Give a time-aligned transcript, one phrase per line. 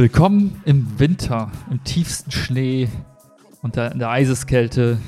[0.00, 2.88] Willkommen im Winter, im tiefsten Schnee
[3.60, 4.98] und der, in der Eiseskälte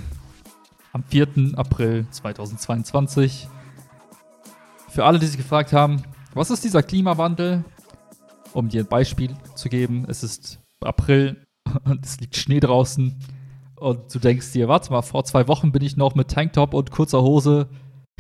[0.93, 1.55] am 4.
[1.55, 3.49] April 2022.
[4.91, 6.03] Für alle, die sich gefragt haben,
[6.35, 7.65] was ist dieser Klimawandel?
[8.53, 11.43] Um dir ein Beispiel zu geben, es ist April
[11.85, 13.19] und es liegt Schnee draußen
[13.77, 16.91] und du denkst dir, warte mal, vor zwei Wochen bin ich noch mit Tanktop und
[16.91, 17.71] kurzer Hose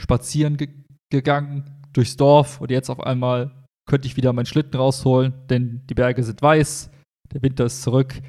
[0.00, 0.70] spazieren ge
[1.10, 5.94] gegangen durchs Dorf und jetzt auf einmal könnte ich wieder meinen Schlitten rausholen, denn die
[5.94, 6.90] Berge sind weiß,
[7.32, 8.20] der Winter ist zurück.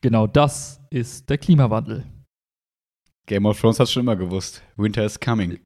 [0.00, 2.04] Genau das ist der Klimawandel.
[3.26, 4.62] Game of Thrones hat schon immer gewusst.
[4.76, 5.60] Winter is coming.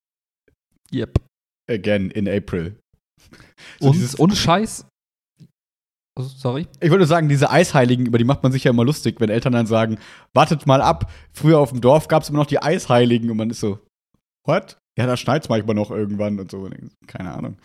[0.92, 1.18] Yep.
[1.68, 2.78] Again in April.
[3.80, 4.86] So und, und Scheiß.
[6.18, 6.66] Oh, sorry.
[6.80, 9.52] Ich wollte sagen, diese Eisheiligen, über die macht man sich ja immer lustig, wenn Eltern
[9.52, 9.98] dann sagen,
[10.34, 11.12] wartet mal ab.
[11.32, 13.78] Früher auf dem Dorf gab es immer noch die Eisheiligen und man ist so,
[14.44, 14.78] what?
[14.98, 16.68] Ja, da schneit es manchmal noch irgendwann und so.
[17.06, 17.56] Keine Ahnung.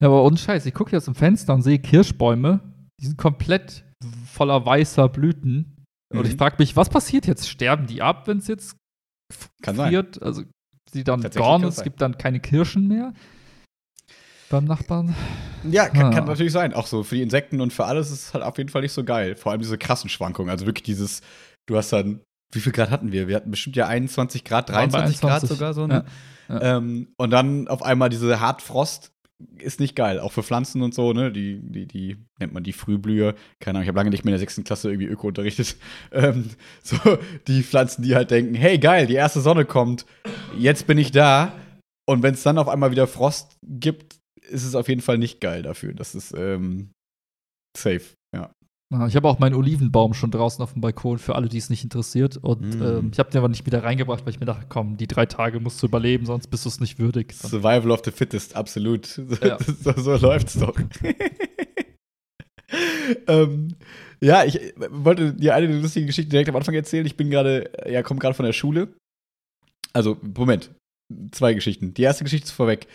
[0.00, 2.60] Ja, aber ohne Scheiß, ich gucke hier aus dem Fenster und sehe Kirschbäume,
[3.00, 3.84] die sind komplett
[4.32, 5.84] voller weißer Blüten.
[6.12, 6.20] Mhm.
[6.20, 7.48] Und ich frage mich, was passiert jetzt?
[7.48, 8.76] Sterben die ab, wenn es jetzt
[9.62, 10.16] Kann friert?
[10.16, 10.24] Sein.
[10.24, 10.42] Also
[10.92, 13.12] sie dann gone, es gibt dann keine Kirschen mehr
[14.50, 15.14] beim Nachbarn.
[15.68, 16.10] Ja, kann, ah.
[16.10, 16.72] kann, natürlich sein.
[16.72, 18.92] Auch so für die Insekten und für alles ist es halt auf jeden Fall nicht
[18.92, 19.36] so geil.
[19.36, 20.50] Vor allem diese krassen Schwankungen.
[20.50, 21.20] Also wirklich dieses,
[21.66, 22.20] du hast dann,
[22.52, 23.28] wie viel Grad hatten wir?
[23.28, 25.86] Wir hatten bestimmt ja 21 Grad, 23 Grad sogar so.
[25.86, 26.04] Ne?
[26.48, 26.54] Ja.
[26.54, 26.76] Ja.
[26.76, 29.12] Ähm, und dann auf einmal diese Hartfrost
[29.58, 31.30] ist nicht geil, auch für Pflanzen und so, ne?
[31.30, 33.34] Die, die, die nennt man die Frühblühe.
[33.60, 35.76] Keine Ahnung, ich habe lange nicht mehr in der sechsten Klasse irgendwie Öko unterrichtet.
[36.10, 36.50] Ähm,
[36.82, 36.96] so,
[37.46, 40.06] die Pflanzen, die halt denken, hey geil, die erste Sonne kommt,
[40.56, 41.52] jetzt bin ich da.
[42.08, 44.16] Und wenn es dann auf einmal wieder Frost gibt,
[44.48, 45.92] ist es auf jeden Fall nicht geil dafür.
[45.92, 46.90] Das ist ähm,
[47.76, 48.50] safe, ja.
[48.90, 51.84] Ich habe auch meinen Olivenbaum schon draußen auf dem Balkon für alle, die es nicht
[51.84, 52.38] interessiert.
[52.38, 52.82] Und mm.
[52.82, 55.26] ähm, ich habe den aber nicht wieder reingebracht, weil ich mir dachte, komm, die drei
[55.26, 57.34] Tage musst du überleben, sonst bist du es nicht würdig.
[57.34, 59.20] Survival of the fittest, absolut.
[59.42, 59.58] Ja.
[59.82, 60.74] so, so läuft's doch.
[63.26, 63.76] ähm,
[64.22, 64.58] ja, ich
[64.90, 67.04] wollte dir eine lustige Geschichte direkt am Anfang erzählen.
[67.04, 68.88] Ich bin gerade, ja, komme gerade von der Schule.
[69.92, 70.70] Also, Moment.
[71.32, 71.92] Zwei Geschichten.
[71.92, 72.86] Die erste Geschichte ist vorweg.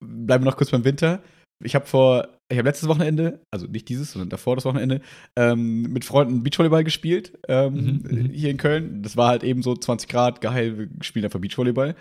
[0.00, 1.22] Bleiben wir noch kurz beim Winter
[1.64, 5.00] ich habe vor, ich habe letztes Wochenende, also nicht dieses, sondern davor das Wochenende,
[5.36, 9.02] ähm, mit Freunden Beachvolleyball gespielt, ähm, mhm, mhm, hier in Köln.
[9.02, 11.94] Das war halt eben so 20 Grad, geil, wir spielen einfach Beachvolleyball.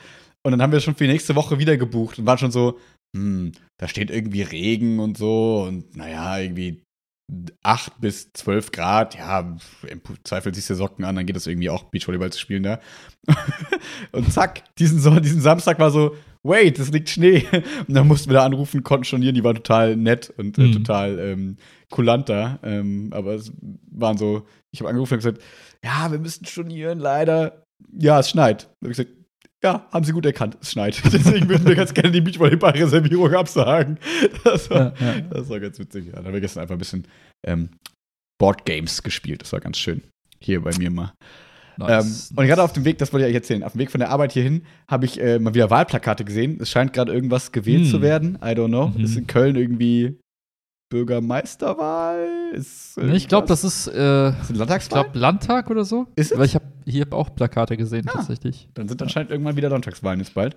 [0.43, 2.77] Und dann haben wir schon für die nächste Woche wieder gebucht und waren schon so,
[3.15, 6.83] hm, da steht irgendwie Regen und so und naja, irgendwie
[7.63, 9.39] 8 bis 12 Grad, ja,
[9.87, 12.79] im Zweifel ziehst du Socken an, dann geht das irgendwie auch Beachvolleyball zu spielen da.
[14.11, 16.15] und zack, diesen, diesen Samstag war so,
[16.45, 17.45] wait, es liegt Schnee.
[17.51, 17.63] Und
[17.95, 20.71] dann mussten wir da anrufen, konnten stornieren, die waren total nett und äh, mhm.
[20.73, 21.57] total ähm,
[21.89, 22.59] kulant da.
[22.63, 23.51] Ähm, aber es
[23.91, 25.41] waren so, ich habe angerufen und gesagt,
[25.83, 27.63] ja, wir müssen stornieren, leider.
[27.91, 28.63] Ja, es schneit.
[28.63, 29.11] Da habe ich gesagt,
[29.63, 31.01] ja, haben Sie gut erkannt, es schneit.
[31.11, 33.99] Deswegen würden wir ganz gerne die Beachvolleyball-Reservierung absagen.
[34.43, 35.21] Das war, ja, ja.
[35.21, 36.05] das war ganz witzig.
[36.07, 37.07] Ja, da haben wir gestern einfach ein bisschen
[37.45, 37.69] ähm,
[38.39, 39.41] Boardgames gespielt.
[39.41, 40.03] Das war ganz schön.
[40.39, 41.13] Hier bei mir mal.
[41.77, 42.31] Nice.
[42.31, 43.99] Ähm, und gerade auf dem Weg, das wollte ich euch erzählen, auf dem Weg von
[43.99, 46.57] der Arbeit hierhin habe ich äh, mal wieder Wahlplakate gesehen.
[46.61, 47.91] Es scheint gerade irgendwas gewählt hm.
[47.91, 48.37] zu werden.
[48.41, 48.87] I don't know.
[48.87, 49.03] Mhm.
[49.03, 50.19] Ist in Köln irgendwie
[50.89, 52.27] Bürgermeisterwahl?
[52.53, 55.01] Ist ich glaube, das ist, äh, ist Landtagswahl?
[55.01, 56.07] Ich glaube, Landtag oder so.
[56.15, 56.37] Ist es?
[56.37, 58.69] Weil ich habe hier auch Plakate gesehen, ah, tatsächlich.
[58.73, 59.35] Dann sind anscheinend ja.
[59.35, 60.55] irgendwann wieder Landtagswahlen jetzt bald.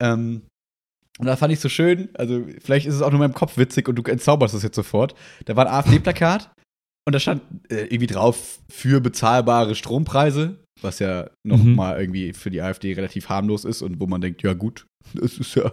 [0.00, 0.42] Ähm,
[1.18, 3.58] und da fand ich so schön, also vielleicht ist es auch nur in meinem Kopf
[3.58, 5.14] witzig und du entzauberst es jetzt sofort.
[5.46, 6.50] Da war ein AfD-Plakat
[7.08, 11.74] und da stand äh, irgendwie drauf für bezahlbare Strompreise, was ja noch mhm.
[11.74, 15.38] mal irgendwie für die AfD relativ harmlos ist und wo man denkt, ja gut, das
[15.38, 15.72] ist ja,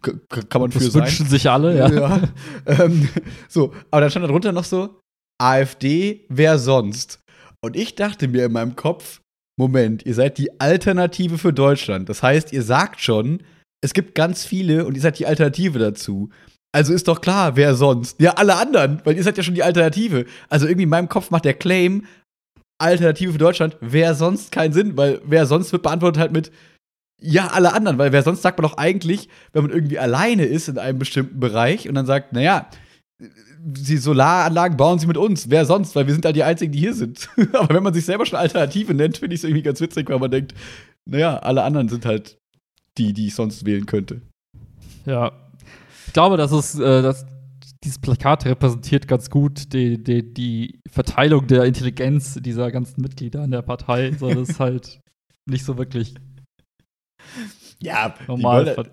[0.00, 1.02] kann man das für sein.
[1.02, 1.92] Das wünschen sich alle, ja.
[1.92, 2.22] ja
[2.66, 3.10] ähm,
[3.46, 5.02] so, aber dann stand darunter noch so,
[5.38, 7.20] AfD, wer sonst?
[7.62, 9.20] Und ich dachte mir in meinem Kopf,
[9.58, 12.08] Moment, ihr seid die Alternative für Deutschland.
[12.08, 13.42] Das heißt, ihr sagt schon,
[13.84, 16.30] es gibt ganz viele und ihr seid die Alternative dazu.
[16.72, 18.20] Also ist doch klar, wer sonst?
[18.20, 20.26] Ja, alle anderen, weil ihr seid ja schon die Alternative.
[20.48, 22.04] Also irgendwie in meinem Kopf macht der Claim
[22.78, 26.50] Alternative für Deutschland, wer sonst keinen Sinn, weil wer sonst wird beantwortet halt mit
[27.20, 30.68] ja, alle anderen, weil wer sonst sagt man doch eigentlich, wenn man irgendwie alleine ist
[30.68, 32.70] in einem bestimmten Bereich und dann sagt, naja,
[33.62, 36.78] die Solaranlagen bauen sie mit uns, wer sonst, weil wir sind halt die Einzigen, die
[36.78, 37.28] hier sind.
[37.52, 40.18] Aber wenn man sich selber schon Alternative nennt, finde ich es irgendwie ganz witzig, weil
[40.18, 40.54] man denkt,
[41.04, 42.38] naja, alle anderen sind halt
[42.96, 44.22] die, die ich sonst wählen könnte.
[45.04, 45.32] Ja,
[46.10, 47.24] ich glaube, dass es, äh, dass
[47.84, 53.52] dieses Plakat repräsentiert ganz gut die, die, die Verteilung der Intelligenz dieser ganzen Mitglieder in
[53.52, 54.10] der Partei.
[54.18, 54.98] So, das ist halt
[55.46, 56.14] nicht so wirklich
[57.80, 58.64] ja, normal.
[58.64, 58.88] Die wollen,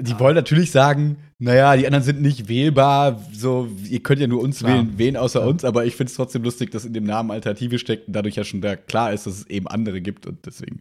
[0.00, 4.42] die wollen natürlich sagen, naja, die anderen sind nicht wählbar, so, ihr könnt ja nur
[4.42, 4.72] uns klar.
[4.72, 5.46] wählen, wen außer ja.
[5.46, 8.34] uns, aber ich finde es trotzdem lustig, dass in dem Namen Alternative steckt und dadurch
[8.34, 10.80] ja schon da klar ist, dass es eben andere gibt und deswegen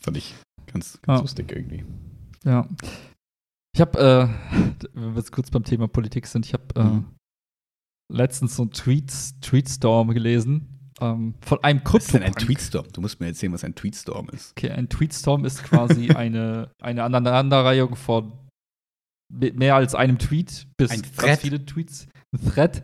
[0.00, 0.36] fand ich
[0.72, 1.22] ganz, ganz ja.
[1.22, 1.82] lustig irgendwie.
[2.44, 2.68] Ja.
[3.78, 3.96] Ich habe,
[4.52, 7.04] äh, wenn wir jetzt kurz beim Thema Politik sind, ich habe äh, mhm.
[8.12, 12.46] letztens so einen Tweets, Tweetstorm gelesen ähm, von einem Was ist denn ein Krypto.
[12.46, 12.86] Tweetstorm?
[12.92, 14.50] Du musst mir erzählen, was ein Tweetstorm ist.
[14.58, 18.32] Okay, ein Tweetstorm ist quasi eine, eine Aneinanderreihung von
[19.32, 22.08] me- mehr als einem Tweet bis Ein ganz viele Tweets.
[22.32, 22.82] Ein Thread.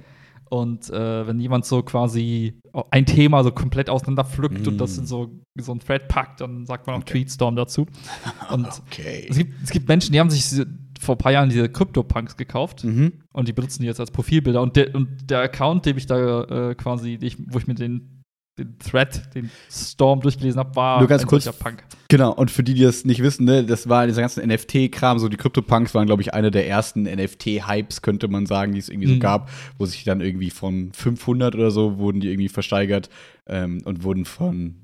[0.49, 2.61] Und äh, wenn jemand so quasi
[2.93, 4.69] ein Thema so komplett auseinanderpflückt Mm.
[4.69, 7.15] und das in so, so ein Thread packt, dann sagt man auch Okay.
[7.15, 7.87] Tweetstorm dazu.
[8.53, 9.27] Und Okay.
[9.29, 10.45] es gibt, es gibt Menschen, die haben sich
[11.01, 13.13] vor ein paar Jahren diese Crypto-Punks gekauft Mhm.
[13.33, 14.61] und die benutzen die jetzt als Profilbilder.
[14.63, 17.75] Und der, und der Account, dem ich da äh, quasi, den ich, wo ich mir
[17.75, 18.23] den,
[18.59, 21.51] den Thread, den Storm durchgelesen habe, war Nur ganz ein kurz.
[21.59, 21.83] Punk.
[22.09, 25.29] Genau, und für die, die das nicht wissen, ne, das war dieser ganzen NFT-Kram, so
[25.29, 29.09] die Crypto-Punks waren, glaube ich, einer der ersten NFT-Hypes, könnte man sagen, die es irgendwie
[29.09, 29.21] so Mhm.
[29.21, 33.09] gab, wo sich dann irgendwie von 500 oder so wurden die irgendwie versteigert
[33.49, 34.77] ähm, und wurden von,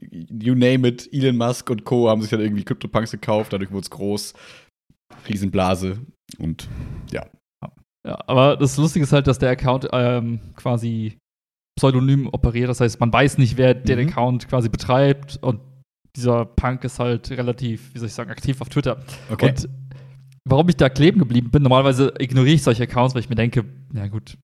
[0.00, 2.08] you name it, Elon Musk und Co.
[2.08, 4.34] haben sich dann irgendwie Crypto-Punks gekauft, dadurch wurde es groß,
[5.28, 5.98] Riesenblase
[6.38, 6.68] und
[7.12, 7.26] ja.
[8.06, 11.18] Ja, aber das Lustige ist halt, dass der Account ähm, quasi
[11.76, 12.68] pseudonym operiert.
[12.68, 14.08] Das heißt, man weiß nicht, wer den Mhm.
[14.08, 15.38] Account quasi betreibt.
[15.42, 15.60] Und
[16.16, 19.02] dieser Punk ist halt relativ, wie soll ich sagen, aktiv auf Twitter.
[19.28, 19.48] Okay.
[19.50, 19.68] Und
[20.48, 23.64] warum ich da kleben geblieben bin, normalerweise ignoriere ich solche Accounts, weil ich mir denke,
[23.92, 24.38] na gut,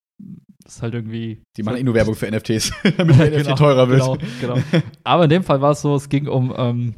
[0.65, 1.43] das ist halt irgendwie.
[1.57, 4.01] die machen eh nur Werbung für NFTs, damit der NFT Genau, teurer wird.
[4.41, 4.83] Genau, genau.
[5.05, 6.95] Aber in dem Fall war es so, es ging um ähm,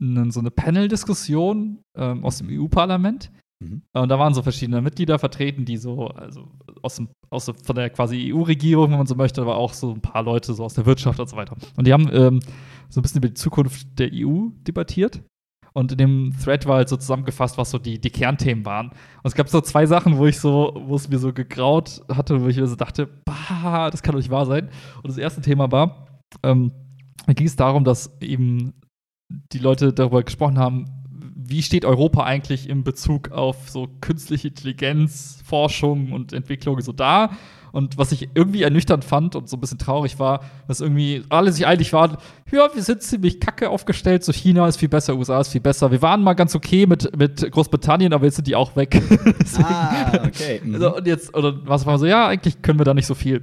[0.00, 3.30] ne- so eine Panel-Diskussion ähm, aus dem EU-Parlament.
[3.60, 3.82] Mhm.
[3.92, 6.48] Und da waren so verschiedene Mitglieder vertreten, die so, also
[6.82, 10.00] aus, dem, aus von der quasi EU-Regierung, wenn man so möchte, aber auch so ein
[10.00, 11.56] paar Leute so aus der Wirtschaft und so weiter.
[11.76, 12.40] Und die haben ähm,
[12.88, 15.22] so ein bisschen über die Zukunft der EU debattiert.
[15.76, 18.88] Und in dem Thread war halt so zusammengefasst, was so die, die Kernthemen waren.
[18.90, 22.40] Und es gab so zwei Sachen, wo ich so, wo es mir so gegraut hatte,
[22.40, 24.68] wo ich mir so dachte, bah, das kann doch nicht wahr sein.
[24.98, 26.70] Und das erste Thema war, ähm,
[27.26, 28.74] da ging es darum, dass eben
[29.28, 30.86] die Leute darüber gesprochen haben,
[31.36, 37.30] wie steht Europa eigentlich in Bezug auf so künstliche Intelligenz, Forschung und Entwicklung so da?
[37.74, 41.50] Und was ich irgendwie ernüchternd fand und so ein bisschen traurig war, dass irgendwie alle
[41.50, 42.18] sich einig waren,
[42.52, 45.90] ja, wir sind ziemlich kacke aufgestellt, so China ist viel besser, USA ist viel besser.
[45.90, 49.02] Wir waren mal ganz okay mit, mit Großbritannien, aber jetzt sind die auch weg.
[49.58, 50.60] Ah, okay.
[50.64, 50.74] Mhm.
[50.74, 53.42] Also, und jetzt, oder was war so, ja, eigentlich können wir da nicht so viel.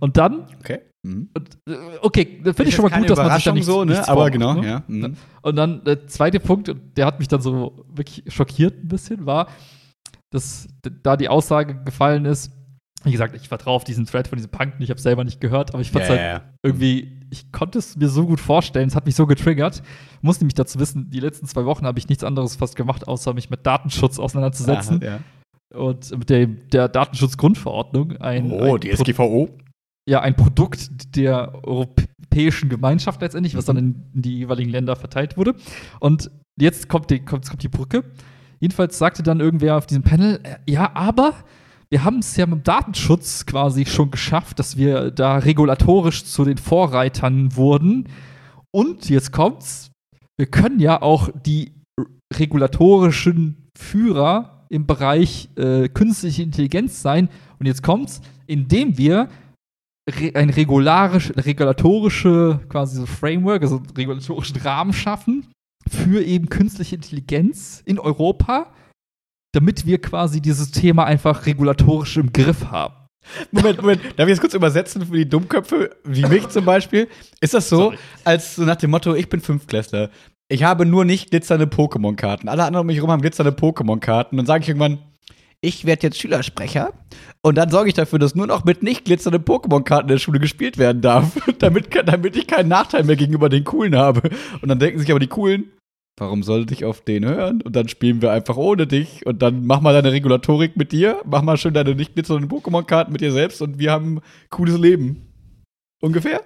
[0.00, 0.80] Und dann, okay.
[1.06, 1.28] Mhm.
[1.34, 3.84] und, äh, okay, da finde ich schon mal gut, dass man sich da nicht so,
[3.84, 3.92] ne?
[3.92, 4.66] nichts Aber genau, ne?
[4.66, 4.82] ja.
[4.88, 5.16] Mhm.
[5.42, 9.48] Und dann der zweite Punkt, der hat mich dann so wirklich schockiert ein bisschen, war,
[10.30, 10.66] dass
[11.02, 12.50] da die Aussage gefallen ist,
[13.04, 15.74] wie gesagt, ich vertraue auf diesen Thread von diesem Punk, ich habe selber nicht gehört,
[15.74, 16.42] aber ich fand es Ja, halt ja, ja.
[16.64, 19.82] irgendwie, ich konnte es mir so gut vorstellen, es hat mich so getriggert.
[20.22, 23.32] Muss nämlich dazu wissen, die letzten zwei Wochen habe ich nichts anderes fast gemacht, außer
[23.32, 25.20] mich mit Datenschutz auseinanderzusetzen Aha,
[25.78, 28.56] und mit dem, der Datenschutzgrundverordnung ein, ja.
[28.56, 29.50] Oh, ein die SGVO.
[30.08, 35.36] Ja, ein Produkt der Europäischen Gemeinschaft letztendlich, was dann in, in die jeweiligen Länder verteilt
[35.36, 35.54] wurde.
[36.00, 38.04] Und jetzt kommt die, kommt, kommt die Brücke.
[38.60, 41.34] Jedenfalls sagte dann irgendwer auf diesem Panel, äh, ja, aber
[41.90, 46.44] wir haben es ja mit dem Datenschutz quasi schon geschafft, dass wir da regulatorisch zu
[46.44, 48.08] den Vorreitern wurden.
[48.70, 49.92] Und jetzt kommt's,
[50.36, 51.72] wir können ja auch die
[52.34, 57.28] regulatorischen Führer im Bereich äh, künstliche Intelligenz sein.
[57.58, 59.28] Und jetzt kommt's, indem wir
[60.34, 65.46] ein regularisch, regulatorische quasi so Framework, also einen regulatorischen Rahmen schaffen
[65.88, 68.72] für eben künstliche Intelligenz in Europa,
[69.52, 72.94] damit wir quasi dieses Thema einfach regulatorisch im Griff haben.
[73.50, 74.02] Moment, Moment.
[74.16, 77.08] Darf ich das kurz übersetzen für die Dummköpfe, wie mich zum Beispiel?
[77.40, 77.98] Ist das so, Sorry.
[78.24, 80.10] als so nach dem Motto, ich bin Fünftklässler,
[80.48, 82.48] ich habe nur nicht glitzernde Pokémon-Karten.
[82.48, 84.36] Alle anderen um mich herum haben glitzernde Pokémon-Karten.
[84.36, 84.98] Dann sage ich irgendwann,
[85.60, 86.92] ich werde jetzt Schülersprecher
[87.46, 90.40] und dann sorge ich dafür, dass nur noch mit nicht glitzernden Pokémon-Karten in der Schule
[90.40, 94.30] gespielt werden darf, damit, damit ich keinen Nachteil mehr gegenüber den Coolen habe.
[94.60, 95.70] Und dann denken sich aber die Coolen,
[96.18, 97.62] warum sollte ich auf den hören?
[97.62, 101.20] Und dann spielen wir einfach ohne dich und dann mach mal deine Regulatorik mit dir,
[101.24, 104.76] mach mal schön deine nicht glitzernden Pokémon-Karten mit dir selbst und wir haben ein cooles
[104.76, 105.32] Leben.
[106.00, 106.42] Ungefähr?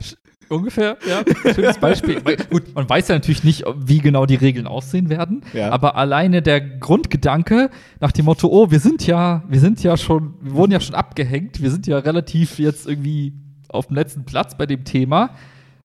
[0.50, 1.23] Ungefähr, ja.
[1.54, 2.21] Schönes Beispiel.
[2.50, 5.45] Gut, man weiß ja natürlich nicht, wie genau die Regeln aussehen werden.
[5.52, 5.71] Ja.
[5.71, 10.35] Aber alleine der Grundgedanke nach dem Motto, oh, wir sind ja, wir sind ja schon,
[10.40, 13.33] wir wurden ja schon abgehängt, wir sind ja relativ jetzt irgendwie
[13.69, 15.30] auf dem letzten Platz bei dem Thema,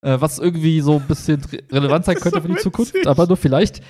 [0.02, 3.08] äh, was irgendwie so ein bisschen re relevant sein könnte so für die Zukunft, witzig.
[3.08, 3.84] aber nur vielleicht.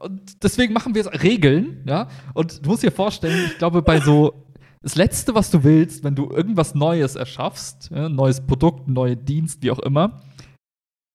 [0.00, 2.08] Und deswegen machen wir jetzt Regeln, ja.
[2.32, 4.43] Und du musst dir vorstellen, ich glaube, bei so
[4.84, 9.16] das Letzte, was du willst, wenn du irgendwas Neues erschaffst, ja, neues Produkt, ein neuer
[9.16, 10.20] Dienst, wie auch immer,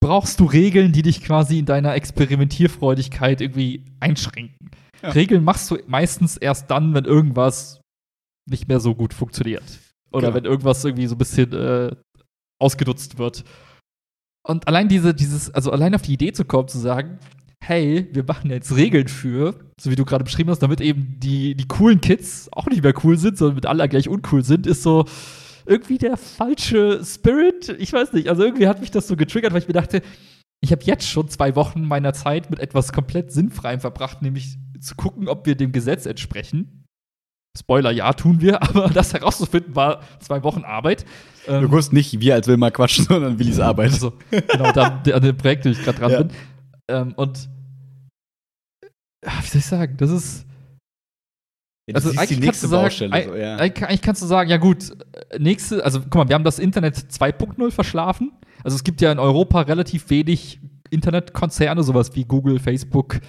[0.02, 4.72] brauchst du Regeln, die dich quasi in deiner Experimentierfreudigkeit irgendwie einschränken.
[5.04, 5.12] Ja.
[5.12, 7.80] Regeln machst du meistens erst dann, wenn irgendwas
[8.50, 9.64] nicht mehr so gut funktioniert.
[10.12, 10.34] Oder Genau.
[10.38, 11.96] wenn irgendwas irgendwie so ein bisschen äh,
[12.60, 13.44] ausgenutzt wird.
[14.48, 17.20] Und allein diese, dieses, also allein auf die Idee zu kommen, zu sagen,
[17.70, 21.56] hey, wir machen jetzt Regeln für, so wie du gerade beschrieben hast, damit eben die,
[21.56, 24.82] die coolen Kids auch nicht mehr cool sind, sondern mit alle gleich uncool sind, ist
[24.82, 25.06] so,
[25.70, 27.70] irgendwie der falsche Spirit.
[27.78, 28.28] Ich weiß nicht.
[28.28, 30.02] Also irgendwie hat mich das so getriggert, weil ich mir dachte,
[30.62, 34.96] ich habe jetzt schon zwei Wochen meiner Zeit mit etwas komplett Sinnfreiem verbracht, nämlich zu
[34.96, 36.86] gucken, ob wir dem Gesetz entsprechen.
[37.58, 41.06] Spoiler, ja, tun wir, aber das herauszufinden war zwei Wochen Arbeit.
[41.48, 43.92] Ähm, du wusstest nicht, wir als Will mal quatschen, sondern Willis Arbeit.
[43.92, 46.24] Also, genau, da, an dem Projekt, wo ich gerade dran ja.
[46.24, 46.32] bin.
[46.90, 47.48] Ähm, und
[49.22, 50.46] wie soll ich sagen, das ist.
[51.88, 53.56] Ja, also eigentlich kannst, sagen, so, ja.
[53.56, 54.92] eigentlich kannst du sagen, ja gut,
[55.40, 58.32] nächste, also guck mal, wir haben das Internet 2.0 verschlafen.
[58.64, 60.60] Also es gibt ja in Europa relativ wenig
[60.92, 63.20] Internetkonzerne, sowas wie Google, Facebook,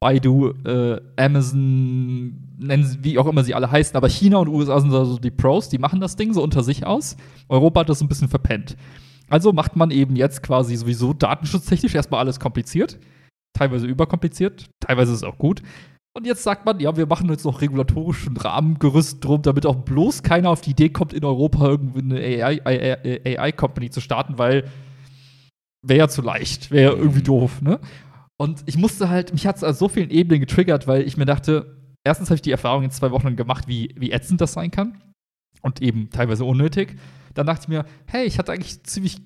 [0.00, 4.80] Baidu, äh, Amazon, nennen sie, wie auch immer sie alle heißen, aber China und USA
[4.80, 7.16] sind also die Pros, die machen das Ding so unter sich aus.
[7.48, 8.76] Europa hat das ein bisschen verpennt.
[9.28, 12.98] Also macht man eben jetzt quasi sowieso datenschutztechnisch erstmal alles kompliziert,
[13.56, 15.62] teilweise überkompliziert, teilweise ist es auch gut.
[16.16, 20.22] Und jetzt sagt man, ja, wir machen jetzt noch regulatorischen Rahmengerüst drum, damit auch bloß
[20.22, 22.42] keiner auf die Idee kommt, in Europa irgendwie eine
[23.36, 24.64] AI-Company AI zu starten, weil
[25.82, 27.80] wäre ja zu leicht, wäre ja irgendwie doof, ne?
[28.38, 31.24] Und ich musste halt, mich hat es auf so vielen Ebenen getriggert, weil ich mir
[31.24, 34.70] dachte, erstens habe ich die Erfahrung in zwei Wochen gemacht, wie, wie ätzend das sein
[34.70, 35.02] kann.
[35.62, 36.96] Und eben teilweise unnötig.
[37.34, 39.18] Dann dachte ich mir, hey, ich hatte eigentlich ziemlich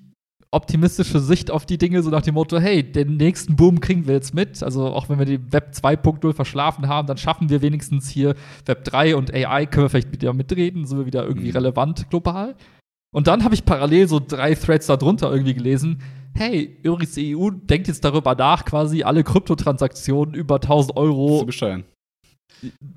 [0.53, 4.15] optimistische Sicht auf die Dinge, so nach dem Motto, hey, den nächsten Boom kriegen wir
[4.15, 4.61] jetzt mit.
[4.61, 8.83] Also auch wenn wir die Web 2.0 verschlafen haben, dann schaffen wir wenigstens hier Web
[8.83, 11.55] 3 und AI, können wir vielleicht wieder mitreden, sind wir wieder irgendwie mhm.
[11.57, 12.55] relevant global.
[13.13, 16.01] Und dann habe ich parallel so drei Threads darunter irgendwie gelesen,
[16.33, 21.45] hey, übrigens, die EU denkt jetzt darüber nach, quasi alle Kryptotransaktionen über 1000 Euro zu
[21.45, 21.83] besteuern.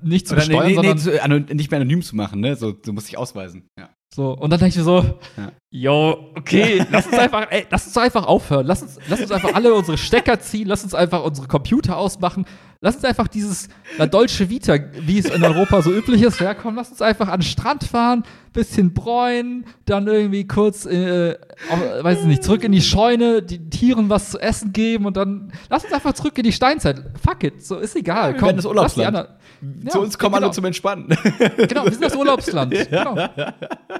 [0.03, 2.55] Nicht zu Oder besteuern, nee, nee, sondern nee, nicht mehr anonym zu machen, ne?
[2.55, 3.67] So, du musst dich ausweisen.
[3.79, 3.89] Ja.
[4.15, 5.03] So, und dann dachte ich mir so,
[5.35, 5.51] ja.
[5.71, 8.65] yo, okay, lass uns einfach, ey, lass uns einfach aufhören.
[8.65, 12.45] Lass uns, lass uns einfach alle unsere Stecker ziehen, lass uns einfach unsere Computer ausmachen.
[12.81, 16.75] Lass uns einfach dieses La Dolce Vita, wie es in Europa so üblich ist, herkommen.
[16.75, 21.35] Lass uns einfach an den Strand fahren, bisschen bräunen, dann irgendwie kurz, äh,
[21.71, 25.17] auch, weiß ich nicht, zurück in die Scheune, den Tieren was zu essen geben und
[25.17, 27.03] dann lass uns einfach zurück in die Steinzeit.
[27.21, 28.33] Fuck it, so ist egal.
[28.33, 29.15] Ja, Komm, das Urlaubsland.
[29.15, 30.47] Ja, zu uns kommen genau.
[30.47, 31.07] alle zum Entspannen.
[31.57, 32.73] Genau, wir sind das Urlaubsland.
[32.95, 33.15] Genau.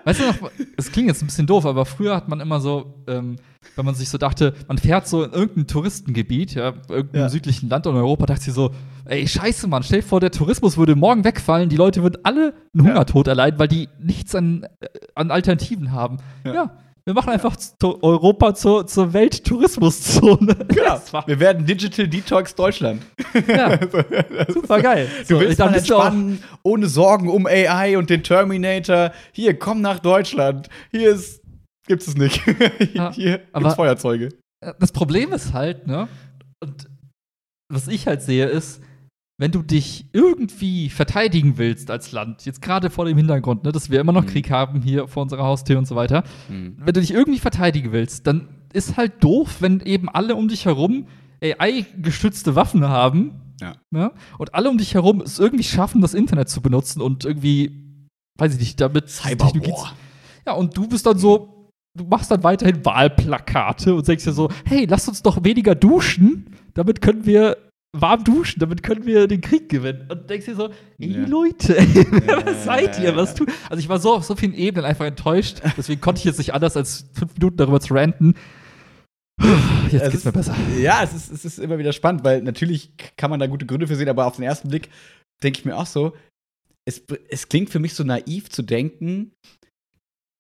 [0.04, 3.04] Weißt du noch, es klingt jetzt ein bisschen doof, aber früher hat man immer so,
[3.08, 3.38] ähm,
[3.76, 7.30] wenn man sich so dachte, man fährt so in irgendein Touristengebiet, ja, irgendeinem ja.
[7.30, 8.72] südlichen Land in Europa, dachte ich so,
[9.06, 12.54] ey, scheiße, Mann, stell dir vor, der Tourismus würde morgen wegfallen, die Leute würden alle
[12.74, 16.18] einen Hungertod erleiden, weil die nichts an, äh, an Alternativen haben.
[16.44, 16.54] ja.
[16.54, 20.56] ja wir machen einfach Europa zur, zur Welttourismuszone.
[20.68, 21.00] Genau.
[21.28, 23.04] Wir werden Digital Detox Deutschland.
[23.48, 23.80] Ja.
[24.52, 25.08] Super geil.
[25.28, 29.12] Du so, willst dann entspannen, ohne Sorgen um AI und den Terminator.
[29.32, 30.70] Hier, komm nach Deutschland.
[30.92, 31.42] Hier ist,
[31.86, 32.42] gibt's es nicht.
[32.94, 34.30] Ja, Hier gibt's Feuerzeuge.
[34.80, 36.08] Das Problem ist halt, ne?
[36.62, 36.88] Und
[37.72, 38.82] was ich halt sehe, ist,
[39.38, 43.90] wenn du dich irgendwie verteidigen willst als Land, jetzt gerade vor dem Hintergrund, ne, dass
[43.90, 44.28] wir immer noch mhm.
[44.28, 46.78] Krieg haben hier vor unserer Haustür und so weiter, mhm.
[46.78, 50.66] wenn du dich irgendwie verteidigen willst, dann ist halt doof, wenn eben alle um dich
[50.66, 51.08] herum
[51.42, 53.42] AI-gestützte Waffen haben.
[53.62, 53.76] Ja.
[53.90, 58.00] Ne, und alle um dich herum es irgendwie schaffen, das Internet zu benutzen und irgendwie,
[58.38, 59.94] weiß ich nicht, damit Cyberwar.
[60.46, 61.55] Ja, und du bist dann so,
[61.96, 66.48] du machst dann weiterhin Wahlplakate und sagst dir so, hey, lass uns doch weniger duschen,
[66.74, 67.58] damit können wir
[67.98, 70.06] warm duschen, damit können wir den Krieg gewinnen.
[70.10, 71.26] Und denkst dir so, ey ja.
[71.26, 73.16] Leute, ey, ja, was seid ihr?
[73.16, 73.50] Was tut?
[73.70, 76.54] Also ich war so auf so vielen Ebenen einfach enttäuscht, deswegen konnte ich jetzt nicht
[76.54, 78.36] anders als fünf Minuten darüber zu ranten.
[79.92, 80.56] Jetzt es geht's mir besser.
[80.80, 83.86] Ja, es ist, es ist immer wieder spannend, weil natürlich kann man da gute Gründe
[83.86, 84.90] für sehen, aber auf den ersten Blick
[85.44, 86.14] denke ich mir auch so,
[86.86, 89.34] es, es klingt für mich so naiv zu denken,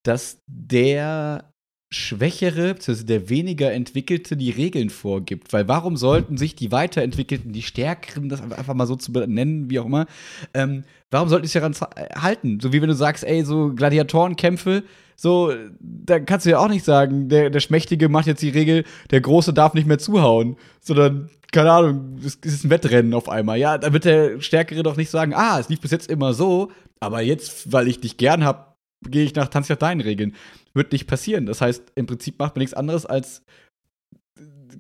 [0.07, 1.53] dass der
[1.91, 5.53] Schwächere, beziehungsweise der weniger entwickelte die Regeln vorgibt.
[5.53, 9.79] Weil warum sollten sich die weiterentwickelten, die Stärkeren, das einfach mal so zu benennen, wie
[9.79, 10.05] auch immer,
[10.53, 11.75] ähm, warum sollten sie daran
[12.15, 12.59] halten?
[12.59, 14.83] So wie wenn du sagst, ey, so Gladiatorenkämpfe,
[15.15, 18.83] so, da kannst du ja auch nicht sagen, der, der Schmächtige macht jetzt die Regel,
[19.11, 23.57] der Große darf nicht mehr zuhauen, sondern, keine Ahnung, es ist ein Wettrennen auf einmal.
[23.57, 26.71] Ja, da wird der Stärkere doch nicht sagen, ah, es lief bis jetzt immer so,
[26.99, 28.74] aber jetzt, weil ich dich gern hab,
[29.09, 30.35] gehe ich nach Tanz nach deinen Regeln.
[30.73, 31.45] Wird nicht passieren.
[31.45, 33.43] Das heißt, im Prinzip macht man nichts anderes als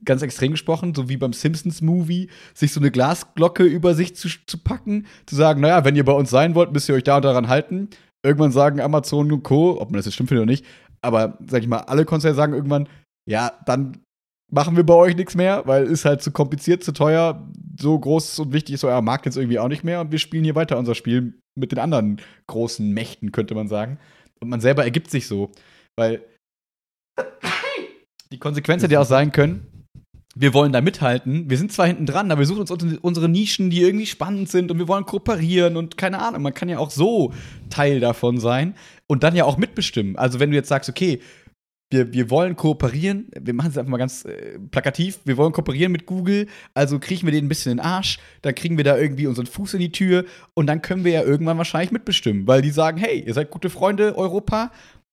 [0.03, 4.57] ganz extrem gesprochen, so wie beim Simpsons-Movie, sich so eine Glasglocke über sich zu, zu
[4.57, 7.25] packen, zu sagen, naja, wenn ihr bei uns sein wollt, müsst ihr euch da und
[7.25, 7.89] daran halten.
[8.23, 10.65] Irgendwann sagen Amazon und Co., ob man das jetzt stimmt findet oder nicht,
[11.01, 12.87] aber sag ich mal, alle Konzerne sagen irgendwann,
[13.29, 13.99] ja, dann
[14.51, 17.47] machen wir bei euch nichts mehr, weil ist halt zu kompliziert, zu teuer,
[17.79, 20.43] so groß und wichtig ist euer Markt jetzt irgendwie auch nicht mehr und wir spielen
[20.43, 23.99] hier weiter unser Spiel mit den anderen großen Mächten, könnte man sagen.
[24.45, 25.51] Und man selber ergibt sich so.
[25.97, 26.23] Weil
[28.31, 29.85] die Konsequenz hätte ja auch sein können,
[30.37, 31.49] wir wollen da mithalten.
[31.49, 34.69] Wir sind zwar hinten dran, aber wir suchen uns unsere Nischen, die irgendwie spannend sind
[34.69, 37.33] und wir wollen kooperieren und keine Ahnung, man kann ja auch so
[37.69, 38.75] Teil davon sein
[39.07, 40.17] und dann ja auch mitbestimmen.
[40.17, 41.21] Also wenn du jetzt sagst, okay,
[41.91, 45.91] wir, wir wollen kooperieren, wir machen es einfach mal ganz äh, plakativ, wir wollen kooperieren
[45.91, 48.97] mit Google, also kriegen wir den ein bisschen in den Arsch, dann kriegen wir da
[48.97, 50.25] irgendwie unseren Fuß in die Tür.
[50.53, 53.69] Und dann können wir ja irgendwann wahrscheinlich mitbestimmen, weil die sagen, hey, ihr seid gute
[53.69, 54.71] Freunde Europa,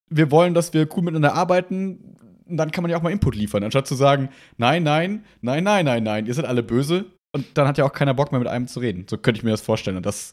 [0.09, 3.35] wir wollen, dass wir cool miteinander arbeiten, und dann kann man ja auch mal Input
[3.35, 7.07] liefern, anstatt zu sagen, nein, nein, nein, nein, nein, nein, ihr seid alle böse.
[7.35, 9.07] Und dann hat ja auch keiner Bock mehr mit einem zu reden.
[9.09, 9.97] So könnte ich mir das vorstellen.
[9.97, 10.33] Und das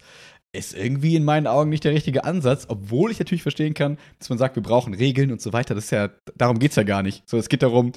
[0.51, 4.29] ist irgendwie in meinen Augen nicht der richtige Ansatz, obwohl ich natürlich verstehen kann, dass
[4.29, 5.75] man sagt, wir brauchen Regeln und so weiter.
[5.75, 7.27] Das ist ja, darum geht es ja gar nicht.
[7.29, 7.91] So, es geht darum,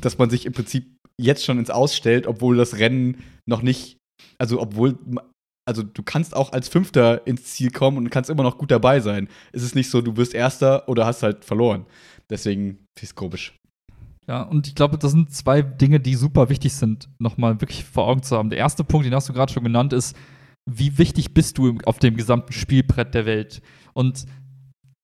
[0.00, 3.98] dass man sich im Prinzip jetzt schon ins Ausstellt, obwohl das Rennen noch nicht,
[4.38, 4.98] also obwohl,
[5.68, 9.00] also du kannst auch als Fünfter ins Ziel kommen und kannst immer noch gut dabei
[9.00, 9.28] sein.
[9.52, 11.86] Es ist nicht so, du wirst Erster oder hast halt verloren.
[12.30, 13.56] Deswegen ist es komisch.
[14.26, 18.06] Ja, und ich glaube, das sind zwei Dinge, die super wichtig sind, nochmal wirklich vor
[18.06, 18.50] Augen zu haben.
[18.50, 20.16] Der erste Punkt, den hast du gerade schon genannt, ist,
[20.78, 23.62] wie wichtig bist du auf dem gesamten Spielbrett der Welt?
[23.92, 24.26] Und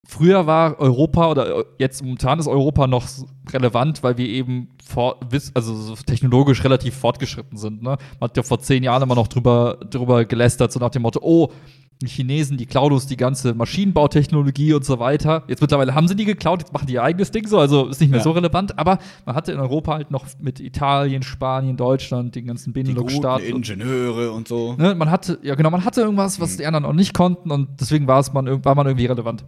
[0.07, 3.07] früher war Europa oder jetzt momentan ist Europa noch
[3.51, 5.19] relevant, weil wir eben vor,
[5.53, 7.81] also so technologisch relativ fortgeschritten sind.
[7.83, 7.97] Ne?
[8.19, 11.19] Man hat ja vor zehn Jahren immer noch drüber, drüber gelästert, so nach dem Motto,
[11.21, 11.51] oh,
[12.01, 15.43] die Chinesen, die Klaudos, die ganze Maschinenbautechnologie und so weiter.
[15.47, 17.99] Jetzt mittlerweile haben sie die geklaut, jetzt machen die ihr eigenes Ding so, also ist
[17.99, 18.23] nicht mehr ja.
[18.23, 18.77] so relevant.
[18.77, 23.45] Aber man hatte in Europa halt noch mit Italien, Spanien, Deutschland, den ganzen Benelux-Staaten.
[23.45, 24.75] Ingenieure und so.
[24.77, 26.57] Ne, man hatte, ja genau, man hatte irgendwas, was mhm.
[26.57, 29.45] die anderen auch nicht konnten und deswegen war es man, war man irgendwie relevant.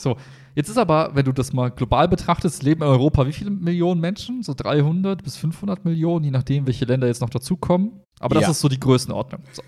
[0.00, 0.16] So,
[0.54, 4.00] jetzt ist aber, wenn du das mal global betrachtest, leben in Europa wie viele Millionen
[4.00, 4.42] Menschen?
[4.42, 8.00] So 300 bis 500 Millionen, je nachdem, welche Länder jetzt noch dazukommen.
[8.18, 8.50] Aber das ja.
[8.50, 9.42] ist so die Größenordnung.
[9.52, 9.62] So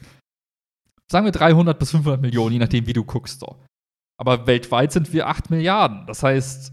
[1.13, 3.41] sagen wir 300 bis 500 Millionen, je nachdem, wie du guckst.
[3.41, 3.57] So.
[4.19, 6.07] Aber weltweit sind wir 8 Milliarden.
[6.07, 6.73] Das heißt,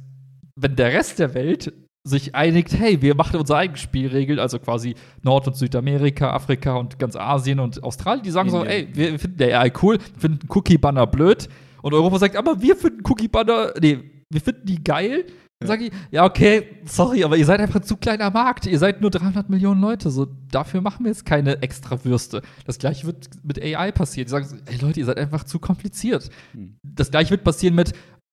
[0.55, 1.71] wenn der Rest der Welt
[2.03, 6.97] sich einigt, hey, wir machen unsere eigenen Spielregeln, also quasi Nord- und Südamerika, Afrika und
[6.97, 11.05] ganz Asien und Australien, die sagen so, ey, wir finden der AI cool, finden Cookie-Banner
[11.07, 11.49] blöd.
[11.81, 13.99] Und Europa sagt, aber wir finden Cookie-Banner, nee,
[14.29, 15.25] wir finden die geil
[15.59, 18.65] dann sage ich, ja, okay, sorry, aber ihr seid einfach zu kleiner Markt.
[18.65, 20.09] Ihr seid nur 300 Millionen Leute.
[20.09, 22.41] So, dafür machen wir jetzt keine extra Würste.
[22.65, 24.27] Das gleiche wird mit AI passieren.
[24.27, 26.29] Die sagen, ey Leute, ihr seid einfach zu kompliziert.
[26.53, 26.77] Hm.
[26.81, 27.91] Das gleiche wird passieren mit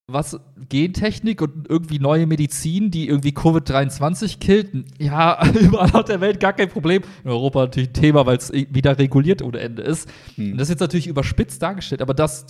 [0.08, 4.70] was Gentechnik und irgendwie neue Medizin, die irgendwie Covid-23 killt.
[5.00, 7.02] Ja, überall auf der Welt gar kein Problem.
[7.24, 10.08] In Europa natürlich ein Thema, weil es wieder reguliert ohne Ende ist.
[10.36, 10.52] Hm.
[10.52, 12.46] Und das ist jetzt natürlich überspitzt dargestellt, aber das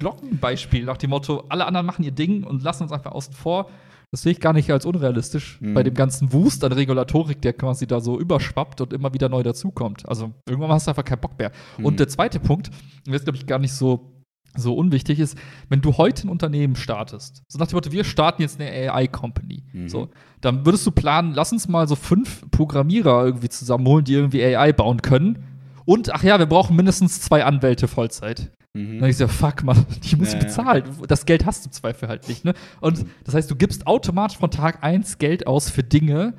[0.00, 3.70] Glockenbeispiel nach dem Motto, alle anderen machen ihr Ding und lassen uns einfach außen vor
[4.10, 5.74] das sehe ich gar nicht als unrealistisch mhm.
[5.74, 9.42] bei dem ganzen Wust an Regulatorik, der quasi da so überschwappt und immer wieder neu
[9.42, 10.08] dazukommt.
[10.08, 11.52] Also irgendwann hast du einfach keinen Bock mehr.
[11.78, 11.84] Mhm.
[11.84, 12.70] Und der zweite Punkt,
[13.06, 14.16] der ist, glaube ich, gar nicht so
[14.56, 18.42] so unwichtig ist, wenn du heute ein Unternehmen startest, so nach dem Motto, wir starten
[18.42, 19.88] jetzt eine AI-Company, mhm.
[19.88, 20.08] so,
[20.40, 24.72] dann würdest du planen, lass uns mal so fünf Programmierer irgendwie zusammenholen, die irgendwie AI
[24.72, 25.44] bauen können.
[25.90, 28.52] Und, ach ja, wir brauchen mindestens zwei Anwälte Vollzeit.
[28.74, 29.00] Mhm.
[29.00, 30.84] Dann ich so, fuck, man, die muss ich ja, bezahlen.
[30.86, 31.06] Ja.
[31.08, 32.54] Das Geld hast du Zweifel halt nicht, ne?
[32.80, 36.34] Und das heißt, du gibst automatisch von Tag 1 Geld aus für Dinge,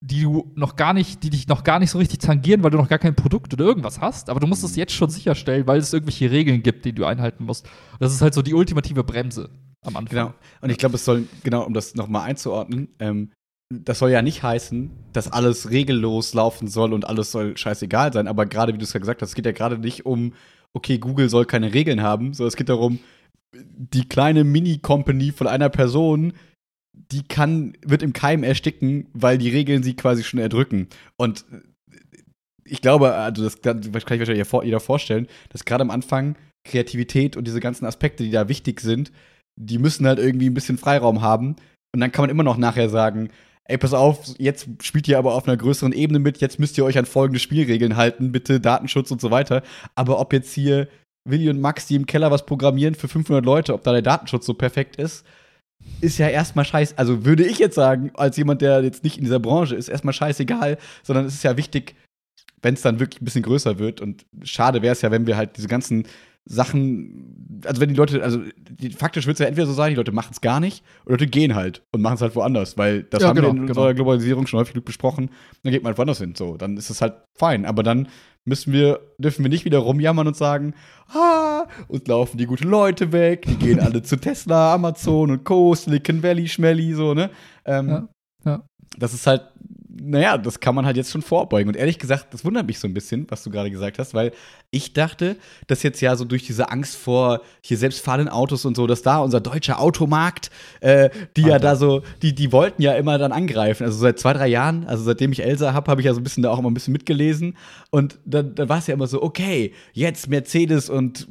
[0.00, 2.78] die du noch gar nicht, die dich noch gar nicht so richtig tangieren, weil du
[2.78, 4.30] noch gar kein Produkt oder irgendwas hast.
[4.30, 7.46] Aber du musst es jetzt schon sicherstellen, weil es irgendwelche Regeln gibt, die du einhalten
[7.46, 7.68] musst.
[7.98, 9.50] Das ist halt so die ultimative Bremse
[9.82, 10.16] am Anfang.
[10.16, 10.34] Genau.
[10.60, 13.32] Und ich glaube, es soll, genau, um das nochmal einzuordnen, ähm,
[13.72, 18.28] das soll ja nicht heißen, dass alles regellos laufen soll und alles soll scheißegal sein.
[18.28, 20.32] Aber gerade, wie du es ja gesagt hast, es geht ja gerade nicht um
[20.72, 23.00] okay, Google soll keine Regeln haben, sondern es geht darum,
[23.52, 26.32] die kleine Mini-Company von einer Person,
[26.92, 30.88] die kann, wird im Keim ersticken, weil die Regeln sie quasi schon erdrücken.
[31.16, 31.44] Und
[32.64, 37.46] ich glaube, also das kann, sich wahrscheinlich jeder vorstellen, dass gerade am Anfang Kreativität und
[37.46, 39.10] diese ganzen Aspekte, die da wichtig sind,
[39.56, 41.56] die müssen halt irgendwie ein bisschen Freiraum haben.
[41.92, 43.30] Und dann kann man immer noch nachher sagen,
[43.70, 46.84] ey, pass auf, jetzt spielt ihr aber auf einer größeren Ebene mit, jetzt müsst ihr
[46.84, 49.62] euch an folgende Spielregeln halten, bitte Datenschutz und so weiter.
[49.94, 50.88] Aber ob jetzt hier
[51.24, 54.46] Willi und Max, die im Keller was programmieren für 500 Leute, ob da der Datenschutz
[54.46, 55.24] so perfekt ist,
[56.00, 56.98] ist ja erstmal scheiße.
[56.98, 60.14] Also würde ich jetzt sagen, als jemand, der jetzt nicht in dieser Branche ist, erstmal
[60.14, 61.94] scheißegal, sondern es ist ja wichtig,
[62.62, 64.00] wenn es dann wirklich ein bisschen größer wird.
[64.00, 66.06] Und schade wäre es ja, wenn wir halt diese ganzen
[66.46, 69.96] Sachen, also wenn die Leute, also die, faktisch wird es ja entweder so sein, die
[69.96, 73.04] Leute machen es gar nicht oder Leute gehen halt und machen es halt woanders, weil
[73.04, 73.68] das ja, haben genau, wir in genau.
[73.68, 75.30] unserer Globalisierung schon häufig besprochen,
[75.62, 78.08] dann geht man halt woanders hin, so, dann ist es halt fein, aber dann
[78.44, 80.74] müssen wir, dürfen wir nicht wieder rumjammern und sagen,
[81.08, 85.74] ah, uns laufen die guten Leute weg, die gehen alle zu Tesla, Amazon und Co.,
[85.74, 87.30] Silicon Valley, Schmelly, so, ne?
[87.64, 88.08] Ähm, ja,
[88.44, 88.62] ja.
[88.98, 89.42] Das ist halt
[89.98, 91.68] naja, das kann man halt jetzt schon vorbeugen.
[91.68, 94.32] Und ehrlich gesagt, das wundert mich so ein bisschen, was du gerade gesagt hast, weil
[94.70, 98.86] ich dachte, dass jetzt ja so durch diese Angst vor hier selbstfahrenden Autos und so,
[98.86, 100.50] dass da unser deutscher Automarkt,
[100.80, 101.52] äh, die Alter.
[101.52, 103.84] ja da so, die, die wollten ja immer dann angreifen.
[103.84, 106.24] Also seit zwei, drei Jahren, also seitdem ich Elsa habe, habe ich ja so ein
[106.24, 107.56] bisschen da auch immer ein bisschen mitgelesen.
[107.90, 111.26] Und dann, dann war es ja immer so, okay, jetzt Mercedes und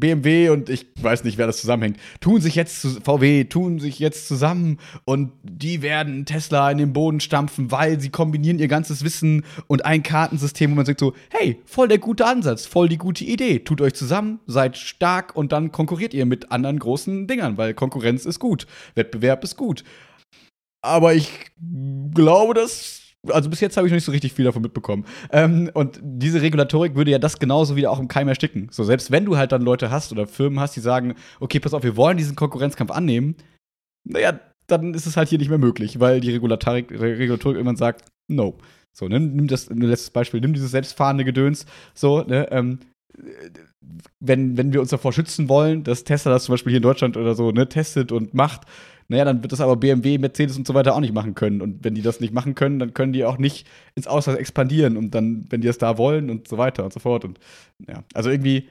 [0.00, 3.98] BMW und ich weiß nicht, wer das zusammenhängt, tun sich jetzt zu, VW, tun sich
[3.98, 9.04] jetzt zusammen und die werden Tesla in den Boden stampfen, weil sie kombinieren ihr ganzes
[9.04, 12.98] Wissen und ein Kartensystem, wo man sagt so, hey, voll der gute Ansatz, voll die
[12.98, 17.56] gute Idee, tut euch zusammen, seid stark und dann konkurriert ihr mit anderen großen Dingern,
[17.56, 19.84] weil Konkurrenz ist gut, Wettbewerb ist gut.
[20.82, 21.30] Aber ich
[22.12, 25.04] glaube, dass also bis jetzt habe ich noch nicht so richtig viel davon mitbekommen.
[25.32, 28.68] Ähm, und diese Regulatorik würde ja das genauso wieder auch im Keim ersticken.
[28.70, 31.74] So, selbst wenn du halt dann Leute hast oder Firmen hast, die sagen, okay, pass
[31.74, 33.36] auf, wir wollen diesen Konkurrenzkampf annehmen,
[34.04, 38.08] naja, dann ist es halt hier nicht mehr möglich, weil die Regulatorik, Regulatorik irgendwann sagt,
[38.28, 38.58] no.
[38.96, 42.78] So, ne, nimm das, letztes Beispiel, nimm dieses selbstfahrende Gedöns, so, ne, ähm,
[44.20, 47.16] wenn, wenn wir uns davor schützen wollen, dass Tesla das zum Beispiel hier in Deutschland
[47.16, 48.62] oder so, ne, testet und macht,
[49.08, 51.60] naja, dann wird das aber BMW, Mercedes und so weiter auch nicht machen können.
[51.60, 54.96] Und wenn die das nicht machen können, dann können die auch nicht ins Ausland expandieren
[54.96, 57.24] und dann, wenn die es da wollen und so weiter und so fort.
[57.24, 57.38] Und
[57.86, 58.68] ja, also irgendwie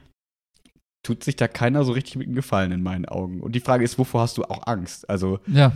[1.04, 3.40] tut sich da keiner so richtig mit dem Gefallen in meinen Augen.
[3.40, 5.08] Und die Frage ist, wovor hast du auch Angst?
[5.08, 5.72] Also, ja.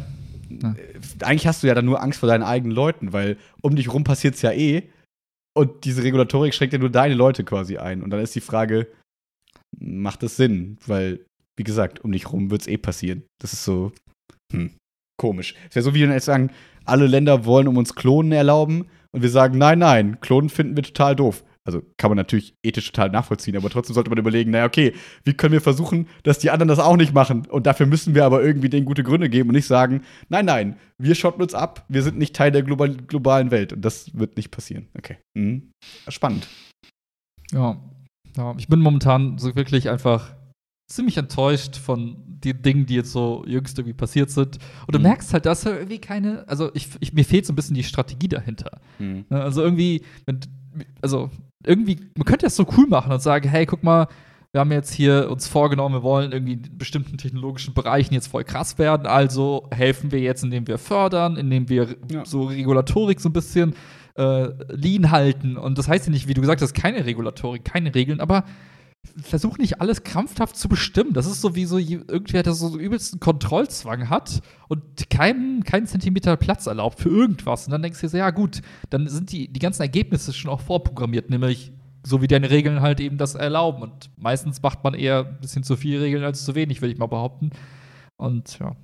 [0.49, 0.73] ja.
[0.73, 3.92] Äh, eigentlich hast du ja dann nur Angst vor deinen eigenen Leuten, weil um dich
[3.92, 4.85] rum passiert es ja eh.
[5.55, 8.03] Und diese Regulatorik schränkt ja nur deine Leute quasi ein.
[8.03, 8.88] Und dann ist die Frage,
[9.79, 10.79] macht das Sinn?
[10.87, 11.21] Weil,
[11.57, 13.25] wie gesagt, um dich rum wird es eh passieren.
[13.40, 13.92] Das ist so,
[14.52, 14.72] hm,
[15.16, 15.54] komisch.
[15.68, 16.50] Es wäre so, wie wenn jetzt sagen,
[16.84, 20.82] alle Länder wollen um uns Klonen erlauben und wir sagen, nein, nein, Klonen finden wir
[20.82, 21.44] total doof.
[21.68, 25.34] Also kann man natürlich ethisch total nachvollziehen, aber trotzdem sollte man überlegen, naja, okay, wie
[25.34, 27.46] können wir versuchen, dass die anderen das auch nicht machen?
[27.46, 30.78] Und dafür müssen wir aber irgendwie denen gute Gründe geben und nicht sagen, nein, nein,
[30.96, 33.74] wir schotten uns ab, wir sind nicht Teil der global globalen Welt.
[33.74, 34.88] Und das wird nicht passieren.
[34.96, 35.18] Okay.
[35.34, 35.70] Mhm.
[36.08, 36.48] Spannend.
[37.52, 37.76] Ja.
[38.38, 38.54] ja.
[38.56, 40.38] Ich bin momentan so wirklich einfach
[40.88, 44.59] ziemlich enttäuscht von den Dingen, die jetzt so jüngst irgendwie passiert sind.
[44.87, 45.05] Und du mhm.
[45.05, 48.29] merkst halt, dass irgendwie keine, also ich, ich, mir fehlt so ein bisschen die Strategie
[48.29, 48.81] dahinter.
[48.98, 49.27] Mhm.
[49.29, 50.03] Ne, also irgendwie,
[51.03, 51.31] also
[51.64, 54.09] irgendwie, man könnte das so cool machen und sagen, hey, guck mal,
[54.53, 58.44] wir haben jetzt hier uns vorgenommen, wir wollen irgendwie in bestimmten technologischen Bereichen jetzt voll
[58.44, 62.24] krass werden, also helfen wir jetzt, indem wir fördern, indem wir ja.
[62.24, 63.74] so Regulatorik so ein bisschen
[64.16, 65.59] äh, lean halten.
[65.59, 68.44] Und das heißt ja nicht, wie du gesagt hast, keine Regulatorik, keine Regeln, aber
[69.23, 71.12] versuch nicht alles krampfhaft zu bestimmen.
[71.12, 76.37] Das ist so wie so irgendwer, der so übelsten Kontrollzwang hat und keinen keinen Zentimeter
[76.37, 77.66] Platz erlaubt für irgendwas.
[77.66, 80.51] Und dann denkst du dir so, ja gut, dann sind die, die ganzen Ergebnisse schon
[80.51, 81.73] auch vorprogrammiert, nämlich
[82.05, 83.83] so wie deine Regeln halt eben das erlauben.
[83.83, 86.99] Und meistens macht man eher ein bisschen zu viele Regeln als zu wenig, würde ich
[86.99, 87.51] mal behaupten.
[88.16, 88.77] Und ja.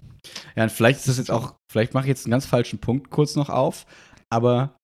[0.57, 3.11] Ja, und vielleicht ist das jetzt auch, vielleicht mache ich jetzt einen ganz falschen Punkt
[3.11, 3.85] kurz noch auf,
[4.31, 4.75] aber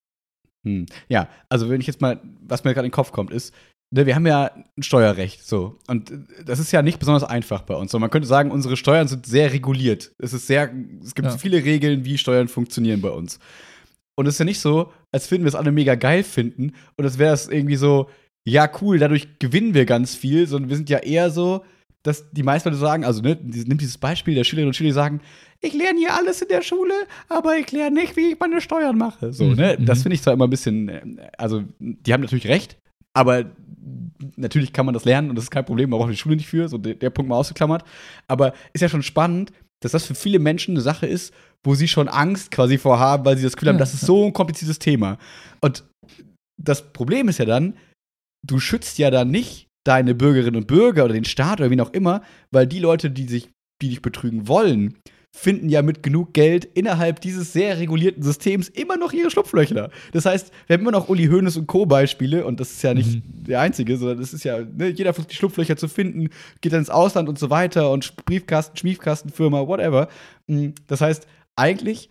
[0.64, 3.55] hm, ja, also wenn ich jetzt mal, was mir gerade in den Kopf kommt, ist,
[3.92, 5.79] Ne, wir haben ja ein Steuerrecht, so.
[5.88, 6.12] Und
[6.44, 7.90] das ist ja nicht besonders einfach bei uns.
[7.90, 10.12] So, man könnte sagen, unsere Steuern sind sehr reguliert.
[10.18, 10.72] Es ist sehr,
[11.03, 11.37] es gibt ja.
[11.37, 13.40] viele Regeln, wie Steuern funktionieren bei uns.
[14.14, 17.05] Und es ist ja nicht so, als würden wir es alle mega geil finden und
[17.05, 18.09] es wäre es irgendwie so,
[18.44, 21.64] ja, cool, dadurch gewinnen wir ganz viel, sondern wir sind ja eher so,
[22.03, 24.94] dass die meisten Leute sagen, also ne, nimmt dieses Beispiel der Schülerinnen und Schüler, die
[24.94, 25.20] sagen,
[25.61, 26.94] ich lerne hier alles in der Schule,
[27.29, 29.33] aber ich lerne nicht, wie ich meine Steuern mache.
[29.33, 29.76] So, ne?
[29.79, 29.85] Mhm.
[29.85, 31.03] Das finde ich zwar immer ein bisschen, äh,
[31.37, 32.79] also die haben natürlich recht,
[33.12, 33.44] aber
[34.36, 36.48] natürlich kann man das lernen und das ist kein Problem, man braucht die Schule nicht
[36.48, 37.84] für, so der, der Punkt mal ausgeklammert.
[38.28, 41.32] Aber ist ja schon spannend, dass das für viele Menschen eine Sache ist,
[41.64, 44.32] wo sie schon Angst quasi vorhaben, weil sie das Gefühl haben, das ist so ein
[44.32, 45.18] kompliziertes Thema.
[45.60, 45.84] Und
[46.62, 47.74] das Problem ist ja dann,
[48.46, 51.92] du schützt ja dann nicht deine Bürgerinnen und Bürger oder den Staat oder wen auch
[51.92, 53.48] immer, weil die Leute, die sich,
[53.80, 54.98] die dich betrügen wollen,
[55.36, 59.90] finden ja mit genug Geld innerhalb dieses sehr regulierten Systems immer noch ihre Schlupflöcher.
[60.12, 61.86] Das heißt, wir haben immer noch Uli Hoeneß und Co.
[61.86, 63.44] Beispiele und das ist ja nicht mhm.
[63.44, 66.80] der einzige, sondern das ist ja, ne, jeder versucht die Schlupflöcher zu finden, geht dann
[66.80, 70.08] ins Ausland und so weiter und Briefkasten, Schmiefkastenfirma, whatever.
[70.46, 72.10] Mm, das heißt, eigentlich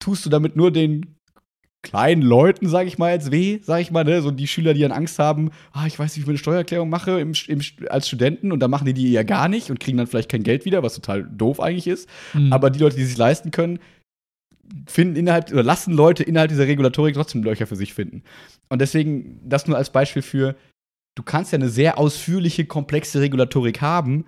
[0.00, 1.17] tust du damit nur den
[1.88, 4.20] kleinen Leuten, sage ich mal, als weh, sage ich mal, ne?
[4.20, 6.90] so die Schüler, die dann Angst haben, ah, ich weiß nicht, wie ich eine Steuererklärung
[6.90, 9.96] mache im, im, als Studenten und dann machen die die ja gar nicht und kriegen
[9.96, 12.08] dann vielleicht kein Geld wieder, was total doof eigentlich ist.
[12.34, 12.52] Mhm.
[12.52, 13.78] Aber die Leute, die sich leisten können,
[14.86, 18.22] finden innerhalb oder lassen Leute innerhalb dieser Regulatorik trotzdem Löcher für sich finden.
[18.68, 20.56] Und deswegen das nur als Beispiel für,
[21.16, 24.26] du kannst ja eine sehr ausführliche, komplexe Regulatorik haben,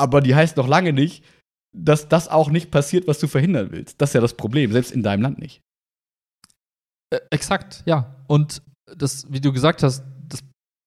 [0.00, 1.22] aber die heißt noch lange nicht,
[1.74, 4.00] dass das auch nicht passiert, was du verhindern willst.
[4.00, 5.62] Das ist ja das Problem, selbst in deinem Land nicht.
[7.12, 8.16] Äh, exakt, ja.
[8.26, 8.62] Und
[8.96, 10.40] das, wie du gesagt hast, das,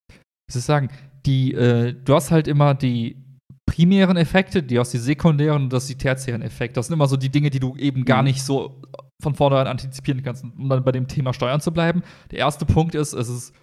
[0.10, 0.90] wie soll ich sagen,
[1.26, 3.24] die, äh, du hast halt immer die
[3.68, 6.76] primären Effekte, die hast die sekundären und das die tertiären Effekte.
[6.76, 8.28] Das sind immer so die Dinge, die du eben gar mhm.
[8.28, 8.82] nicht so
[9.22, 12.04] von vornherein antizipieren kannst, um dann bei dem Thema Steuern zu bleiben.
[12.32, 13.54] Der erste Punkt ist, es ist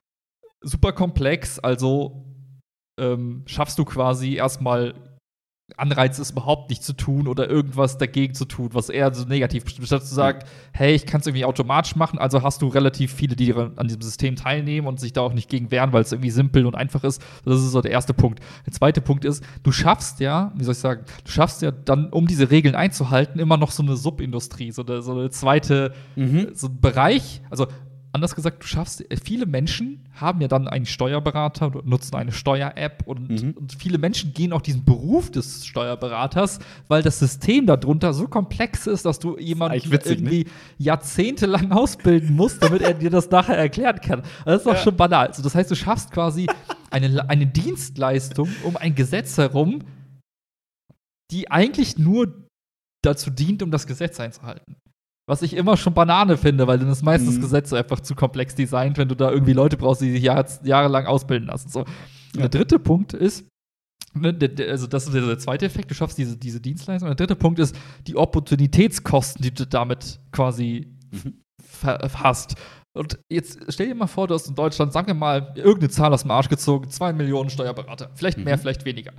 [0.61, 2.25] super komplex, also
[3.01, 4.94] ähm, schaffst du quasi erstmal
[5.76, 9.64] Anreiz ist überhaupt nicht zu tun oder irgendwas dagegen zu tun, was eher so negativ
[9.64, 9.87] bestimmt.
[9.87, 10.40] Statt zu sagen,
[10.72, 14.02] hey, ich kann es irgendwie automatisch machen, also hast du relativ viele, die an diesem
[14.02, 17.04] System teilnehmen und sich da auch nicht gegen wehren, weil es irgendwie simpel und einfach
[17.04, 17.22] ist.
[17.44, 18.40] Das ist so der erste Punkt.
[18.66, 22.11] Der zweite Punkt ist, du schaffst ja, wie soll ich sagen, du schaffst ja dann,
[22.11, 26.48] um diese Regeln einzuhalten, immer noch so eine Subindustrie, so eine, so eine zweite, mhm.
[26.54, 27.42] so ein Bereich.
[27.50, 27.66] Also
[28.12, 33.05] anders gesagt, du schaffst, äh, viele Menschen haben ja dann einen Steuerberater, nutzen eine Steuer-App
[33.07, 33.53] und, mhm.
[33.53, 38.87] und, viele Menschen gehen auch diesen Beruf des Steuerberaters, weil das System darunter so komplex
[38.87, 40.29] ist, dass du jemanden witzig, ne?
[40.29, 40.51] irgendwie ne?
[40.79, 44.22] jahrzehntelang ausbilden musst, damit er dir das nachher erklären kann.
[44.44, 44.81] Das ist doch ja.
[44.81, 45.29] schon banal.
[45.29, 46.46] Also das heißt, du schaffst quasi
[46.90, 49.81] eine, eine Dienstleistung um ein Gesetz herum,
[51.31, 52.46] die eigentlich nur
[53.03, 54.77] dazu dient, um das Gesetz einzuhalten.
[55.33, 57.40] Was ich immer schon Banane finde, weil dann ist meistens mhm.
[57.40, 61.07] Gesetz einfach zu komplex designt, wenn du da irgendwie Leute brauchst, die sich Jahr, jahrelang
[61.07, 61.71] ausbilden lassen.
[61.71, 61.87] So.
[62.35, 62.42] Ja.
[62.42, 63.49] Der dritte Punkt ist,
[64.12, 64.37] ne,
[64.68, 67.09] also das ist der zweite Effekt, du schaffst diese, diese Dienstleistung.
[67.09, 67.75] Und der dritte Punkt ist
[68.07, 71.40] die Opportunitätskosten, die du damit quasi mhm.
[71.83, 72.57] hast.
[72.95, 76.12] Und jetzt stell dir mal vor, du hast in Deutschland, sagen wir mal, irgendeine Zahl
[76.12, 78.11] aus dem Arsch gezogen, zwei Millionen Steuerberater.
[78.16, 78.61] Vielleicht mehr, mhm.
[78.61, 79.14] vielleicht weniger.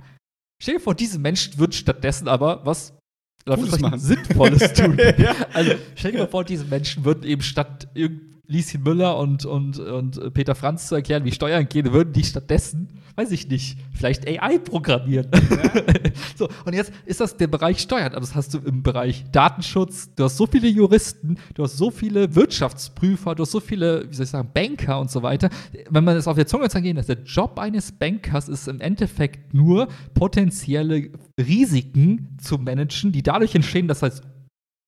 [0.62, 2.96] Stell dir vor, diese Menschen würden stattdessen aber was
[3.44, 3.98] Cooles machen.
[3.98, 4.98] Sinnvolles tun.
[5.18, 5.34] ja.
[5.52, 7.88] Also stell dir mal vor, diese Menschen würden eben statt
[8.46, 12.88] Lieschen Müller und, und, und Peter Franz zu erklären, wie Steuern gehen, würden die stattdessen,
[13.16, 15.28] weiß ich nicht, vielleicht AI programmieren.
[15.32, 15.82] Ja.
[16.36, 18.12] so, und jetzt ist das der Bereich Steuern.
[18.12, 20.10] Aber das hast du im Bereich Datenschutz.
[20.14, 24.14] Du hast so viele Juristen, du hast so viele Wirtschaftsprüfer, du hast so viele, wie
[24.14, 25.48] soll ich sagen, Banker und so weiter.
[25.88, 29.54] Wenn man das auf der Zunge zergehen lässt, der Job eines Bankers ist im Endeffekt
[29.54, 34.22] nur potenzielle Risiken zu managen, die dadurch entstehen, dass das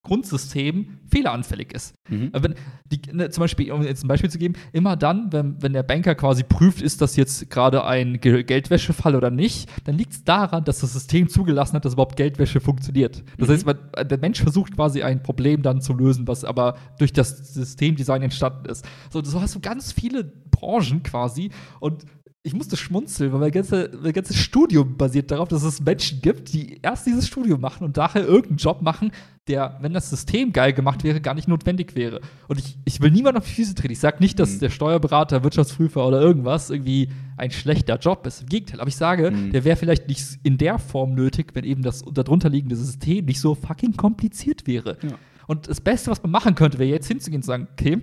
[0.06, 1.94] Grundsystem fehleranfällig ist.
[2.08, 2.30] Mhm.
[2.32, 2.54] Wenn
[2.92, 5.82] die, ne, zum Beispiel, um jetzt ein Beispiel zu geben, immer dann, wenn, wenn der
[5.82, 10.62] Banker quasi prüft, ist das jetzt gerade ein Geldwäschefall oder nicht, dann liegt es daran,
[10.64, 13.24] dass das System zugelassen hat, dass überhaupt Geldwäsche funktioniert.
[13.36, 13.52] Das mhm.
[13.52, 17.54] heißt, man, der Mensch versucht quasi ein Problem dann zu lösen, was aber durch das
[17.54, 18.84] Systemdesign entstanden ist.
[19.10, 22.04] So, so hast du ganz viele Branchen quasi und
[22.46, 26.78] ich musste schmunzeln, weil mein, ganze, ganzes Studium basiert darauf, dass es Menschen gibt, die
[26.80, 29.10] erst dieses Studium machen und daher irgendeinen Job machen,
[29.48, 32.20] der, wenn das System geil gemacht wäre, gar nicht notwendig wäre.
[32.46, 33.92] Und ich, ich will niemanden auf die Füße treten.
[33.92, 34.60] Ich sage nicht, dass mhm.
[34.60, 38.42] der Steuerberater, Wirtschaftsprüfer oder irgendwas irgendwie ein schlechter Job ist.
[38.42, 38.80] Im Gegenteil.
[38.80, 39.50] Aber ich sage, mhm.
[39.50, 43.56] der wäre vielleicht nicht in der Form nötig, wenn eben das darunterliegende System nicht so
[43.56, 44.98] fucking kompliziert wäre.
[45.02, 45.18] Ja.
[45.48, 48.02] Und das Beste, was man machen könnte, wäre jetzt hinzugehen und zu sagen, okay,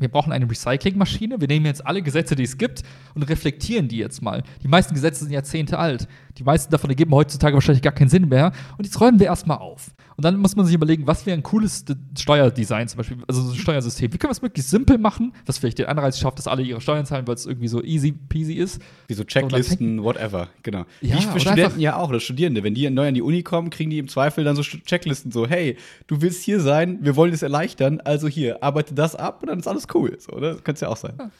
[0.00, 1.40] wir brauchen eine Recyclingmaschine.
[1.40, 2.82] Wir nehmen jetzt alle Gesetze, die es gibt,
[3.14, 4.42] und reflektieren die jetzt mal.
[4.62, 6.08] Die meisten Gesetze sind Jahrzehnte alt.
[6.38, 8.52] Die meisten davon ergeben heutzutage wahrscheinlich gar keinen Sinn mehr.
[8.76, 9.90] Und jetzt räumen wir erstmal auf.
[10.16, 11.84] Und dann muss man sich überlegen, was wäre ein cooles
[12.18, 14.12] Steuerdesign zum Beispiel, also so ein Steuersystem.
[14.12, 16.80] Wie können wir es möglichst simpel machen, was vielleicht den Anreiz schafft, dass alle ihre
[16.80, 18.80] Steuern zahlen, weil es irgendwie so easy peasy ist.
[19.06, 20.86] Wie so Checklisten, whatever, genau.
[21.00, 22.64] Ja, Wie für Studenten ja auch, oder Studierende.
[22.64, 25.46] Wenn die neu an die Uni kommen, kriegen die im Zweifel dann so Checklisten so,
[25.46, 25.76] hey,
[26.08, 29.58] du willst hier sein, wir wollen es erleichtern, also hier, arbeite das ab und dann
[29.60, 30.16] ist alles cool.
[30.18, 30.54] So, oder?
[30.54, 31.14] Das könnte es ja auch sein.
[31.18, 31.30] Ja.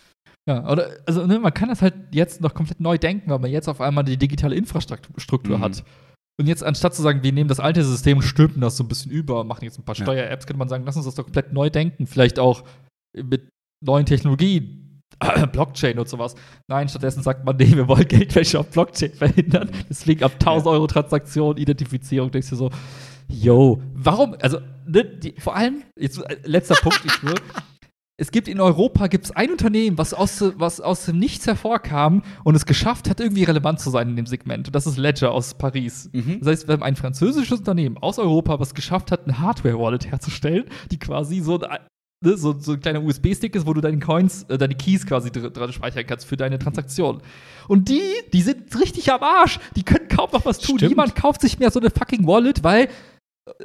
[0.49, 3.51] Ja, oder, also ne, man kann das halt jetzt noch komplett neu denken, weil man
[3.51, 5.63] jetzt auf einmal die digitale Infrastruktur mhm.
[5.63, 5.85] hat.
[6.41, 9.11] Und jetzt, anstatt zu sagen, wir nehmen das alte System stülpen das so ein bisschen
[9.11, 10.05] über, machen jetzt ein paar ja.
[10.05, 12.07] Steuer-Apps, könnte man sagen, lass uns das doch komplett neu denken.
[12.07, 12.63] Vielleicht auch
[13.15, 13.49] mit
[13.85, 15.03] neuen Technologien,
[15.53, 16.37] Blockchain und sowas.
[16.69, 19.71] Nein, stattdessen sagt man, nee, wir wollen Geldwäsche auf Blockchain verhindern.
[19.91, 20.73] Deswegen ab 1000 ja.
[20.73, 22.71] Euro Transaktion, Identifizierung, denkst du so,
[23.29, 27.35] yo, warum, also, ne, die, vor allem, jetzt äh, letzter Punkt, ich schwöre,
[28.21, 32.57] es gibt in Europa gibt's ein Unternehmen, was aus, was aus dem Nichts hervorkam und
[32.57, 34.67] es geschafft hat, irgendwie relevant zu sein in dem Segment.
[34.67, 36.11] Und das ist Ledger aus Paris.
[36.13, 36.41] Mhm.
[36.41, 40.65] Das heißt, wir haben ein französisches Unternehmen aus Europa, was geschafft hat, eine Hardware-Wallet herzustellen,
[40.91, 44.59] die quasi so ne, so, so ein kleiner USB-Stick ist, wo du deine Coins, äh,
[44.59, 47.23] deine Keys quasi dran speichern kannst für deine Transaktion.
[47.69, 48.03] Und die,
[48.33, 49.61] die sind richtig am Arsch.
[49.77, 50.79] Die können kaum noch was tun.
[50.79, 50.91] Stimmt.
[50.91, 52.89] Niemand kauft sich mehr so eine fucking Wallet, weil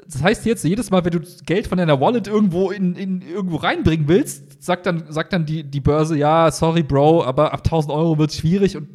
[0.07, 3.57] das heißt jetzt, jedes Mal, wenn du Geld von deiner Wallet irgendwo in, in irgendwo
[3.57, 7.93] reinbringen willst, sagt dann, sagt dann die, die Börse, ja, sorry, Bro, aber ab 1000
[7.93, 8.89] Euro wird es schwierig und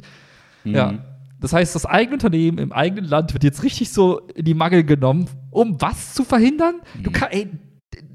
[0.63, 0.75] mhm.
[0.75, 0.93] ja.
[1.41, 4.83] Das heißt, das eigene Unternehmen im eigenen Land wird jetzt richtig so in die Mangel
[4.83, 6.75] genommen, um was zu verhindern?
[6.97, 7.03] Mhm.
[7.03, 7.33] Du kannst,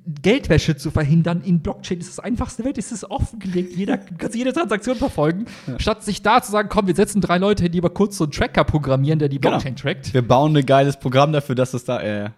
[0.07, 4.53] Geldwäsche zu verhindern in Blockchain ist das einfachste Welt, ist es offengelegt, jeder kann jede
[4.53, 5.79] Transaktion verfolgen, ja.
[5.81, 8.25] statt sich da zu sagen, komm, wir setzen drei Leute hin, die mal kurz so
[8.25, 9.53] einen Tracker programmieren, der die genau.
[9.53, 9.83] Blockchain genau.
[9.83, 10.13] trackt.
[10.13, 12.31] Wir bauen ein geiles Programm dafür, dass es da, äh,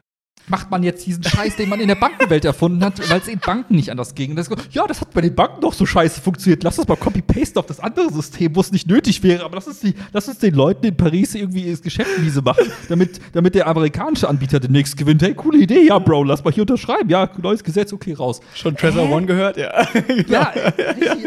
[0.49, 3.39] macht man jetzt diesen Scheiß, den man in der Bankenwelt erfunden hat, weil es in
[3.39, 4.37] Banken nicht anders ging.
[4.37, 6.63] Das, ja, das hat bei den Banken doch so scheiße funktioniert.
[6.63, 9.45] Lass das mal copy-paste auf das andere System, wo es nicht nötig wäre.
[9.45, 12.71] Aber lass uns, die, lass uns den Leuten in Paris irgendwie das Geschäft miese machen,
[12.89, 15.23] damit, damit der amerikanische Anbieter demnächst gewinnt.
[15.23, 17.09] Hey, coole Idee, ja, Bro, lass mal hier unterschreiben.
[17.09, 18.41] Ja, neues Gesetz, okay, raus.
[18.55, 19.57] Schon Treasure One gehört?
[19.57, 19.87] Ja.
[20.29, 20.53] Ja,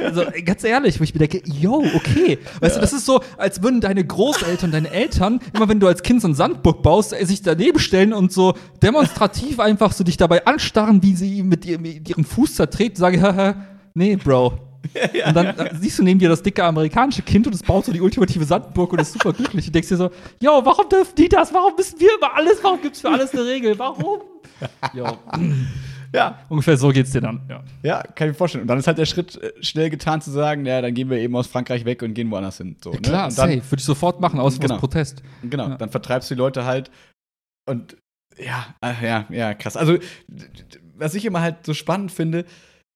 [0.03, 2.38] also ganz ehrlich, wo ich mir denke, yo, okay.
[2.60, 6.03] Weißt du, das ist so, als würden deine Großeltern, deine Eltern, immer wenn du als
[6.03, 8.55] Kind so ein Sandburg baust, äh, sich daneben stellen und so
[9.09, 13.21] demonstrativ einfach so dich dabei anstarren, wie sie mit ihrem, mit ihrem Fuß zertreten, sagen,
[13.21, 13.55] haha,
[13.93, 14.59] nee, Bro.
[15.25, 17.91] und dann äh, siehst du neben dir das dicke amerikanische Kind und es baut so
[17.91, 21.27] die ultimative Sandburg und ist super glücklich und denkst dir so, yo, warum dürfen die
[21.29, 21.53] das?
[21.53, 22.59] Warum müssen wir immer alles?
[22.63, 23.77] Warum gibt's für alles eine Regel?
[23.77, 24.21] Warum?
[24.93, 25.05] Jo.
[26.13, 26.39] Ja.
[26.49, 27.63] Ungefähr so geht's dir dann, ja.
[27.83, 28.63] Ja, kann ich mir vorstellen.
[28.63, 31.17] Und dann ist halt der Schritt äh, schnell getan zu sagen, ja, dann gehen wir
[31.17, 32.75] eben aus Frankreich weg und gehen woanders hin.
[32.83, 32.97] So, ne?
[32.99, 33.71] Klar, und dann, safe.
[33.71, 34.73] Würde ich sofort machen, aus Genau.
[34.75, 35.21] aus Protest.
[35.43, 35.75] Genau, Ja.
[35.77, 36.89] dann vertreibst du die Leute halt
[37.67, 37.95] und
[38.39, 39.78] ja, ach, ja, ja, krass.
[39.78, 39.97] Also,
[40.95, 42.45] was ich immer halt so spannend finde,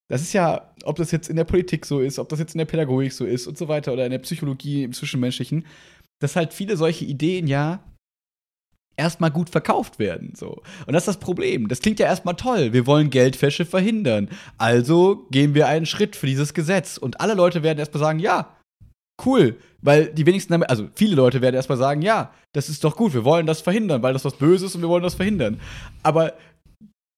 [0.10, 2.60] das ist ja, ob das jetzt in der Politik so ist, ob das jetzt in
[2.60, 5.66] der Pädagogik so ist und so weiter oder in der Psychologie im Zwischenmenschlichen,
[6.20, 7.84] dass halt viele solche Ideen ja
[8.96, 10.34] erstmal gut verkauft werden.
[10.36, 10.62] So.
[10.86, 11.68] Und das ist das Problem.
[11.68, 12.74] Das klingt ja erstmal toll.
[12.74, 14.30] Wir wollen Geldwäsche verhindern.
[14.58, 16.98] Also gehen wir einen Schritt für dieses Gesetz.
[16.98, 18.53] Und alle Leute werden erstmal sagen, ja,
[19.26, 19.58] cool.
[19.82, 23.14] Weil die wenigsten, damit- also viele Leute werden erstmal sagen, ja, das ist doch gut,
[23.14, 25.60] wir wollen das verhindern, weil das was Böses ist und wir wollen das verhindern.
[26.04, 26.34] Aber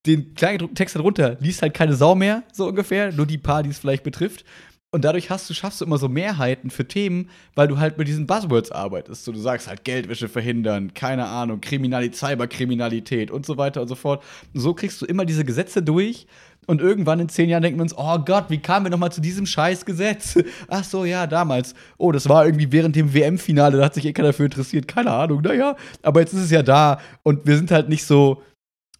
[0.06, 3.70] den kleinen Text darunter liest halt keine Sau mehr, so ungefähr, nur die paar, die
[3.70, 4.46] es vielleicht betrifft.
[4.92, 8.08] Und dadurch hast du, schaffst du immer so Mehrheiten für Themen, weil du halt mit
[8.08, 9.26] diesen Buzzwords arbeitest.
[9.26, 13.96] So, du sagst halt Geldwäsche verhindern, keine Ahnung, Kriminalität, Cyberkriminalität und so weiter und so
[13.96, 14.24] fort.
[14.54, 16.28] Und so kriegst du immer diese Gesetze durch.
[16.66, 19.12] Und irgendwann in zehn Jahren denken wir uns, oh Gott, wie kamen wir noch mal
[19.12, 20.38] zu diesem scheiß Gesetz?
[20.68, 21.74] Ach so, ja, damals.
[21.98, 24.88] Oh, das war irgendwie während dem WM-Finale, da hat sich eh keiner dafür interessiert.
[24.88, 25.76] Keine Ahnung, naja.
[26.02, 27.00] Aber jetzt ist es ja da.
[27.24, 28.42] Und wir sind halt nicht so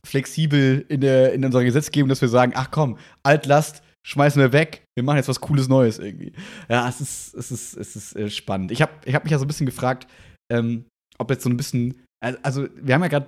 [0.06, 4.86] flexibel in, der, in unserer Gesetzgebung, dass wir sagen, ach komm, Altlast schmeißen wir weg,
[4.96, 6.32] wir machen jetzt was Cooles Neues irgendwie.
[6.70, 8.72] Ja, es ist, es ist, es ist äh, spannend.
[8.72, 10.08] Ich habe ich hab mich ja so ein bisschen gefragt,
[10.52, 10.86] ähm,
[11.18, 12.02] ob jetzt so ein bisschen,
[12.44, 13.28] also wir haben ja gerade,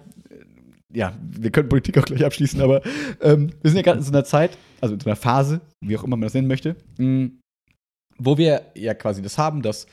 [0.94, 2.82] ja, wir können Politik auch gleich abschließen, aber
[3.22, 5.98] ähm, wir sind ja gerade in so einer Zeit, also in so einer Phase, wie
[5.98, 7.32] auch immer man das nennen möchte, mh,
[8.18, 9.88] wo wir ja quasi das haben, dass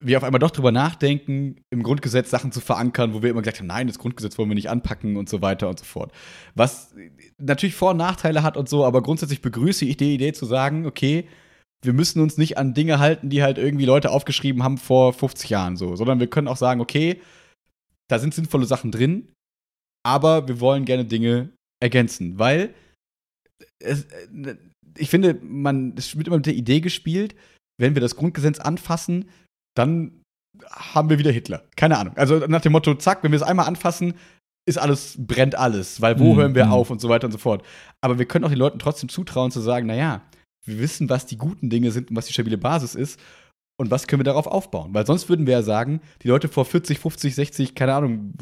[0.00, 3.58] wir auf einmal doch drüber nachdenken, im Grundgesetz Sachen zu verankern, wo wir immer gesagt
[3.58, 6.12] haben, nein, das Grundgesetz wollen wir nicht anpacken und so weiter und so fort.
[6.54, 6.94] Was
[7.38, 10.86] natürlich Vor- und Nachteile hat und so, aber grundsätzlich begrüße ich die Idee zu sagen,
[10.86, 11.28] okay,
[11.82, 15.50] wir müssen uns nicht an Dinge halten, die halt irgendwie Leute aufgeschrieben haben vor 50
[15.50, 17.20] Jahren so, sondern wir können auch sagen, okay,
[18.08, 19.28] da sind sinnvolle Sachen drin,
[20.06, 21.50] aber wir wollen gerne Dinge
[21.82, 22.72] ergänzen, weil
[23.80, 24.54] es, äh,
[24.96, 27.34] ich finde, man, es wird immer mit der Idee gespielt,
[27.78, 29.28] wenn wir das Grundgesetz anfassen,
[29.76, 30.22] dann
[30.70, 31.64] haben wir wieder Hitler.
[31.74, 32.16] Keine Ahnung.
[32.16, 34.14] Also nach dem Motto, zack, wenn wir es einmal anfassen,
[34.66, 36.72] ist alles, brennt alles, weil wo Mhm, hören wir mhm.
[36.72, 37.64] auf und so weiter und so fort.
[38.00, 40.22] Aber wir können auch den Leuten trotzdem zutrauen zu sagen, naja,
[40.64, 43.20] wir wissen, was die guten Dinge sind und was die stabile Basis ist
[43.76, 44.94] und was können wir darauf aufbauen.
[44.94, 48.32] Weil sonst würden wir ja sagen, die Leute vor 40, 50, 60, keine Ahnung,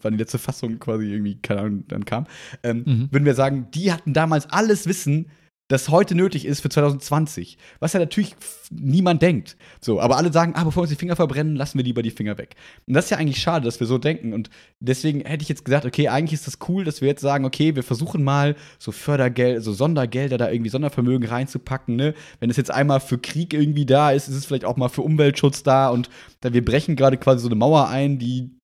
[0.00, 2.26] wann die letzte Fassung quasi irgendwie, keine Ahnung, dann kam,
[2.62, 3.08] ähm, Mhm.
[3.10, 5.26] würden wir sagen, die hatten damals alles Wissen,
[5.68, 7.58] das heute nötig ist für 2020.
[7.80, 8.36] Was ja natürlich
[8.70, 9.56] niemand denkt.
[9.80, 12.12] So, aber alle sagen, ah, bevor wir uns die Finger verbrennen, lassen wir lieber die
[12.12, 12.54] Finger weg.
[12.86, 14.32] Und das ist ja eigentlich schade, dass wir so denken.
[14.32, 14.48] Und
[14.78, 17.74] deswegen hätte ich jetzt gesagt, okay, eigentlich ist das cool, dass wir jetzt sagen, okay,
[17.74, 22.14] wir versuchen mal so Fördergeld, so Sondergelder, da irgendwie Sondervermögen reinzupacken, ne?
[22.38, 25.02] Wenn es jetzt einmal für Krieg irgendwie da ist, ist es vielleicht auch mal für
[25.02, 28.56] Umweltschutz da und da wir brechen gerade quasi so eine Mauer ein, die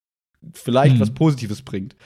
[0.53, 1.01] vielleicht Mhm.
[1.01, 1.97] was Positives bringt.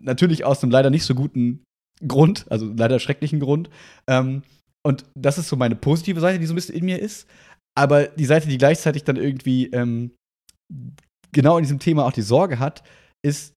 [0.00, 1.64] Natürlich aus einem leider nicht so guten
[2.06, 3.70] Grund, also leider schrecklichen Grund.
[4.08, 4.42] Ähm,
[4.82, 7.28] und das ist so meine positive Seite, die so ein bisschen in mir ist.
[7.76, 10.12] Aber die Seite, die gleichzeitig dann irgendwie ähm,
[11.32, 12.82] genau in diesem Thema auch die Sorge hat,
[13.22, 13.54] ist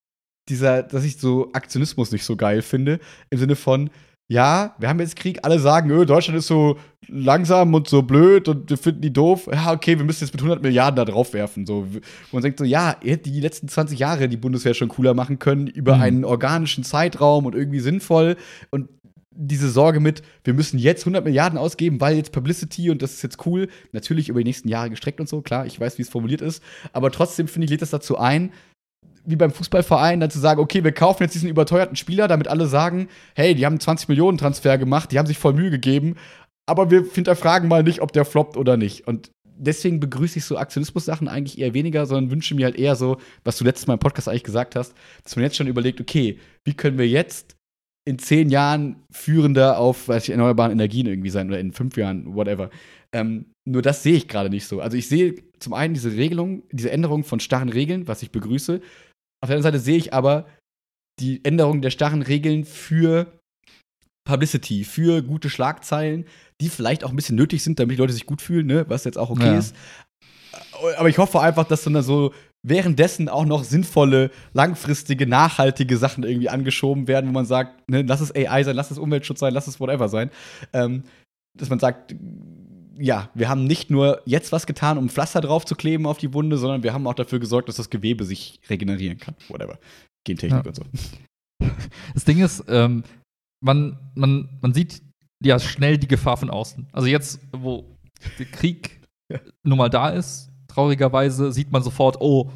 [0.50, 3.00] dieser, dass ich so Aktionismus nicht so geil finde.
[3.30, 3.90] Im Sinne von,
[4.28, 8.48] ja, wir haben jetzt Krieg, alle sagen, öh, Deutschland ist so langsam und so blöd
[8.48, 9.50] und wir finden die doof.
[9.52, 11.66] Ja, okay, wir müssen jetzt mit 100 Milliarden da drauf werfen.
[11.66, 11.80] So.
[11.80, 15.14] Und man denkt so, ja, ihr hättet die letzten 20 Jahre die Bundeswehr schon cooler
[15.14, 16.02] machen können, über Mhm.
[16.02, 18.38] einen organischen Zeitraum und irgendwie sinnvoll.
[18.72, 18.90] Und
[19.36, 23.24] diese Sorge mit, wir müssen jetzt 100 Milliarden ausgeben, weil jetzt Publicity und das ist
[23.24, 26.10] jetzt cool, natürlich über die nächsten Jahre gestreckt und so, klar, ich weiß, wie es
[26.10, 26.62] formuliert ist,
[26.94, 28.52] aber trotzdem finde ich, lädt das dazu ein,
[29.26, 32.68] wie beim Fußballverein, dann zu sagen, okay, wir kaufen jetzt diesen überteuerten Spieler, damit alle
[32.68, 36.16] sagen, hey, die haben einen 20 Millionen Transfer gemacht, die haben sich voll Mühe gegeben,
[36.66, 39.08] aber wir hinterfragen mal nicht, ob der floppt oder nicht.
[39.08, 43.18] Und deswegen begrüße ich so Aktionismus-Sachen eigentlich eher weniger, sondern wünsche mir halt eher so,
[43.44, 44.94] was du letztes Mal im Podcast eigentlich gesagt hast,
[45.24, 47.56] dass man jetzt schon überlegt, okay, wie können wir jetzt
[48.06, 52.36] in zehn Jahren führender auf weiß ich, erneuerbaren Energien irgendwie sein oder in fünf Jahren,
[52.36, 52.70] whatever.
[53.14, 54.82] Ähm, nur das sehe ich gerade nicht so.
[54.82, 58.82] Also ich sehe zum einen diese Regelung, diese Änderung von starren Regeln, was ich begrüße.
[59.44, 60.46] Auf der anderen Seite sehe ich aber
[61.20, 63.28] die Änderung der starren Regeln für
[64.26, 66.24] Publicity, für gute Schlagzeilen,
[66.62, 68.86] die vielleicht auch ein bisschen nötig sind, damit die Leute sich gut fühlen, ne?
[68.88, 69.58] was jetzt auch okay Ja.
[69.58, 69.76] ist.
[70.98, 72.34] Aber ich hoffe einfach, dass dann so
[72.66, 78.22] währenddessen auch noch sinnvolle, langfristige, nachhaltige Sachen irgendwie angeschoben werden, wo man sagt, ne, lass
[78.22, 80.30] es AI sein, lass es Umweltschutz sein, lass es whatever sein.
[80.72, 81.04] Ähm,
[81.58, 82.16] dass man sagt,
[82.98, 86.34] ja, wir haben nicht nur jetzt was getan, um Pflaster drauf zu kleben auf die
[86.34, 89.36] Wunde, sondern wir haben auch dafür gesorgt, dass das Gewebe sich regenerieren kann.
[89.50, 89.80] Whatever.
[90.26, 90.70] Gentechnik Ja.
[90.70, 90.84] und so.
[92.14, 93.04] Das Ding ist, ähm,
[93.64, 95.02] man, man, man sieht
[95.42, 96.88] ja schnell die Gefahr von außen.
[96.92, 97.86] Also jetzt, wo
[98.40, 99.00] der Krieg
[99.32, 99.40] Ja.
[99.64, 102.52] nun mal da ist, traurigerweise, sieht man sofort, oh,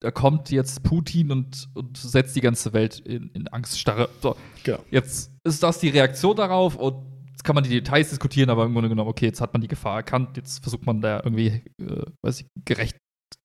[0.00, 4.08] da, kommt jetzt Putin und, und setzt die ganze Welt in, in Angststarre.
[4.22, 4.78] So, Genau.
[4.90, 7.02] jetzt ist das die Reaktion darauf und
[7.36, 9.68] jetzt kann man die Details diskutieren, aber im Grunde genommen, okay, jetzt hat man die
[9.68, 12.96] Gefahr erkannt, jetzt versucht man da irgendwie, äh, weiß ich, gerecht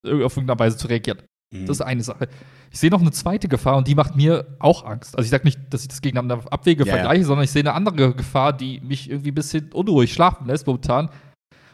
[0.08, 1.22] äh, auf irgendeine Weise zu reagieren.
[1.54, 1.66] Mhm.
[1.66, 2.30] Das ist eine Sache.
[2.72, 5.18] Ich sehe noch eine zweite Gefahr und die macht mir auch Angst.
[5.18, 6.94] Also ich sage nicht, dass ich das gegeneinander abwege, Ja, ja.
[6.94, 10.66] vergleiche, sondern ich sehe eine andere Gefahr, die mich irgendwie ein bisschen unruhig schlafen lässt
[10.68, 11.10] momentan.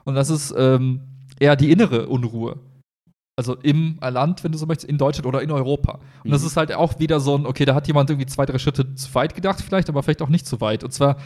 [0.04, 1.02] Und das ist ähm,
[1.40, 2.58] eher die innere Unruhe.
[3.40, 6.00] Also im Land, wenn du so möchtest, in Deutschland oder in Europa.
[6.24, 6.48] Und das Mhm.
[6.48, 9.14] ist halt auch wieder so ein, okay, da hat jemand irgendwie zwei, drei Schritte zu
[9.14, 10.84] weit gedacht, vielleicht, aber vielleicht auch nicht zu weit.
[10.84, 11.18] Und zwar,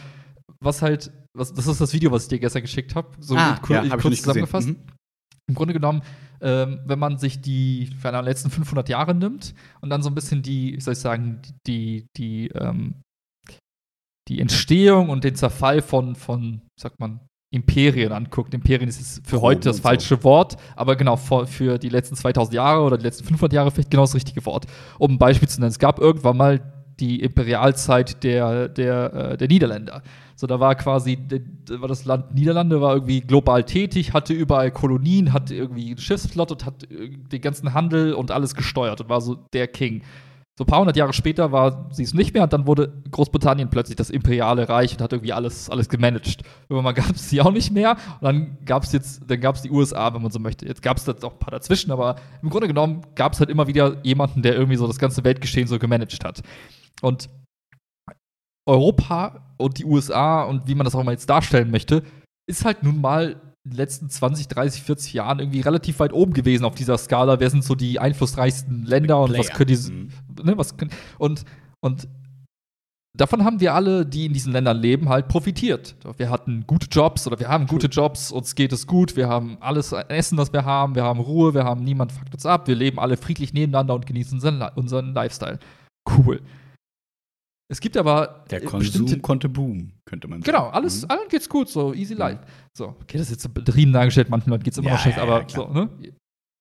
[0.60, 3.58] was halt, was, das ist das Video, was ich dir gestern geschickt habe, so ah,
[3.62, 4.76] kur- ja, hab kurz zusammengefasst Mhm.
[5.48, 6.02] im Grunde genommen,
[6.40, 10.14] ähm, wenn man sich die für die letzten 500 Jahre nimmt und dann so ein
[10.14, 13.02] bisschen die, wie soll ich sagen, die, die, ähm,
[14.28, 17.20] die Entstehung und den Zerfall von, von, sagt man,
[17.52, 18.54] Imperien anguckt.
[18.54, 19.88] Imperien ist jetzt für Rom heute das und so.
[19.88, 23.70] falsche Wort, aber genau, für, für die letzten 2000 Jahre oder die letzten 500 Jahre
[23.70, 24.66] vielleicht genau das richtige Wort.
[24.98, 29.48] Um ein Beispiel zu nennen, es gab irgendwann mal die Imperialzeit der, der, äh, der
[29.48, 30.02] Niederländer.
[30.36, 31.18] So, da war quasi,
[31.68, 36.54] war das Land Niederlande war irgendwie global tätig, hatte überall Kolonien, hatte irgendwie eine Schiffsflotte
[36.54, 40.02] und hat äh, den ganzen Handel und alles gesteuert und war so der King.
[40.58, 43.70] So ein paar hundert Jahre später war sie es nicht mehr und dann wurde Großbritannien
[43.70, 46.42] plötzlich das imperiale Reich und hat irgendwie alles, alles gemanagt.
[46.68, 49.62] Irgendwann gab es sie auch nicht mehr und dann gab es jetzt, dann gab es
[49.62, 50.66] die USA, wenn man so möchte.
[50.66, 53.48] Jetzt gab es da auch ein paar dazwischen, aber im Grunde genommen gab es halt
[53.48, 56.42] immer wieder jemanden, der irgendwie so das ganze Weltgeschehen so gemanagt hat.
[57.00, 57.30] Und
[58.66, 62.02] Europa und die USA und wie man das auch mal jetzt darstellen möchte,
[62.48, 66.32] ist halt nun mal in den letzten 20, 30, 40 Jahren irgendwie relativ weit oben
[66.32, 67.38] gewesen auf dieser Skala.
[67.38, 70.10] Wer sind so die einflussreichsten Länder und was können die, Mhm.
[70.42, 71.44] ne, was können, und,
[71.80, 72.08] und
[73.16, 75.94] davon haben wir alle, die in diesen Ländern leben, halt profitiert.
[76.16, 79.58] Wir hatten gute Jobs oder wir haben gute Jobs, uns geht es gut, wir haben
[79.60, 82.74] alles Essen, das wir haben, wir haben Ruhe, wir haben niemand fuckt uns ab, wir
[82.74, 84.40] leben alle friedlich nebeneinander und genießen
[84.74, 85.58] unseren Lifestyle.
[86.08, 86.40] Cool.
[87.68, 90.52] Es gibt aber Der äh, Konsum konnte boomen, könnte man sagen.
[90.52, 91.10] Genau, alles, Mhm.
[91.10, 92.40] allen geht's gut, so easy life.
[92.76, 95.16] So, okay, das ist jetzt so betrieben dargestellt, manchen Leuten geht's immer Ja, noch schlecht,
[95.16, 95.88] ja, aber ja, so, ne?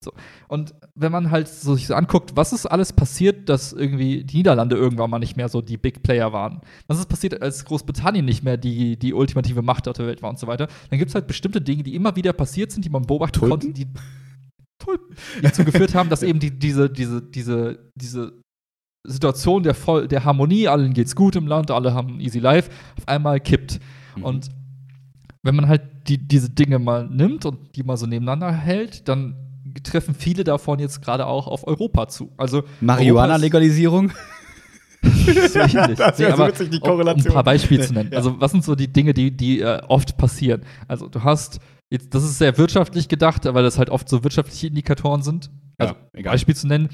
[0.04, 0.14] So.
[0.48, 4.38] Und wenn man halt so sich so anguckt, was ist alles passiert, dass irgendwie die
[4.38, 6.62] Niederlande irgendwann mal nicht mehr so die Big Player waren?
[6.88, 10.32] Was ist passiert, als Großbritannien nicht mehr die, die ultimative Macht auf der Welt war
[10.32, 10.68] und so weiter?
[10.90, 13.50] Dann gibt's halt bestimmte Dinge, die immer wieder passiert sind, die man beobachten Tulpen?
[13.60, 13.86] konnte, die,
[14.80, 18.42] Tulpen, die dazu geführt haben, dass eben die, diese, diese, diese, diese
[19.04, 23.08] Situation der, Voll der Harmonie, allen geht's gut im Land, alle haben easy life, auf
[23.08, 23.80] einmal kippt.
[24.16, 24.24] Mhm.
[24.24, 24.50] Und
[25.44, 29.36] wenn man halt die, diese Dinge mal nimmt und die mal so nebeneinander hält, dann
[29.84, 32.32] treffen viele davon jetzt gerade auch auf Europa zu.
[32.38, 34.10] Also Marihuana-Legalisierung?
[34.10, 34.16] so.
[35.02, 37.34] Das wär so aber witzig, die um- Um ein Korrelation.
[37.34, 38.10] paar Beispiele zu nennen.
[38.12, 38.18] Ja.
[38.18, 40.62] Also, was sind so die Dinge, die, die äh, oft passieren?
[40.88, 44.68] Also, du hast, jetzt, das ist sehr wirtschaftlich gedacht, weil das halt oft so wirtschaftliche
[44.68, 45.50] Indikatoren sind.
[45.80, 46.22] Also, Ja.
[46.32, 46.90] Beispiel zu nennen.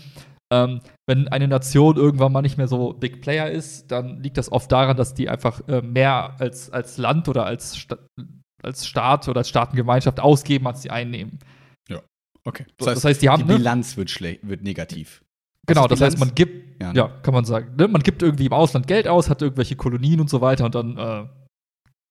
[0.52, 4.52] Ähm, wenn eine Nation irgendwann mal nicht mehr so Big Player ist, dann liegt das
[4.52, 7.98] oft daran, dass die einfach äh, mehr als, als Land oder als, Sta
[8.64, 11.40] als Staat oder als Staatengemeinschaft ausgeben, als sie einnehmen.
[12.48, 12.66] Okay.
[12.78, 13.58] Das heißt, die haben, die ne?
[13.58, 15.22] Bilanz wird, wird negativ.
[15.66, 17.14] Genau, ist das heißt, man gibt, Ja, ja, ne?
[17.22, 17.90] kann man sagen, ne?
[17.90, 20.98] man gibt irgendwie im Ausland Geld aus, hat irgendwelche Kolonien und so weiter und dann
[20.98, 21.28] äh,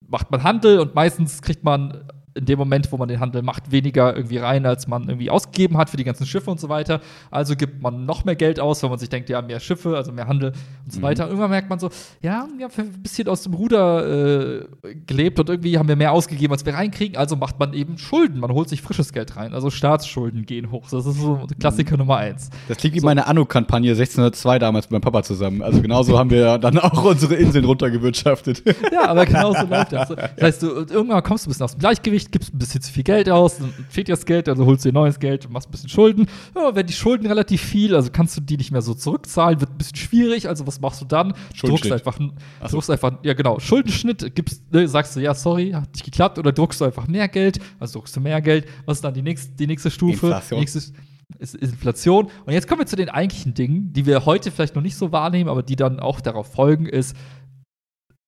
[0.06, 2.06] macht man Handel und meistens kriegt man
[2.36, 5.76] in dem Moment, wo man den Handel macht, weniger irgendwie rein, als man irgendwie ausgegeben
[5.76, 7.00] hat für die ganzen Schiffe und so weiter.
[7.30, 10.12] Also gibt man noch mehr Geld aus, weil man sich denkt, ja, mehr Schiffe, also
[10.12, 10.52] mehr Handel
[10.84, 11.02] und so Mhm.
[11.04, 11.26] weiter.
[11.26, 11.90] Irgendwann merkt man so,
[12.22, 14.66] ja, wir haben ein bisschen aus dem Ruder äh,
[15.06, 17.16] gelebt und irgendwie haben wir mehr ausgegeben, als wir reinkriegen.
[17.16, 18.38] Also macht man eben Schulden.
[18.40, 19.54] Man holt sich frisches Geld rein.
[19.54, 20.84] Also Staatsschulden gehen hoch.
[20.90, 22.50] Das ist so Klassiker Nummer eins.
[22.68, 23.06] Das klingt wie So.
[23.06, 25.62] meine Anno-Kampagne 1602 damals mit meinem Papa zusammen.
[25.62, 28.62] Also genauso haben wir dann auch unsere Inseln runtergewirtschaftet.
[28.92, 30.08] Ja, aber genau so läuft das.
[30.08, 32.92] Das heißt, du, irgendwann kommst du ein bisschen aus dem Gleichgewicht, gibst ein bisschen zu
[32.92, 35.68] viel Geld aus, dann fehlt dir das Geld, also holst dir neues Geld und machst
[35.68, 36.26] ein bisschen Schulden.
[36.54, 39.70] Ja, wenn die Schulden relativ viel, also kannst du die nicht mehr so zurückzahlen, wird
[39.70, 40.48] ein bisschen schwierig.
[40.48, 41.28] Also was machst du dann?
[41.28, 41.92] Druckst Schuldenschnitt.
[41.92, 42.18] einfach,
[42.60, 42.76] Ach so.
[42.76, 46.52] druckst einfach, ja genau, Schuldenschnitt, gibst, ne, sagst du, ja, sorry, hat nicht geklappt, oder
[46.52, 48.66] druckst du einfach mehr Geld, also druckst du mehr Geld.
[48.84, 50.26] Was ist dann die nächste, die nächste Stufe?
[50.26, 50.60] Inflation.
[50.60, 50.92] Nächstes,
[51.38, 52.28] ist Inflation.
[52.44, 55.12] Und jetzt kommen wir zu den eigentlichen Dingen, die wir heute vielleicht noch nicht so
[55.12, 57.16] wahrnehmen, aber die dann auch darauf folgen, ist,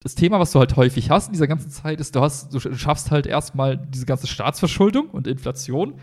[0.01, 2.61] das Thema, was du halt häufig hast in dieser ganzen Zeit, ist, du hast, du
[2.61, 5.95] schaffst halt erstmal diese ganze Staatsverschuldung und Inflation.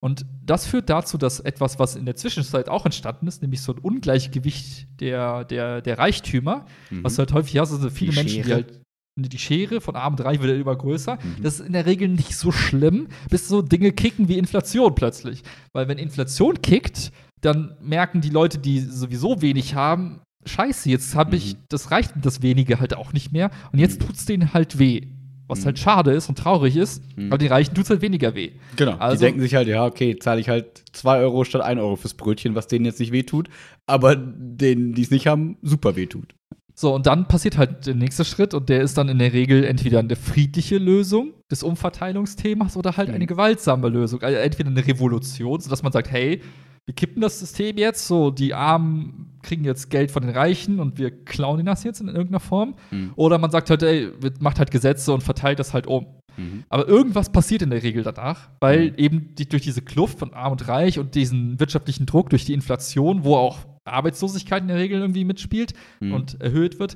[0.00, 3.72] Und das führt dazu, dass etwas, was in der Zwischenzeit auch entstanden ist, nämlich so
[3.72, 7.02] ein Ungleichgewicht der, der, der Reichtümer, mhm.
[7.02, 8.46] was du halt häufig hast, also viele die Menschen, Schere.
[8.46, 8.80] die halt
[9.18, 11.14] die Schere von arm und reich wird immer größer.
[11.16, 11.42] Mhm.
[11.42, 15.42] Das ist in der Regel nicht so schlimm, bis so Dinge kicken wie Inflation plötzlich.
[15.72, 21.36] Weil wenn Inflation kickt, dann merken die Leute, die sowieso wenig haben, scheiße, jetzt habe
[21.36, 21.58] ich, mhm.
[21.68, 24.06] das reicht das wenige halt auch nicht mehr und jetzt mhm.
[24.06, 25.08] tut es denen halt weh.
[25.48, 25.66] Was mhm.
[25.66, 27.28] halt schade ist und traurig ist, mhm.
[27.28, 28.52] aber den Reichen tut es halt weniger weh.
[28.74, 28.96] Genau.
[28.96, 31.94] Also, die denken sich halt, ja, okay, zahle ich halt 2 Euro statt 1 Euro
[31.94, 33.48] fürs Brötchen, was denen jetzt nicht weh tut,
[33.86, 36.34] aber denen, die es nicht haben, super weh tut.
[36.78, 39.64] So, und dann passiert halt der nächste Schritt und der ist dann in der Regel
[39.64, 43.14] entweder eine friedliche Lösung des Umverteilungsthemas oder halt mhm.
[43.14, 44.20] eine gewaltsame Lösung.
[44.20, 46.42] Also entweder eine Revolution, sodass man sagt, hey,
[46.86, 50.98] wir kippen das System jetzt, so die Armen kriegen jetzt Geld von den Reichen und
[50.98, 52.76] wir klauen ihnen das jetzt in irgendeiner Form.
[52.90, 53.12] Mhm.
[53.16, 56.06] Oder man sagt halt, ey, macht halt Gesetze und verteilt das halt um.
[56.36, 56.64] Mhm.
[56.68, 58.98] Aber irgendwas passiert in der Regel danach, weil mhm.
[58.98, 62.52] eben die, durch diese Kluft von Arm und Reich und diesen wirtschaftlichen Druck durch die
[62.54, 66.12] Inflation, wo auch Arbeitslosigkeit in der Regel irgendwie mitspielt mhm.
[66.12, 66.94] und erhöht wird,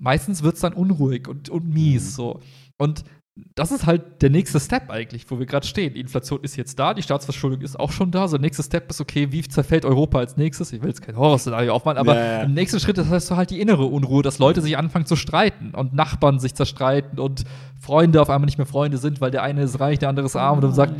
[0.00, 2.10] meistens wird es dann unruhig und, und mies mhm.
[2.10, 2.40] so.
[2.78, 3.04] Und
[3.54, 5.94] das ist halt der nächste Step eigentlich, wo wir gerade stehen.
[5.94, 8.28] Die Inflation ist jetzt da, die Staatsverschuldung ist auch schon da.
[8.28, 10.70] So, der nächste Step ist, okay, wie zerfällt Europa als nächstes?
[10.72, 12.42] Ich will jetzt kein Horrorszenario aufmachen, aber ja, ja.
[12.42, 15.70] im nächsten Schritt ist das halt die innere Unruhe, dass Leute sich anfangen zu streiten
[15.74, 17.44] und Nachbarn sich zerstreiten und
[17.80, 20.36] Freunde auf einmal nicht mehr Freunde sind, weil der eine ist reich, der andere ist
[20.36, 20.94] arm und dann sagt,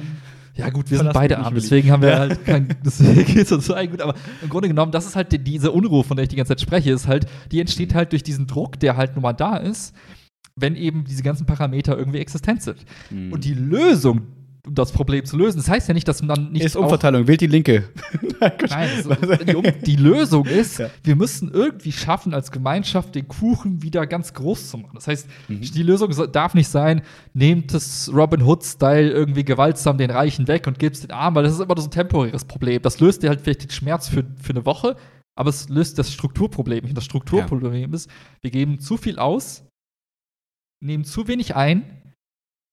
[0.54, 3.74] ja gut, wir sind beide arm, deswegen haben wir halt kein, deswegen ist uns so
[3.74, 6.36] gut, aber im Grunde genommen, das ist halt die, diese Unruhe, von der ich die
[6.36, 9.34] ganze Zeit spreche, ist halt, die entsteht halt durch diesen Druck, der halt nun mal
[9.34, 9.94] da ist
[10.56, 12.84] wenn eben diese ganzen Parameter irgendwie existent sind.
[13.10, 13.32] Mhm.
[13.32, 14.22] Und die Lösung,
[14.64, 16.64] um das Problem zu lösen, das heißt ja nicht, dass man dann nicht.
[16.64, 17.88] Ist Umverteilung, wählt die Linke.
[18.40, 18.88] Nein,
[19.46, 20.88] die, um, die, Lösung ist, ja.
[21.02, 24.94] wir müssen irgendwie schaffen, als Gemeinschaft den Kuchen wieder ganz groß zu machen.
[24.94, 25.60] Das heißt, mhm.
[25.60, 27.02] die Lösung darf nicht sein,
[27.34, 31.44] nehmt das Robin Hood-Style irgendwie gewaltsam den Reichen weg und gebt es den Armen, weil
[31.44, 32.82] das ist immer so ein temporäres Problem.
[32.82, 34.96] Das löst dir halt vielleicht den Schmerz für, für eine Woche,
[35.34, 36.96] aber es löst das Strukturproblem nicht.
[36.96, 37.96] Das Strukturproblem ja.
[37.96, 39.64] ist, wir geben zu viel aus
[40.82, 42.02] nehmen zu wenig ein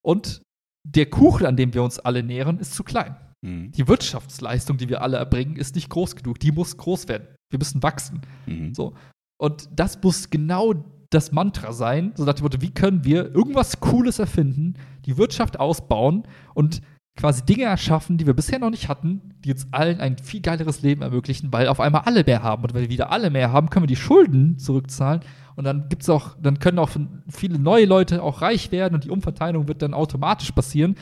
[0.03, 0.41] und
[0.83, 3.15] der Kuchen, an dem wir uns alle nähern, ist zu klein.
[3.41, 3.71] Mhm.
[3.71, 6.39] Die Wirtschaftsleistung, die wir alle erbringen, ist nicht groß genug.
[6.39, 7.27] Die muss groß werden.
[7.49, 8.21] Wir müssen wachsen.
[8.45, 8.73] Mhm.
[8.73, 8.93] So.
[9.39, 10.73] Und das muss genau
[11.09, 15.59] das Mantra sein, so nach dem Motto, wie können wir irgendwas Cooles erfinden, die Wirtschaft
[15.59, 16.81] ausbauen und
[17.17, 20.81] quasi Dinge erschaffen, die wir bisher noch nicht hatten, die uns allen ein viel geileres
[20.81, 22.63] Leben ermöglichen, weil auf einmal alle mehr haben.
[22.63, 25.21] Und wenn wir wieder alle mehr haben, können wir die Schulden zurückzahlen.
[25.59, 26.89] Und dann gibt's auch, dann können auch
[27.27, 30.95] viele neue Leute auch reich werden und die Umverteilung wird dann automatisch passieren.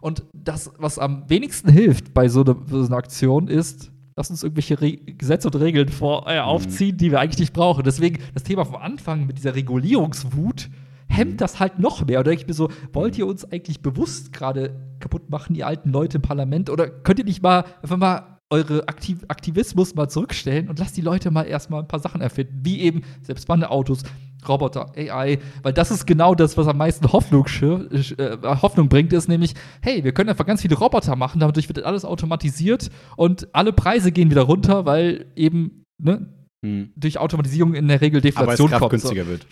[0.00, 4.44] Und das, was am wenigsten hilft bei so, eine, so einer Aktion, ist, lass uns
[4.44, 7.82] irgendwelche Re Gesetze und Regeln vor, äh, aufziehen, die wir eigentlich nicht brauchen.
[7.82, 10.70] Deswegen das Thema vom Anfang mit dieser Regulierungswut
[11.08, 12.20] hemmt das halt noch mehr.
[12.20, 15.90] Oder denke ich mir so, wollt ihr uns eigentlich bewusst gerade kaputt machen, die alten
[15.90, 16.70] Leute im Parlament?
[16.70, 21.00] Oder könnt ihr nicht mal einfach mal eure Aktiv Aktivismus mal zurückstellen und lasst die
[21.00, 24.02] Leute mal erstmal ein paar Sachen erfinden, wie eben selbstbannende Autos,
[24.46, 29.28] Roboter, AI, weil das ist genau das, was am meisten Hoffnung, äh, Hoffnung bringt, ist
[29.28, 33.72] nämlich, hey, wir können einfach ganz viele Roboter machen, dadurch wird alles automatisiert und alle
[33.72, 36.26] Preise gehen wieder runter, weil eben ne,
[36.64, 36.92] hm.
[36.96, 38.90] durch Automatisierung in der Regel Deflation kommt.
[38.90, 39.30] günstiger so.
[39.30, 39.46] wird.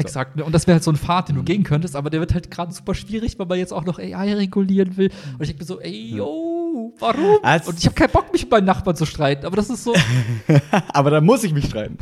[0.00, 0.36] Exakt.
[0.36, 0.44] Ne?
[0.44, 1.46] Und das wäre halt so ein Pfad, den du mhm.
[1.46, 4.34] gehen könntest, aber der wird halt gerade super schwierig, weil man jetzt auch noch AI
[4.34, 5.10] regulieren will.
[5.34, 7.38] Und ich denke mir so, ey, yo, warum?
[7.42, 9.84] Also und ich habe keinen Bock, mich mit meinen Nachbarn zu streiten, aber das ist
[9.84, 9.94] so.
[10.88, 11.98] aber da muss ich mich streiten.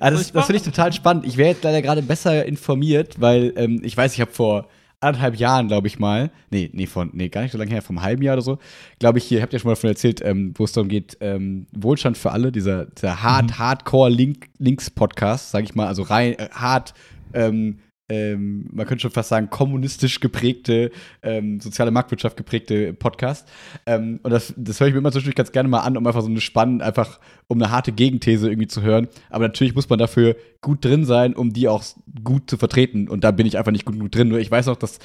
[0.00, 1.26] also das, das finde ich total spannend.
[1.26, 4.66] Ich wäre jetzt leider gerade besser informiert, weil ähm, ich weiß, ich habe vor
[5.00, 8.02] anderthalb Jahren, glaube ich mal, nee, nee, von, nee, gar nicht so lange her, vom
[8.02, 8.58] halben Jahr oder so,
[8.98, 11.66] glaube ich, hier, habt ihr schon mal davon erzählt, ähm, wo es darum geht, ähm,
[11.72, 13.58] Wohlstand für alle, dieser, dieser hard, mhm.
[13.58, 16.94] Hardcore-Links-Podcast, sage ich mal, also rein, äh, hart,
[17.32, 17.78] ähm,
[18.10, 20.90] ähm, man könnte schon fast sagen, kommunistisch geprägte,
[21.22, 23.48] ähm, soziale Marktwirtschaft geprägte Podcast.
[23.86, 26.22] Ähm, und das, das höre ich mir immer zwischendurch ganz gerne mal an, um einfach
[26.22, 29.08] so eine spannende, einfach um eine harte Gegenthese irgendwie zu hören.
[29.30, 31.84] Aber natürlich muss man dafür gut drin sein, um die auch
[32.24, 33.08] gut zu vertreten.
[33.08, 34.28] Und da bin ich einfach nicht gut genug drin.
[34.28, 34.98] Nur ich weiß auch, dass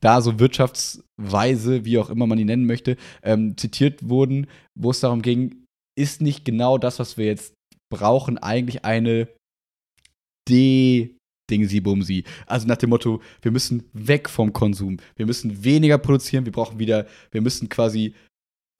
[0.00, 4.46] da so Wirtschaftsweise, wie auch immer man die nennen möchte, ähm, zitiert wurden,
[4.76, 5.64] wo es darum ging,
[5.96, 7.54] ist nicht genau das, was wir jetzt
[7.90, 9.28] brauchen, eigentlich eine
[10.48, 11.17] De
[11.50, 12.24] Dingsi Bumsi.
[12.46, 14.98] Also nach dem Motto, wir müssen weg vom Konsum.
[15.16, 18.14] Wir müssen weniger produzieren, wir brauchen wieder, wir müssen quasi,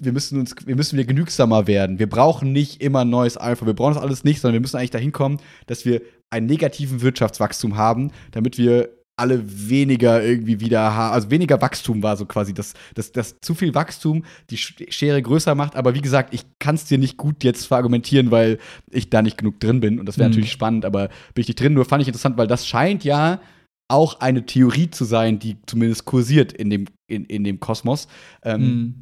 [0.00, 1.98] wir müssen uns, wir müssen wieder genügsamer werden.
[1.98, 4.76] Wir brauchen nicht immer ein neues Alpha, wir brauchen das alles nicht, sondern wir müssen
[4.76, 10.90] eigentlich dahin kommen, dass wir einen negativen Wirtschaftswachstum haben, damit wir alle weniger irgendwie wieder
[10.90, 15.54] also weniger Wachstum war so quasi, dass, dass, dass zu viel Wachstum die Schere größer
[15.54, 15.76] macht.
[15.76, 18.58] Aber wie gesagt, ich kann es dir nicht gut jetzt verargumentieren, weil
[18.90, 19.98] ich da nicht genug drin bin.
[19.98, 20.34] Und das wäre mhm.
[20.34, 21.74] natürlich spannend, aber bin ich nicht drin.
[21.74, 23.40] Nur fand ich interessant, weil das scheint ja
[23.88, 28.06] auch eine Theorie zu sein, die zumindest kursiert in dem, in, in dem Kosmos.
[28.42, 28.94] Ähm, mhm.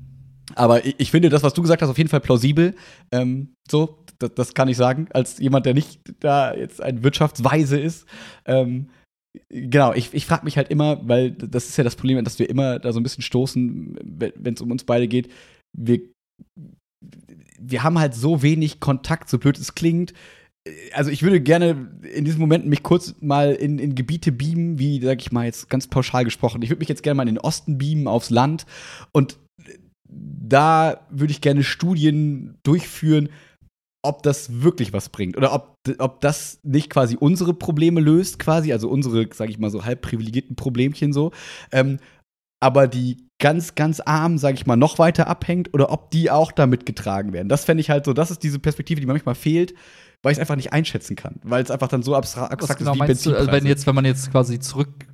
[0.55, 2.75] Aber ich, ich, finde das, was du gesagt hast, auf jeden Fall plausibel.
[3.11, 7.79] Ähm, so, das, das, kann ich sagen, als jemand, der nicht da jetzt ein Wirtschaftsweise
[7.79, 8.07] ist.
[8.45, 8.89] Ähm,
[9.49, 12.49] genau, ich, ich frage mich halt immer, weil das ist ja das Problem, dass wir
[12.49, 15.31] immer da so ein bisschen stoßen, wenn es um uns beide geht.
[15.77, 16.01] Wir,
[17.59, 20.13] wir haben halt so wenig Kontakt, so blöd es klingt.
[20.93, 25.01] Also ich würde gerne in diesem Moment mich kurz mal in, in Gebiete beamen, wie,
[25.01, 26.63] sag ich mal, jetzt ganz pauschal gesprochen.
[26.63, 28.67] Ich würde mich jetzt gerne mal in den Osten beamen, aufs Land.
[29.13, 29.39] Und
[30.09, 33.29] da würde ich gerne Studien durchführen,
[34.07, 38.73] ob das wirklich was bringt oder ob, ob das nicht quasi unsere Probleme löst, quasi,
[38.73, 41.33] also unsere, sag ich mal so, halb privilegierten Problemchen so,
[41.73, 41.99] ähm,
[42.61, 46.53] aber die ganz, ganz arm, sag ich mal, noch weiter abhängt oder ob die auch
[46.53, 47.49] damit getragen werden.
[47.49, 49.75] Das fände ich halt so, das ist diese Perspektive, die manchmal fehlt,
[50.23, 53.01] weil ich es einfach nicht einschätzen kann, weil es einfach dann so abstrakt, genau ist
[53.01, 53.31] wie Benzinpreise.
[53.31, 55.07] Du, also wenn jetzt, wenn man jetzt quasi zurück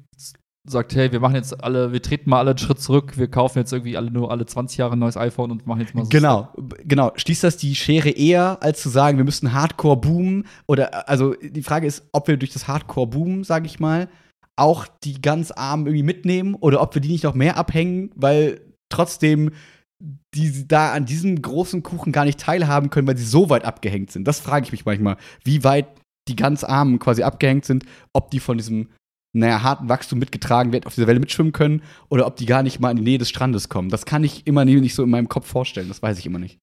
[0.65, 3.59] sagt, hey, wir machen jetzt alle, wir treten mal alle einen Schritt zurück, wir kaufen
[3.59, 6.11] jetzt irgendwie alle nur alle 20 Jahre ein neues iPhone und machen jetzt mal so.
[6.11, 6.49] Genau,
[6.85, 7.13] genau.
[7.17, 10.47] Schließt das die Schere eher, als zu sagen, wir müssen Hardcore boomen?
[10.69, 14.09] Oder, also die Frage ist, ob wir durch das Hardcore boomen, sage ich mal,
[14.57, 18.61] auch die ganz Armen irgendwie mitnehmen oder ob wir die nicht noch mehr abhängen, weil
[18.89, 19.51] trotzdem
[20.35, 24.11] die da an diesem großen Kuchen gar nicht teilhaben können, weil sie so weit abgehängt
[24.11, 24.27] sind.
[24.27, 25.87] Das frage ich mich manchmal, wie weit
[26.29, 28.89] die ganz Armen quasi abgehängt sind, ob die von diesem
[29.33, 32.81] naja, harten Wachstum mitgetragen wird, auf dieser Welle mitschwimmen können oder ob die gar nicht
[32.81, 33.89] mal in die Nähe des Strandes kommen.
[33.89, 35.89] Das kann ich immer nicht so in meinem Kopf vorstellen.
[35.89, 36.59] Das weiß ich immer nicht.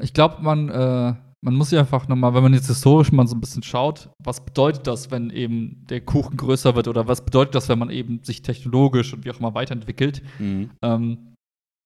[0.00, 3.36] Ich glaube, man, äh, man muss ja einfach nochmal, wenn man jetzt historisch mal so
[3.36, 7.54] ein bisschen schaut, was bedeutet das, wenn eben der Kuchen größer wird oder was bedeutet
[7.54, 10.70] das, wenn man eben sich technologisch und wie auch immer weiterentwickelt, mhm.
[10.82, 11.34] ähm,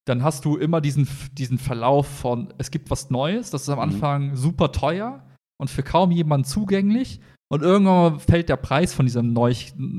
[0.07, 3.76] dann hast du immer diesen, diesen Verlauf von, es gibt was Neues, das ist am
[3.76, 3.95] mhm.
[3.95, 4.37] Anfang mhm.
[4.37, 5.24] super teuer
[5.61, 9.55] und für kaum jemanden zugänglich und irgendwann fällt der Preis von dieser, neu,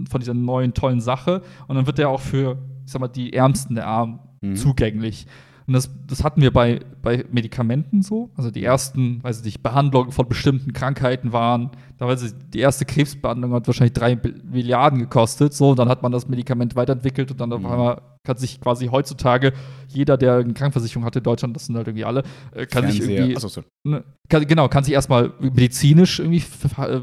[0.09, 3.33] von dieser neuen tollen Sache und dann wird der auch für, ich sag mal, die
[3.33, 4.55] Ärmsten der Armen mhm.
[4.55, 5.27] zugänglich.
[5.67, 8.29] Und das, das hatten wir bei, bei Medikamenten so.
[8.35, 12.59] Also die ersten, weiß ich nicht, Behandlungen von bestimmten Krankheiten waren, da weiß ich, die
[12.59, 15.53] erste Krebsbehandlung hat wahrscheinlich drei Milliarden gekostet.
[15.53, 17.65] So, und dann hat man das Medikament weiterentwickelt und dann auf mhm.
[17.65, 19.53] einmal kann sich quasi heutzutage
[19.87, 22.23] jeder, der eine Krankversicherung hatte in Deutschland, das sind halt irgendwie alle,
[22.53, 22.91] äh, kann Fernseher.
[22.91, 23.35] sich irgendwie.
[23.35, 23.63] Achso, so.
[23.83, 26.43] ne, kann, genau, kann sich erstmal medizinisch irgendwie
[26.77, 27.01] äh,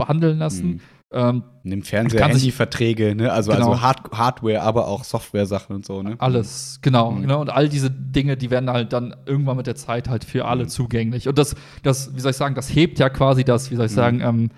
[0.00, 0.66] behandeln lassen.
[0.66, 0.80] Mhm.
[1.12, 3.32] Ähm, Nimm Fernseher, Handyverträge, ne?
[3.32, 3.72] Also, also genau.
[3.72, 6.14] also Hard Hardware, aber auch Software-Sachen und so, ne?
[6.18, 7.22] Alles, genau, mhm.
[7.22, 7.40] genau.
[7.40, 10.64] Und all diese Dinge, die werden halt dann irgendwann mit der Zeit halt für alle
[10.64, 10.68] mhm.
[10.68, 11.26] zugänglich.
[11.26, 13.92] Und das, das, wie soll ich sagen, das hebt ja quasi das, wie soll ich
[13.92, 13.96] mhm.
[13.96, 14.50] sagen, ähm,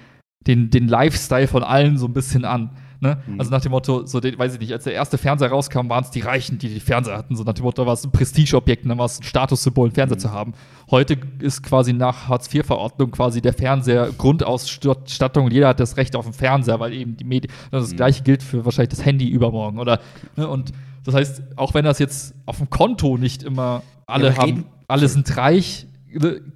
[0.47, 2.71] den, den Lifestyle von allen so ein bisschen an.
[3.03, 3.19] Ne?
[3.27, 3.41] Mhm.
[3.41, 6.05] Also nach dem Motto, so, den, weiß ich nicht, als der erste Fernseher rauskam, waren
[6.05, 7.35] es die Reichen, die die Fernseher hatten.
[7.35, 10.19] So nach dem Motto war es ein Prestigeobjekt, dann war es ein Statussymbol, einen Fernseher
[10.19, 10.21] mhm.
[10.21, 10.55] zu haben.
[10.89, 16.27] Heute ist quasi nach Hartz-IV-Verordnung quasi der Fernseher Grundausstattung und jeder hat das Recht auf
[16.27, 17.97] einen Fernseher, weil eben die Medien, das, das mhm.
[17.97, 19.99] gleiche gilt für wahrscheinlich das Handy übermorgen, oder?
[20.37, 20.47] Ne?
[20.47, 20.71] Und
[21.05, 25.09] das heißt, auch wenn das jetzt auf dem Konto nicht immer alle ja, haben, alle
[25.09, 25.89] sind reich,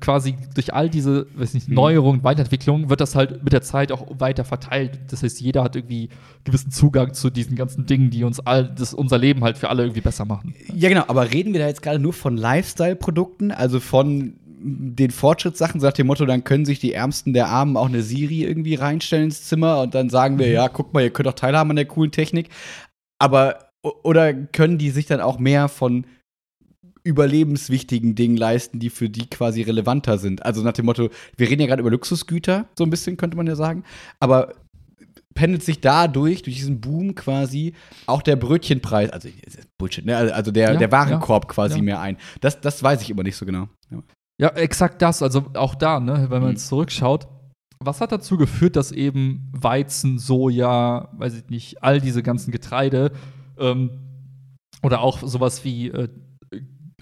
[0.01, 1.75] quasi durch all diese weiß nicht, mhm.
[1.75, 4.99] Neuerungen, Weiterentwicklungen wird das halt mit der Zeit auch weiter verteilt.
[5.09, 6.09] Das heißt, jeder hat irgendwie
[6.45, 9.83] gewissen Zugang zu diesen ganzen Dingen, die uns all, das unser Leben halt für alle
[9.83, 10.55] irgendwie besser machen.
[10.75, 15.81] Ja, genau, aber reden wir da jetzt gerade nur von Lifestyle-Produkten, also von den Fortschrittssachen,
[15.81, 19.27] sagt dem Motto, dann können sich die Ärmsten der Armen auch eine Siri irgendwie reinstellen
[19.27, 20.53] ins Zimmer und dann sagen wir, mhm.
[20.53, 22.49] ja, guck mal, ihr könnt auch teilhaben an der coolen Technik.
[23.19, 23.67] Aber
[24.03, 26.07] oder können die sich dann auch mehr von
[27.07, 30.45] überlebenswichtigen Dingen leisten, die für die quasi relevanter sind.
[30.45, 33.47] Also nach dem Motto, wir reden ja gerade über Luxusgüter, so ein bisschen könnte man
[33.47, 33.85] ja sagen,
[34.21, 34.55] aber
[35.35, 37.75] pendelt sich dadurch, durch diesen Boom quasi,
[38.07, 39.29] auch der Brötchenpreis, also
[39.79, 40.17] Bullshit, ne?
[40.17, 41.83] Also, also der, ja, der Warenkorb ja, quasi ja.
[41.83, 42.17] mehr ein.
[42.41, 43.69] Das, das weiß ich immer nicht so genau.
[44.39, 44.49] Ja.
[44.49, 45.23] exakt das.
[45.23, 46.57] Also auch da, ne, wenn man mhm.
[46.57, 47.29] zurückschaut,
[47.79, 53.13] was hat dazu geführt, dass eben Weizen, Soja, weiß ich nicht, all diese ganzen Getreide
[53.59, 53.91] ähm,
[54.83, 56.09] oder auch sowas wie äh,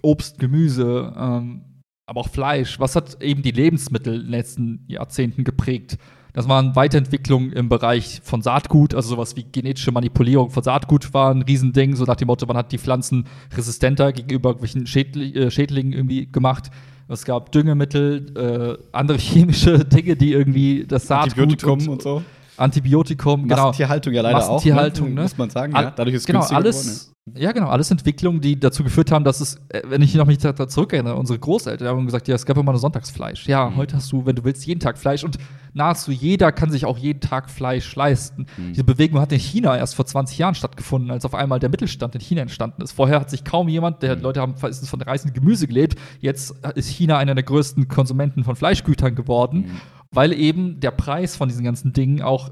[0.05, 1.63] Obst, Gemüse, ähm,
[2.07, 2.79] aber auch Fleisch.
[2.79, 5.99] Was hat eben die Lebensmittel in den letzten Jahrzehnten geprägt?
[6.35, 11.31] Das waren Weiterentwicklungen im Bereich von Saatgut, also sowas wie genetische Manipulierung von Saatgut war
[11.31, 13.27] ein Riesending, so nach dem Motto, man hat die Pflanzen
[13.57, 16.71] resistenter gegenüber irgendwelchen Schädli äh, Schädlingen irgendwie gemacht.
[17.07, 22.23] Es gab Düngemittel, äh, andere chemische Dinge, die irgendwie das Saatgut Antibiotikum und, und so.
[22.57, 23.67] Antibiotikum, genau.
[23.67, 25.23] Massentierhaltung ja leider Massentierhaltung, auch, ne?
[25.23, 25.73] muss man sagen.
[25.73, 25.93] ja.
[25.93, 27.68] Dadurch ist es genau alles, geworden, Ja, genau.
[27.68, 31.16] Alles Entwicklungen, die dazu geführt haben, dass es, äh, wenn ich noch mich da zurückerinnere,
[31.16, 33.47] unsere Großeltern haben gesagt, ja, es gab immer nur Sonntagsfleisch.
[33.47, 33.77] Ja, Mhm.
[33.77, 35.39] heute hast du, wenn du willst, jeden Tag Fleisch und
[35.72, 38.47] nahezu jeder kann sich auch jeden Tag Fleisch leisten.
[38.59, 38.72] Mhm.
[38.72, 42.14] Diese Bewegung hat in China erst vor 20 Jahren stattgefunden, als auf einmal der Mittelstand
[42.14, 42.93] in China entstanden ist.
[42.93, 44.22] Vorher hat sich kaum jemand, der Mhm.
[44.22, 45.99] Leute haben meistens von reißendem Gemüse gelebt.
[46.20, 49.70] Jetzt ist China einer der größten Konsumenten von Fleischgütern geworden, Mhm.
[50.11, 52.51] weil eben der Preis von diesen ganzen Dingen auch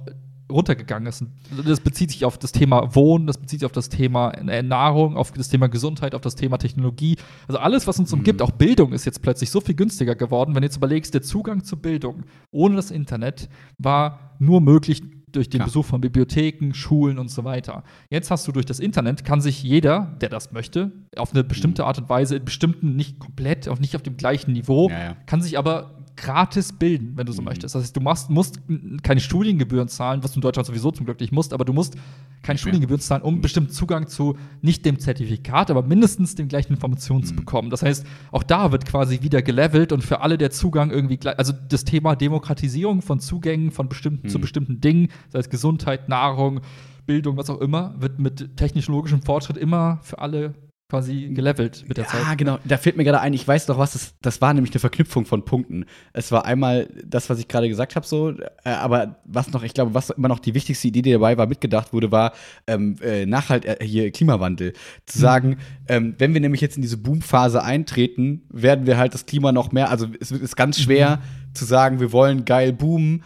[0.52, 1.24] runtergegangen ist.
[1.66, 5.16] Das bezieht sich auf das Thema Wohnen, das bezieht sich auf das Thema äh, Nahrung,
[5.16, 7.16] auf das Thema Gesundheit, auf das Thema Technologie.
[7.48, 10.54] Also alles, was uns umgibt, auch Bildung ist jetzt plötzlich so viel günstiger geworden.
[10.54, 13.48] Wenn du jetzt überlegst, der Zugang zu Bildung ohne das Internet
[13.78, 15.68] war nur möglich durch den Klar.
[15.68, 17.84] Besuch von Bibliotheken, Schulen und so weiter.
[18.10, 21.86] Jetzt hast du durch das Internet, kann sich jeder, der das möchte, auf eine bestimmte
[21.86, 25.16] Art und Weise, in bestimmten, nicht komplett, auch nicht auf dem gleichen Niveau, Ja, ja.
[25.26, 27.46] kann sich aber gratis bilden, wenn du so Mhm.
[27.46, 27.74] möchtest.
[27.74, 28.60] Das heißt, du machst, musst
[29.02, 31.96] keine Studiengebühren zahlen, was du in Deutschland sowieso zum Glück nicht musst, aber du musst
[32.42, 32.58] keine.
[32.58, 37.32] Studiengebühren zahlen, um bestimmten Zugang zu nicht dem Zertifikat, aber mindestens den gleichen Informationen zu
[37.34, 37.36] Mhm.
[37.36, 37.70] bekommen.
[37.70, 41.38] Das heißt, auch da wird quasi wieder gelevelt und für alle der Zugang irgendwie gleich,
[41.38, 44.42] also das Thema Demokratisierung von Zugängen von bestimmten, zu Mhm.
[44.42, 46.60] bestimmten Dingen, sei es Gesundheit, Nahrung,
[47.04, 50.54] Bildung, was auch immer, wird mit technologischem Fortschritt immer für alle
[50.92, 52.36] quasi gelevelt mit der Ja, Zeit.
[52.36, 52.58] genau.
[52.66, 55.24] Da fällt mir gerade ein, ich weiß doch was, das, das war nämlich eine Verknüpfung
[55.24, 55.86] von Punkten.
[56.12, 59.72] Es war einmal das, was ich gerade gesagt habe, so, äh, aber was noch, ich
[59.72, 62.32] glaube, was immer noch die wichtigste Idee, die dabei war, mitgedacht wurde, war
[62.66, 64.74] ähm, äh, Nachhalt, äh, hier Klimawandel.
[65.06, 65.56] Zu sagen,
[65.88, 69.72] ähm, wenn wir nämlich jetzt in diese Boomphase eintreten, werden wir halt das Klima noch
[69.72, 71.22] mehr, also es ist ganz schwer
[71.54, 73.24] zu sagen, wir wollen geil boomen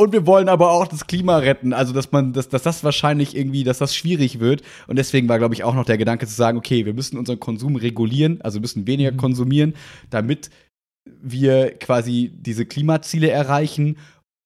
[0.00, 1.72] und wir wollen aber auch das Klima retten.
[1.72, 4.62] Also, dass man, dass, dass das wahrscheinlich irgendwie, dass das schwierig wird.
[4.86, 7.38] Und deswegen war, glaube ich, auch noch der Gedanke zu sagen, okay, wir müssen unseren
[7.40, 9.16] Konsum regulieren, also müssen weniger Mhm.
[9.18, 9.74] konsumieren,
[10.10, 10.50] damit
[11.22, 13.96] wir quasi diese Klimaziele erreichen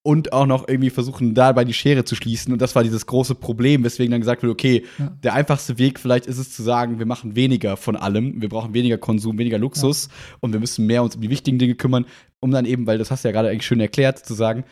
[0.06, 2.52] und auch noch irgendwie versuchen, dabei die Schere zu schließen.
[2.52, 5.16] Und das war dieses große Problem, weswegen dann gesagt wird, okay, Ja.
[5.22, 8.74] der einfachste Weg vielleicht ist es zu sagen, wir machen weniger von allem, wir brauchen
[8.74, 10.08] weniger Konsum, weniger Luxus
[10.40, 12.04] und wir müssen mehr uns um die wichtigen Dinge kümmern,
[12.40, 14.64] um dann eben, weil das hast du ja gerade eigentlich schön erklärt, zu sagen,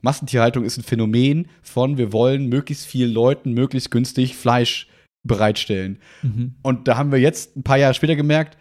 [0.00, 4.88] Massentierhaltung ist ein Phänomen von, wir wollen möglichst vielen Leuten möglichst günstig Fleisch
[5.26, 5.98] bereitstellen.
[6.22, 6.54] Mhm.
[6.62, 8.56] Und da haben wir jetzt ein paar Jahre später gemerkt,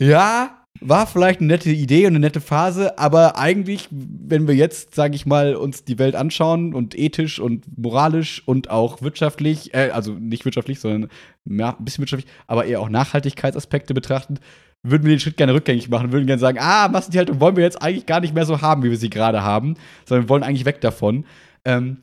[0.00, 4.94] ja, war vielleicht eine nette Idee und eine nette Phase, aber eigentlich, wenn wir jetzt,
[4.94, 9.90] sage ich mal, uns die Welt anschauen und ethisch und moralisch und auch wirtschaftlich, äh,
[9.90, 11.10] also nicht wirtschaftlich, sondern
[11.48, 14.38] ein bisschen wirtschaftlich, aber eher auch Nachhaltigkeitsaspekte betrachten,
[14.82, 17.80] würden wir den Schritt gerne rückgängig machen, würden gerne sagen, ah, Massentierhaltung wollen wir jetzt
[17.80, 20.64] eigentlich gar nicht mehr so haben, wie wir sie gerade haben, sondern wir wollen eigentlich
[20.64, 21.24] weg davon.
[21.64, 21.98] Ähm,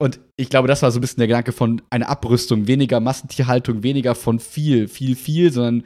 [0.00, 3.82] und ich glaube, das war so ein bisschen der Gedanke von einer Abrüstung, weniger Massentierhaltung,
[3.82, 5.84] weniger von viel, viel, viel, sondern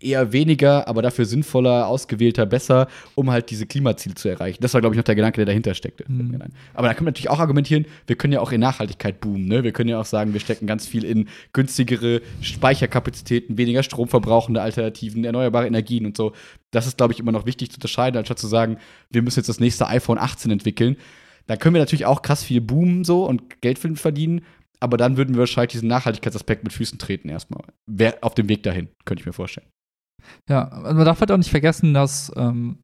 [0.00, 4.58] eher weniger, aber dafür sinnvoller, ausgewählter, besser, um halt diese Klimaziele zu erreichen.
[4.60, 6.04] Das war, glaube ich, noch der Gedanke, der dahinter steckte.
[6.08, 6.40] Mhm.
[6.74, 9.46] Aber da kann man natürlich auch argumentieren, wir können ja auch in Nachhaltigkeit boomen.
[9.46, 9.64] Ne?
[9.64, 15.24] Wir können ja auch sagen, wir stecken ganz viel in günstigere Speicherkapazitäten, weniger stromverbrauchende Alternativen,
[15.24, 16.32] erneuerbare Energien und so.
[16.70, 18.78] Das ist, glaube ich, immer noch wichtig zu unterscheiden, anstatt zu sagen,
[19.10, 20.96] wir müssen jetzt das nächste iPhone 18 entwickeln.
[21.46, 24.42] Da können wir natürlich auch krass viel boomen so und Geld verdienen,
[24.78, 27.62] aber dann würden wir wahrscheinlich diesen Nachhaltigkeitsaspekt mit Füßen treten erstmal.
[27.86, 29.66] Wär auf dem Weg dahin, könnte ich mir vorstellen.
[30.48, 32.78] Ja, also man darf halt auch nicht vergessen, dass ähm,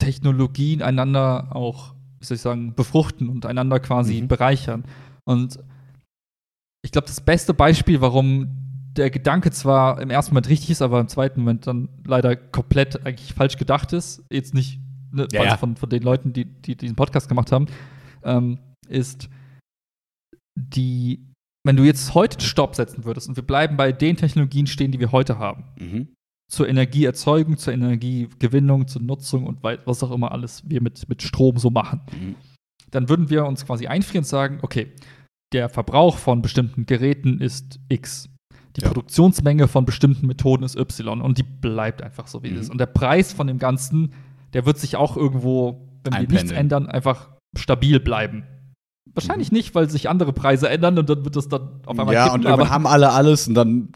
[0.00, 4.28] Technologien einander auch, wie soll ich sagen, befruchten und einander quasi Mhm.
[4.28, 4.84] bereichern.
[5.26, 5.58] Und
[6.84, 8.48] ich glaube, das beste Beispiel, warum
[8.96, 13.04] der Gedanke zwar im ersten Moment richtig ist, aber im zweiten Moment dann leider komplett
[13.06, 14.78] eigentlich falsch gedacht ist, jetzt nicht
[15.10, 15.56] ne, Ja, also ja.
[15.56, 17.66] Von, von den Leuten, die, die diesen Podcast gemacht haben,
[18.22, 19.28] ähm, ist
[20.56, 21.26] die,
[21.66, 24.92] wenn du jetzt heute einen Stopp setzen würdest und wir bleiben bei den Technologien stehen,
[24.92, 26.08] die wir heute haben, Mhm.
[26.54, 31.58] Zur Energieerzeugung, zur Energiegewinnung, zur Nutzung und was auch immer alles wir mit, mit Strom
[31.58, 32.00] so machen.
[32.12, 32.34] Mhm.
[32.90, 34.92] Dann würden wir uns quasi einfrieren und sagen, okay,
[35.52, 38.28] der Verbrauch von bestimmten Geräten ist X.
[38.76, 38.88] Die Ja.
[38.88, 42.56] Produktionsmenge von bestimmten Methoden ist Y und die bleibt einfach so, wie Mhm.
[42.56, 42.70] es ist.
[42.70, 44.12] Und der Preis von dem Ganzen,
[44.52, 48.44] der wird sich auch irgendwo, wenn wir nichts ändern, einfach stabil bleiben.
[49.12, 52.24] Wahrscheinlich nicht, weil sich andere Preise ändern und dann wird das dann auf einmal ja,
[52.24, 53.92] kippen, und irgendwann aber- haben alle alles und dann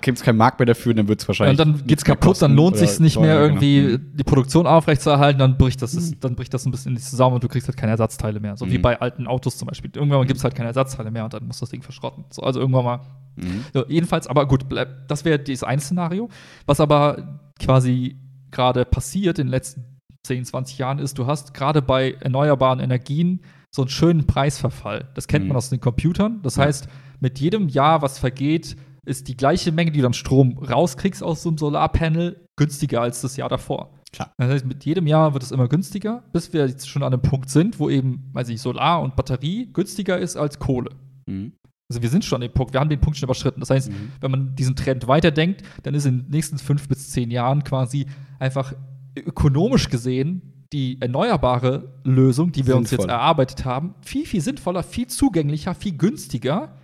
[0.00, 1.60] gibt es keinen Markt mehr dafür dann wird es Ja, wahrscheinlich.
[1.60, 3.98] und dann geht's mehr kaputt, dann kosten lohnt oder sich nicht mehr irgendwie genau.
[4.14, 6.20] die Produktion aufrechtzuerhalten, dann bricht das, Mhm.
[6.20, 8.56] dann bricht das ein bisschen in sich zusammen und du kriegst halt keine Ersatzteile mehr.
[8.56, 8.82] So wie Mhm.
[8.82, 9.90] bei alten Autos zum Beispiel.
[9.94, 12.24] Irgendwann mal gibt's halt keine Ersatzteile mehr und dann muss das Ding verschrotten.
[12.30, 13.00] So, also irgendwann mal.
[13.36, 13.64] Mhm.
[13.74, 16.28] So, jedenfalls, aber gut, bleib, das wäre dieses ein Szenario.
[16.66, 18.16] Was aber quasi
[18.50, 19.84] gerade passiert in den letzten
[20.24, 25.08] 10, 20 Jahren ist, du hast gerade bei erneuerbaren Energien so einen schönen Preisverfall.
[25.14, 25.48] Das kennt Mhm.
[25.48, 26.40] man aus den Computern.
[26.42, 26.64] Das Ja.
[26.64, 26.88] heißt,
[27.20, 31.42] mit jedem Jahr, was vergeht, ist die gleiche Menge, die du an Strom rauskriegst aus
[31.42, 33.94] so einem Solarpanel, günstiger als das Jahr davor.
[34.12, 34.32] Klar.
[34.38, 37.22] Das heißt, mit jedem Jahr wird es immer günstiger, bis wir jetzt schon an einem
[37.22, 40.90] Punkt sind, wo eben, weiß ich, Solar und Batterie günstiger ist als Kohle.
[41.26, 41.52] Mhm.
[41.88, 43.60] Also wir sind schon an dem Punkt, wir haben den Punkt schon überschritten.
[43.60, 44.12] Das heißt, Mhm.
[44.20, 48.06] wenn man diesen Trend weiterdenkt, dann ist in den nächsten fünf bis zehn Jahren quasi
[48.38, 48.72] einfach
[49.16, 53.10] ökonomisch gesehen die erneuerbare Lösung, die wir uns jetzt Sinnvoll.
[53.16, 56.74] erarbeitet haben, viel, viel sinnvoller, viel zugänglicher, viel günstiger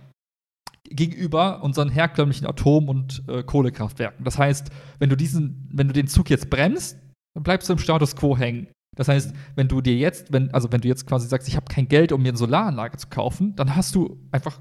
[0.95, 4.23] gegenüber unseren herkömmlichen Atom- und äh, Kohlekraftwerken.
[4.23, 4.69] Das heißt,
[4.99, 6.97] wenn du diesen, wenn du den Zug jetzt bremst,
[7.33, 8.67] dann bleibst du im Status quo hängen.
[8.95, 11.65] Das heißt, wenn du dir jetzt, wenn, also wenn du jetzt quasi sagst, ich habe
[11.65, 14.59] kein Geld, um mir eine Solaranlage zu kaufen, dann hast du einfach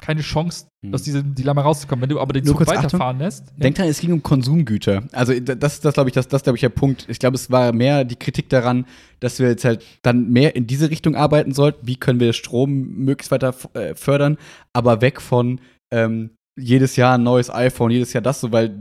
[0.00, 0.94] keine Chance, Hm.
[0.94, 2.02] aus diesem Dilemma rauszukommen.
[2.02, 3.48] Wenn du aber den Nur Zug weiterfahren lässt.
[3.48, 3.62] ja.
[3.64, 5.02] Denkt dran, es ging um Konsumgüter.
[5.12, 7.04] Also das ist das, glaube ich, das, das glaube ich der Punkt.
[7.08, 8.86] Ich glaube, es war mehr die Kritik daran,
[9.20, 11.86] dass wir jetzt halt dann mehr in diese Richtung arbeiten sollten.
[11.86, 14.38] Wie können wir Strom möglichst weiter äh, fördern,
[14.72, 18.74] aber weg von ähm, jedes Jahr ein neues iPhone, jedes Jahr das so, weil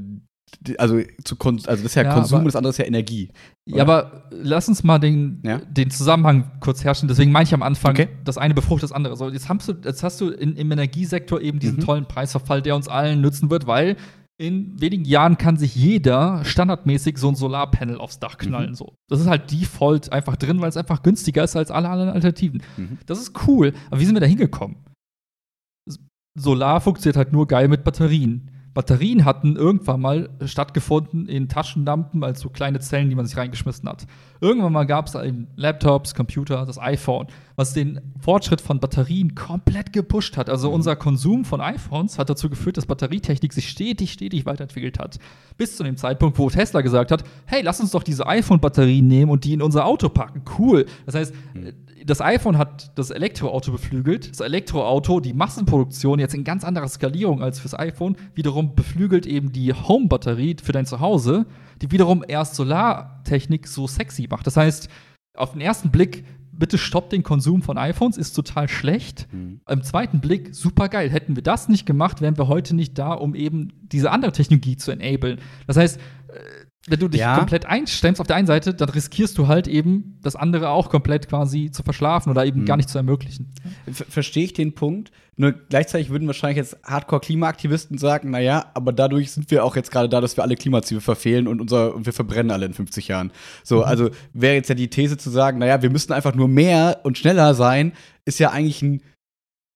[0.77, 2.85] also zu Kon also das ist ja, Ja, Konsum aber- und das andere ist ja
[2.85, 3.31] Energie.
[3.65, 5.59] Ja, aber lass uns mal den, Ja?
[5.59, 7.07] den Zusammenhang kurz herrschen.
[7.07, 8.07] Deswegen meine ich am Anfang, Okay.
[8.25, 9.15] das eine befruchtet das andere.
[9.15, 11.81] So, jetzt, hast du, jetzt hast du in, im Energiesektor eben diesen Mhm.
[11.81, 13.95] tollen Preisverfall, der uns allen nützen wird, weil
[14.41, 18.69] in wenigen Jahren kann sich jeder standardmäßig so ein Solarpanel aufs Dach knallen.
[18.69, 18.75] Mhm.
[18.75, 18.93] So.
[19.09, 22.61] Das ist halt default einfach drin, weil es einfach günstiger ist als alle anderen Alternativen.
[22.77, 22.97] Mhm.
[23.05, 23.73] Das ist cool.
[23.91, 24.77] Aber wie sind wir da hingekommen?
[26.37, 28.51] Solar funktioniert halt nur geil mit Batterien.
[28.79, 33.89] Batterien hatten irgendwann mal stattgefunden in Taschenlampen als so kleine Zellen, die man sich reingeschmissen
[33.89, 34.07] hat.
[34.39, 37.27] Irgendwann mal gab es eben Laptops, Computer, das iPhone,
[37.57, 40.49] was den Fortschritt von Batterien komplett gepusht hat.
[40.49, 45.19] Also unser Konsum von iPhones hat dazu geführt, dass Batterietechnik sich stetig, stetig weiterentwickelt hat.
[45.57, 49.29] Bis zu dem Zeitpunkt, wo Tesla gesagt hat, hey, lass uns doch diese iPhone-Batterien nehmen
[49.29, 50.43] und die in unser Auto packen.
[50.57, 50.85] Cool.
[51.05, 51.33] Das heißt,
[52.09, 54.31] das iPhone hat das Elektroauto beflügelt.
[54.31, 59.51] Das Elektroauto, die Massenproduktion jetzt in ganz anderer Skalierung als fürs iPhone, wiederum beflügelt eben
[59.51, 61.45] die Home-Batterie für dein Zuhause,
[61.81, 64.47] die wiederum erst Solartechnik so sexy macht.
[64.47, 64.89] Das heißt,
[65.35, 69.27] auf den ersten Blick, bitte stoppt den Konsum von iPhones, ist total schlecht.
[69.31, 69.61] Mhm.
[69.69, 71.09] Im zweiten Blick, super geil.
[71.11, 74.77] Hätten wir das nicht gemacht, wären wir heute nicht da, um eben diese andere Technologie
[74.77, 75.39] zu enablen.
[75.67, 76.39] Das heißt, äh,
[76.89, 77.37] wenn du dich Ja.
[77.37, 81.27] komplett einstemmst auf der einen Seite, dann riskierst du halt eben, das andere auch komplett
[81.29, 82.65] quasi zu verschlafen oder eben Mhm.
[82.65, 83.53] gar nicht zu ermöglichen.
[83.91, 85.11] Ver Verstehe ich den Punkt.
[85.37, 90.09] Nur gleichzeitig würden wahrscheinlich jetzt Hardcore-Klimaaktivisten sagen, naja, aber dadurch sind wir auch jetzt gerade
[90.09, 93.31] da, dass wir alle Klimaziele verfehlen und unser und wir verbrennen alle in 50 Jahren.
[93.63, 96.99] So, also wäre jetzt ja die These zu sagen, naja, wir müssten einfach nur mehr
[97.03, 97.93] und schneller sein,
[98.25, 99.01] ist ja eigentlich ein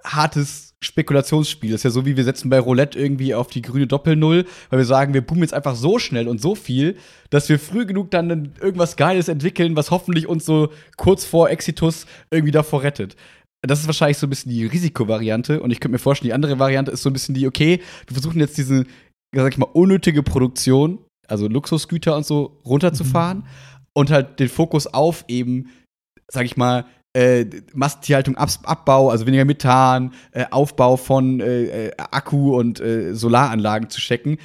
[0.03, 1.71] hartes Spekulationsspiel.
[1.71, 4.79] Das ist ja so, wie wir setzen bei Roulette irgendwie auf die grüne Doppelnull, weil
[4.79, 6.97] wir sagen, wir boomen jetzt einfach so schnell und so viel,
[7.29, 12.05] dass wir früh genug dann irgendwas Geiles entwickeln, was hoffentlich uns so kurz vor Exitus
[12.31, 13.15] irgendwie davor rettet.
[13.61, 16.59] Das ist wahrscheinlich so ein bisschen die Risikovariante und ich könnte mir vorstellen, die andere
[16.59, 18.85] Variante ist so ein bisschen die, okay, wir versuchen jetzt diese,
[19.33, 23.45] sag ich mal, unnötige Produktion, also Luxusgüter und so, runterzufahren
[23.93, 25.69] und halt den Fokus auf eben,
[26.27, 31.91] sag ich mal, äh, Massentierhaltung, Abs Abbau, also weniger Methan, äh, Aufbau von äh, äh,
[31.97, 34.37] Akku- und äh, Solaranlagen zu stecken.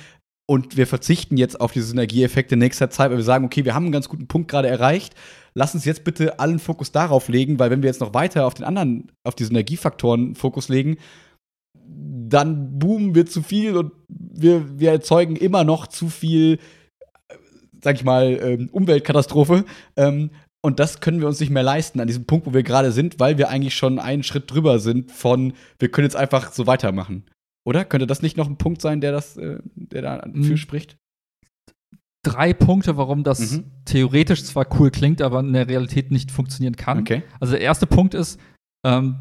[0.46, 3.84] Und wir verzichten jetzt auf diese Synergieeffekte nächster Zeit, weil wir sagen, okay, wir haben
[3.84, 5.14] einen ganz guten Punkt gerade erreicht.
[5.54, 8.54] Lass uns jetzt bitte allen Fokus darauf legen, weil wenn wir jetzt noch weiter auf
[8.54, 10.96] den anderen, auf die Synergiefaktoren Fokus legen,
[11.74, 16.58] dann boomen wir zu viel und wir, wir erzeugen immer noch zu viel,
[17.28, 17.34] äh,
[17.82, 19.64] sag ich mal, ähm, Umweltkatastrophe.
[19.96, 20.30] Ähm,
[20.64, 23.20] und das können wir uns nicht mehr leisten an diesem Punkt, wo wir gerade sind,
[23.20, 27.24] weil wir eigentlich schon einen Schritt drüber sind von, wir können jetzt einfach so weitermachen.
[27.64, 27.84] Oder?
[27.84, 30.56] Könnte das nicht noch ein Punkt sein, der das, äh, der dafür Mhm.
[30.56, 30.96] spricht?
[32.24, 33.64] Drei Punkte, warum das Mhm.
[33.84, 37.00] theoretisch zwar cool klingt, aber in der Realität nicht funktionieren kann.
[37.00, 37.22] Okay.
[37.40, 38.40] Also der erste Punkt ist,
[38.84, 39.16] ähm,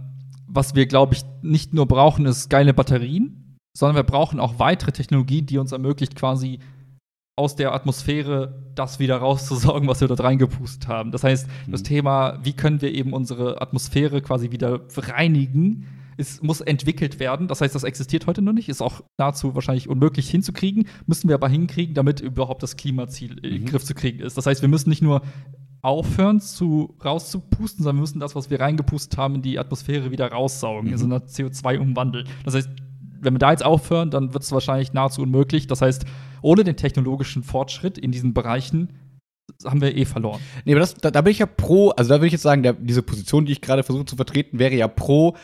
[0.48, 4.92] was wir, glaube ich, nicht nur brauchen, ist geile Batterien, sondern wir brauchen auch weitere
[4.92, 6.60] Technologien, die uns ermöglicht, quasi
[7.38, 11.12] aus der Atmosphäre das wieder rauszusaugen, was wir dort reingepustet haben.
[11.12, 11.86] Das heißt, das Mhm.
[11.86, 15.86] Thema, wie können wir eben unsere Atmosphäre quasi wieder reinigen,
[16.20, 17.48] es muss entwickelt werden.
[17.48, 21.36] Das heißt, das existiert heute noch nicht, ist auch nahezu wahrscheinlich unmöglich hinzukriegen, müssen wir
[21.36, 23.66] aber hinkriegen, damit überhaupt das Klimaziel in den Mhm.
[23.68, 24.36] Griff zu kriegen ist.
[24.36, 25.22] Das heißt, wir müssen nicht nur
[25.84, 30.32] aufhören zu rauszupusten, sondern wir müssen das, was wir reingepustet haben, in die Atmosphäre wieder
[30.32, 30.92] raussaugen, Mhm.
[30.94, 32.28] in so einer CO2 umwandeln.
[32.44, 32.70] Das heißt,
[33.22, 35.68] wenn wir da jetzt aufhören, dann wird es wahrscheinlich nahezu unmöglich.
[35.68, 36.06] Das heißt,
[36.42, 38.94] ohne den technologischen Fortschritt in diesen Bereichen
[39.66, 40.42] haben wir eh verloren.
[40.66, 42.64] Nee, aber das, da, da bin ich ja pro, also da würde ich jetzt sagen,
[42.64, 45.36] der, diese Position, die ich gerade versuche zu vertreten, wäre ja pro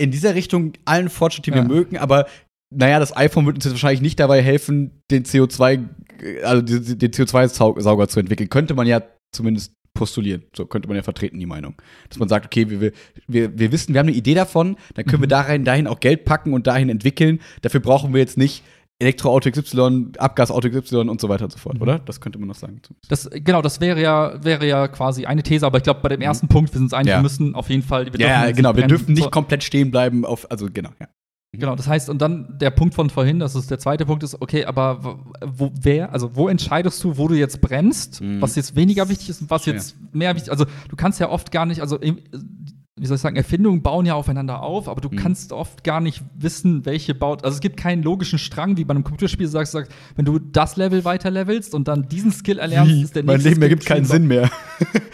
[0.00, 1.62] in dieser Richtung allen Fortschritt, den Ja.
[1.62, 2.26] wir mögen, aber
[2.74, 5.88] naja, das iPhone wird uns jetzt wahrscheinlich nicht dabei helfen, den CO2,
[6.22, 8.50] äh, also die- den CO2-Sauger zu entwickeln.
[8.50, 9.02] Könnte man ja
[9.34, 10.44] zumindest postulieren.
[10.56, 11.74] So könnte man ja vertreten, die Meinung.
[12.08, 12.92] Dass man sagt, okay, wir,
[13.26, 15.30] wir, wir wissen, wir haben eine Idee davon, dann können wir Mhm.
[15.30, 17.40] dahin, dahin auch Geld packen und dahin entwickeln.
[17.62, 18.62] Dafür brauchen wir jetzt nicht
[19.00, 21.82] Elektroauto XY, Abgasauto XY und so weiter und so fort, Mhm.
[21.82, 21.98] oder?
[22.00, 22.80] Das könnte man noch sagen.
[23.08, 26.20] Das, genau, das wäre ja, wäre ja quasi eine These, aber ich glaube, bei dem
[26.20, 27.10] ersten Punkt, wir sind uns einig, Mhm.
[27.10, 27.18] Ja.
[27.18, 28.12] wir müssen auf jeden Fall.
[28.12, 28.74] wir Ja, genau.
[28.74, 31.06] Wir dürfen nicht komplett stehen bleiben auf, also genau, ja.
[31.52, 34.40] Genau, das heißt, und dann der Punkt von vorhin, das ist der zweite Punkt, ist,
[34.42, 38.42] okay, aber wo, wer, also wo entscheidest du, wo du jetzt bremst, Mhm.
[38.42, 39.72] was jetzt weniger wichtig ist und was Ja.
[39.72, 41.98] jetzt mehr wichtig Also du kannst ja oft gar nicht, also
[43.00, 45.16] wie soll ich sagen, Erfindungen bauen ja aufeinander auf, aber du Mhm.
[45.16, 47.44] kannst oft gar nicht wissen, welche baut.
[47.44, 50.38] Also es gibt keinen logischen Strang, wie bei einem Computerspiel du sagst, sagst, wenn du
[50.40, 53.02] das Level weiter levelst und dann diesen Skill erlernst, Wie?
[53.04, 54.50] ist der mein nächste Leben Skill ergibt keinen Sinn mehr.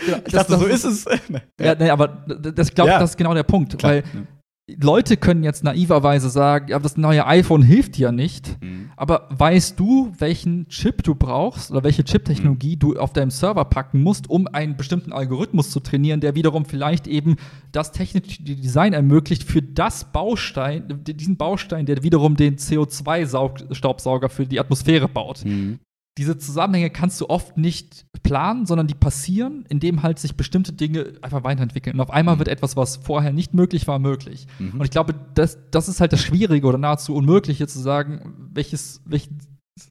[0.09, 1.05] Ja, Ich dachte, so ist es.
[1.61, 2.99] Ja, nee, aber das, ich glaube, Ja.
[2.99, 3.93] das ist genau der Punkt, Klar.
[3.93, 4.05] weil
[4.67, 8.57] Leute können jetzt naiverweise sagen, ja, das neue iPhone hilft dir nicht.
[8.63, 8.91] Mhm.
[8.97, 14.03] Aber weißt du, welchen Chip du brauchst oder welche Chip-Technologie du auf deinem Server packen
[14.03, 17.37] musst, um einen bestimmten Algorithmus zu trainieren, der wiederum vielleicht eben
[17.73, 24.61] das technische Design ermöglicht für das Baustein, diesen Baustein, der wiederum den CO2-Staubsauger für die
[24.61, 25.45] Atmosphäre baut.
[25.45, 25.79] Mhm.
[26.17, 31.15] Diese Zusammenhänge kannst du oft nicht planen, sondern die passieren, indem halt sich bestimmte Dinge
[31.23, 31.95] einfach weiterentwickeln.
[31.97, 32.39] Und auf einmal Mhm.
[32.41, 34.47] wird etwas, was vorher nicht möglich war, möglich.
[34.61, 34.75] Mhm.
[34.79, 39.03] Und ich glaube, das, das ist halt das Schwierige oder nahezu Unmögliche zu sagen, welches,
[39.05, 39.39] welchen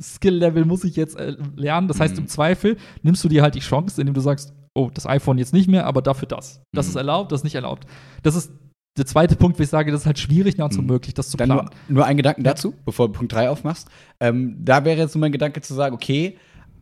[0.02, 1.88] Skill-Level muss ich jetzt äh, lernen.
[1.88, 2.22] Das heißt, Mhm.
[2.22, 5.54] im Zweifel nimmst du dir halt die Chance, indem du sagst, oh, das iPhone jetzt
[5.54, 6.62] nicht mehr, aber dafür das.
[6.72, 6.90] Das Mhm.
[6.92, 7.86] ist erlaubt, das ist nicht erlaubt.
[8.24, 8.52] Das ist
[8.98, 10.90] der zweite Punkt, wo ich sage, das ist halt schwierig, nahezu Mhm.
[10.90, 11.70] unmöglich, das zu Dann planen.
[11.88, 13.88] nur, nur ein Gedanken dazu, bevor du Punkt 3 aufmachst.
[14.20, 16.38] Ähm, da wäre jetzt nur mein Gedanke zu sagen, okay,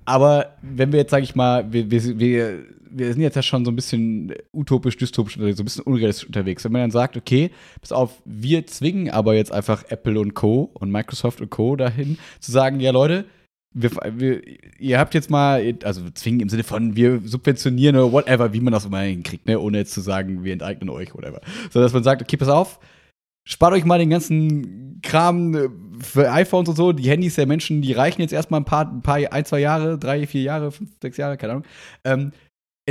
[0.06, 3.64] aber wenn wir jetzt, sage ich mal, wir, wir, wir, wir sind jetzt ja schon
[3.64, 6.66] so ein bisschen utopisch, dystopisch so ein bisschen unrealistisch unterwegs.
[6.66, 10.70] Wenn man dann sagt, okay, pass auf, wir zwingen aber jetzt einfach Apple und Co.
[10.74, 11.76] und Microsoft und Co.
[11.78, 13.26] dahin, zu sagen, ja Leute,
[13.74, 14.42] wir, wir,
[14.80, 18.74] ihr habt jetzt mal, also zwingen im Sinne von, wir subventionieren oder whatever, wie man
[18.74, 19.60] das immer hinkriegt, ne?
[19.60, 21.42] ohne jetzt zu sagen, wir enteignen euch, whatever.
[21.70, 22.80] So dass man sagt, okay, pass auf,
[23.46, 25.70] spart euch mal den ganzen Kram äh,
[26.02, 26.92] für iPhones und so.
[26.92, 29.98] Die Handys der Menschen, die reichen jetzt erstmal ein paar, ein paar, ein, zwei Jahre,
[29.98, 31.66] drei, vier Jahre, fünf, sechs Jahre, keine Ahnung.
[32.04, 32.32] Ähm,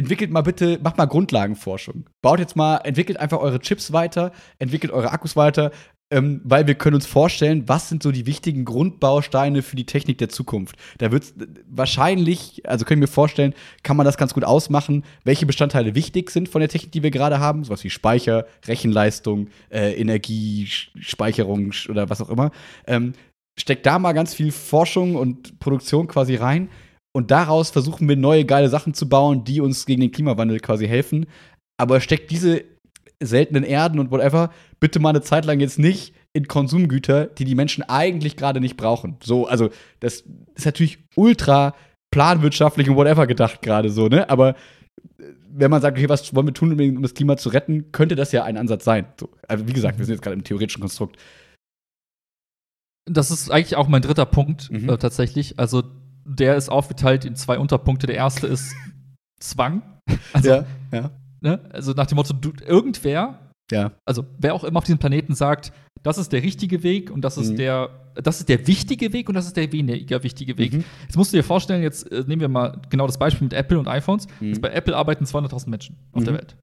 [0.00, 2.08] entwickelt mal bitte, macht mal Grundlagenforschung.
[2.22, 5.72] Baut jetzt mal, entwickelt einfach eure Chips weiter, entwickelt eure Akkus weiter,
[6.10, 10.16] ähm, weil wir können uns vorstellen, was sind so die wichtigen Grundbausteine für die Technik
[10.16, 10.76] der Zukunft.
[10.98, 11.34] Da wird
[11.68, 16.48] wahrscheinlich, also können wir vorstellen, kann man das ganz gut ausmachen, welche Bestandteile wichtig sind
[16.48, 22.22] von der Technik, die wir gerade haben, sowas wie Speicher, Rechenleistung, äh, Energiespeicherung oder was
[22.22, 22.52] auch immer.
[22.86, 23.12] Ähm,
[23.58, 26.70] steckt da mal ganz viel Forschung und Produktion quasi rein.
[27.12, 30.86] Und daraus versuchen wir neue geile Sachen zu bauen, die uns gegen den Klimawandel quasi
[30.86, 31.26] helfen.
[31.78, 32.62] Aber steckt diese
[33.22, 37.54] seltenen Erden und whatever bitte mal eine Zeit lang jetzt nicht in Konsumgüter, die die
[37.54, 39.16] Menschen eigentlich gerade nicht brauchen.
[39.22, 41.74] So, also das ist natürlich ultra
[42.12, 44.28] planwirtschaftlich und whatever gedacht gerade so, ne?
[44.30, 44.54] Aber äh,
[45.52, 48.32] wenn man sagt, okay, was wollen wir tun, um das Klima zu retten, könnte das
[48.32, 49.06] ja ein Ansatz sein.
[49.18, 51.16] So, also wie gesagt, wir sind jetzt gerade im theoretischen Konstrukt.
[53.06, 54.88] Das ist eigentlich auch mein dritter Punkt Mhm.
[54.88, 55.58] äh, tatsächlich.
[55.58, 55.82] Also
[56.24, 58.06] der ist aufgeteilt in zwei Unterpunkte.
[58.06, 58.74] Der erste ist
[59.40, 59.82] Zwang.
[60.32, 61.10] Also, ja, ja,
[61.40, 61.60] ne?
[61.72, 63.38] also nach dem Motto, du, irgendwer,
[63.70, 63.92] ja.
[64.04, 67.36] also wer auch immer auf diesem Planeten sagt, das ist der richtige Weg und das
[67.38, 67.56] ist Mhm.
[67.56, 70.72] der, das ist der wichtige Weg und das ist der weniger wichtige Weg.
[70.72, 70.84] Mhm.
[71.02, 73.78] Jetzt musst du dir vorstellen, jetzt äh, nehmen wir mal genau das Beispiel mit Apple
[73.78, 74.26] und iPhones.
[74.40, 74.48] Mhm.
[74.48, 76.24] Jetzt bei Apple arbeiten 200.000 Menschen auf Mhm.
[76.24, 76.56] der Welt.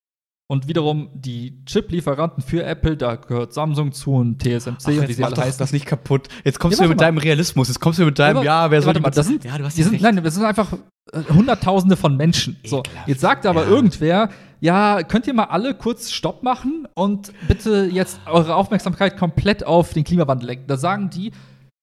[0.50, 5.24] Und wiederum die Chip-Lieferanten für Apple, da gehört Samsung zu und TSMC und wie sie
[5.26, 5.60] alle heißen.
[5.60, 6.30] das nicht kaputt.
[6.46, 7.04] Jetzt kommst Ja, du mit mal.
[7.06, 9.44] deinem Realismus, jetzt kommst du mit deinem, ja, wer soll warte die mal, das sind,
[9.44, 10.04] Ja, du hast die ja sind, recht.
[10.04, 10.72] nein, das sind einfach
[11.12, 12.56] äh, Hunderttausende von Menschen.
[12.66, 13.70] So, jetzt sagt aber Ja.
[13.72, 14.30] irgendwer,
[14.62, 19.92] ja, könnt ihr mal alle kurz Stopp machen und bitte jetzt eure Aufmerksamkeit komplett auf
[19.92, 20.68] den Klimawandel lenken.
[20.68, 21.34] Da sagen die,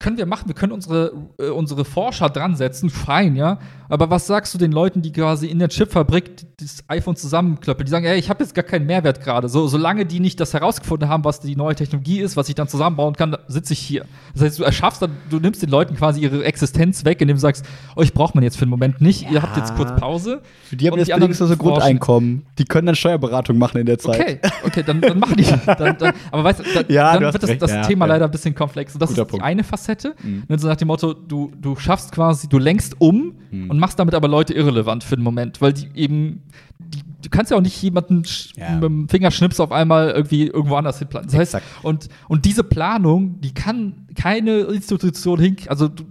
[0.00, 3.58] können wir machen, wir können unsere, äh, unsere Forscher dran setzen, fein, ja.
[3.88, 7.86] Aber was sagst du den Leuten, die quasi in der Chipfabrik das iPhone zusammenklöppeln?
[7.86, 9.48] Die sagen, ey, ich habe jetzt gar keinen Mehrwert gerade.
[9.48, 12.66] So, solange die nicht das herausgefunden haben, was die neue Technologie ist, was ich dann
[12.66, 14.04] zusammenbauen kann, sitze ich hier.
[14.32, 17.40] Das heißt, du erschaffst dann, du nimmst den Leuten quasi ihre Existenz weg, indem du
[17.40, 17.64] sagst,
[17.94, 20.42] euch braucht man jetzt für einen Moment nicht, ihr habt jetzt kurz Pause.
[20.64, 21.56] Für die haben jetzt wenigstens so.
[21.56, 22.46] Grundeinkommen.
[22.58, 24.20] Die können dann Steuerberatung machen in der Zeit.
[24.20, 25.44] Okay, okay, dann, dann machen die.
[25.66, 27.82] Dann, dann, aber weißt du, dann, Ja, dann du hast wird das, recht, das ja,
[27.82, 28.14] Thema ja.
[28.14, 28.94] leider ein bisschen komplex.
[28.94, 29.44] Und das Guter ist die Punkt.
[29.44, 29.93] eine Facette.
[30.22, 30.44] Mhm.
[30.48, 33.70] Und so nach dem Motto, du, du schaffst quasi, du lenkst um Mhm.
[33.70, 36.42] und machst damit aber Leute irrelevant für den Moment, weil die eben,
[36.78, 38.22] die, du kannst ja auch nicht jemanden
[38.56, 38.74] Ja.
[38.74, 41.28] mit dem Fingerschnips auf einmal irgendwie irgendwo anders hinplanen.
[41.28, 41.84] Das heißt, Exakt.
[41.84, 46.04] und, und diese Planung, die kann keine Institution hin, also du,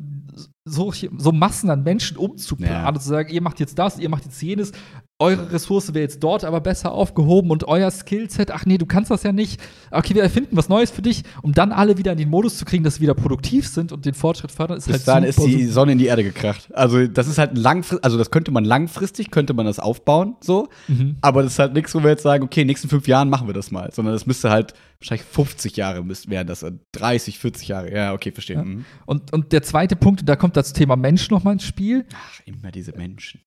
[0.66, 3.00] so, so Massen an Menschen umzuplanen Ja.
[3.00, 4.72] zu sagen, ihr macht jetzt das, ihr macht jetzt jenes,
[5.20, 9.12] eure Ressource wäre jetzt dort aber besser aufgehoben und euer Skillset, ach nee, du kannst
[9.12, 9.62] das ja nicht.
[9.92, 12.66] Okay, wir erfinden was Neues für dich, um dann alle wieder in den Modus zu
[12.66, 15.40] kriegen, dass sie wieder produktiv sind und den Fortschritt fördern, ist Bis halt dahin ist
[15.40, 16.70] die Sonne in die Erde gekracht.
[16.74, 20.68] Also, das ist halt langfristig, also das könnte man langfristig, könnte man das aufbauen, so.
[20.88, 21.18] Mhm.
[21.22, 23.30] Aber das ist halt nichts, wo wir jetzt sagen, okay, in den nächsten fünf Jahren
[23.30, 23.92] machen wir das mal.
[23.94, 27.94] Sondern das müsste halt wahrscheinlich 50 Jahre müssten wären das, äh, 30, 40 Jahre.
[27.94, 28.58] Ja, okay, verstehe.
[28.58, 28.64] Ja.
[28.64, 28.86] Mhm.
[29.06, 32.06] Und, und der zweite Punkt, und da kommt das Thema Mensch nochmal ins Spiel.
[32.14, 33.42] Ach, immer diese Menschen.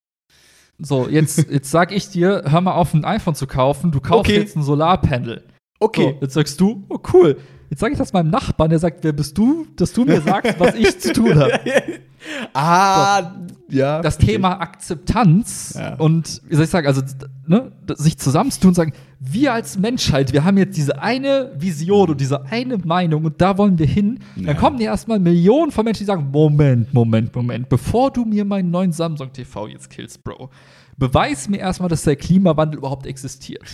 [0.79, 4.31] So, jetzt, jetzt sag ich dir, hör mal auf, ein iPhone zu kaufen, du kaufst
[4.31, 4.39] Okay.
[4.41, 5.43] jetzt ein Solarpanel.
[5.81, 6.15] Okay.
[6.15, 7.39] So, jetzt sagst du, oh cool.
[7.71, 10.59] Jetzt sage ich das meinem Nachbarn, der sagt, wer bist du, dass du mir sagst,
[10.61, 11.53] was ich zu tun habe.
[12.55, 13.33] ah,
[13.69, 14.01] ja.
[14.01, 14.19] Das.
[14.19, 15.95] Thema Akzeptanz Ja.
[15.97, 17.03] und, wie soll ich sagen, also
[17.47, 22.21] ne, sich zusammenzutun und sagen, wir als Menschheit, wir haben jetzt diese eine Vision und
[22.21, 24.21] diese eine Meinung und da wollen wir hin.
[24.37, 24.47] Ja.
[24.47, 28.45] Dann kommen dir erstmal Millionen von Menschen, die sagen, Moment, Moment, Moment, bevor du mir
[28.45, 30.51] meinen neuen Samsung TV jetzt killst, Bro,
[30.97, 33.65] beweis mir erstmal, dass der Klimawandel überhaupt existiert.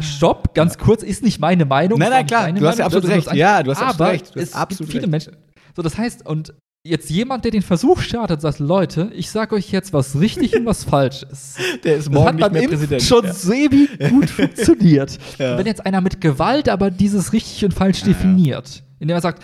[0.00, 1.98] Stopp, ganz kurz, ist nicht meine Meinung.
[1.98, 3.32] Nein, nein, klar, du hast ja absolut recht.
[3.34, 4.34] Ja, du hast absolut recht.
[4.34, 5.28] Du hast es absolut gibt viele recht.
[5.28, 5.36] Menschen.
[5.76, 6.54] So, das heißt, und
[6.86, 10.66] jetzt jemand, der den Versuch startet, sagt, Leute, ich sag euch jetzt, was richtig und
[10.66, 11.58] was falsch ist.
[11.82, 13.02] Der ist Das morgen hat nicht mehr Präsident.
[13.02, 13.32] schon Ja.
[13.32, 15.18] semi gut funktioniert.
[15.38, 15.56] Ja.
[15.56, 18.08] Wenn jetzt einer mit Gewalt aber dieses richtig und falsch ja.
[18.08, 19.42] definiert, indem er sagt,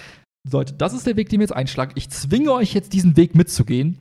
[0.50, 1.92] Leute, das ist der Weg, den wir jetzt einschlagen.
[1.94, 3.98] Ich zwinge euch jetzt diesen Weg mitzugehen.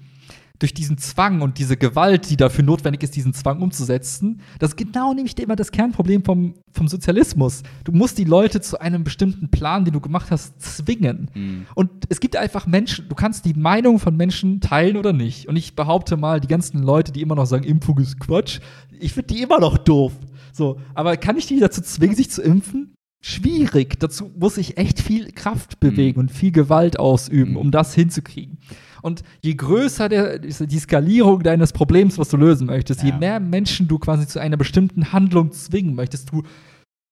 [0.60, 4.76] Durch diesen Zwang und diese Gewalt, die dafür notwendig ist, diesen Zwang umzusetzen, das ist
[4.76, 7.64] genau nämlich immer das Kernproblem vom, vom Sozialismus.
[7.86, 11.32] Du musst die Leute zu einem bestimmten Plan, den du gemacht hast, zwingen.
[11.34, 11.66] Mhm.
[11.76, 15.48] Und es gibt einfach Menschen, du kannst die Meinung von Menschen teilen oder nicht.
[15.48, 18.60] Und ich behaupte mal, die ganzen Leute, die immer noch sagen, Impfung ist Quatsch,
[19.00, 20.12] ich finde die immer noch doof.
[20.52, 22.94] So, aber kann ich die dazu zwingen, sich zu impfen?
[23.22, 24.00] Schwierig.
[24.00, 27.58] Dazu muss ich echt viel Kraft bewegen und viel Gewalt ausüben, Mhm.
[27.58, 28.58] um das hinzukriegen.
[29.02, 33.18] Und je größer der, die Skalierung deines Problems, was du lösen möchtest, je Ja.
[33.18, 36.44] mehr Menschen du quasi zu einer bestimmten Handlung zwingen möchtest, du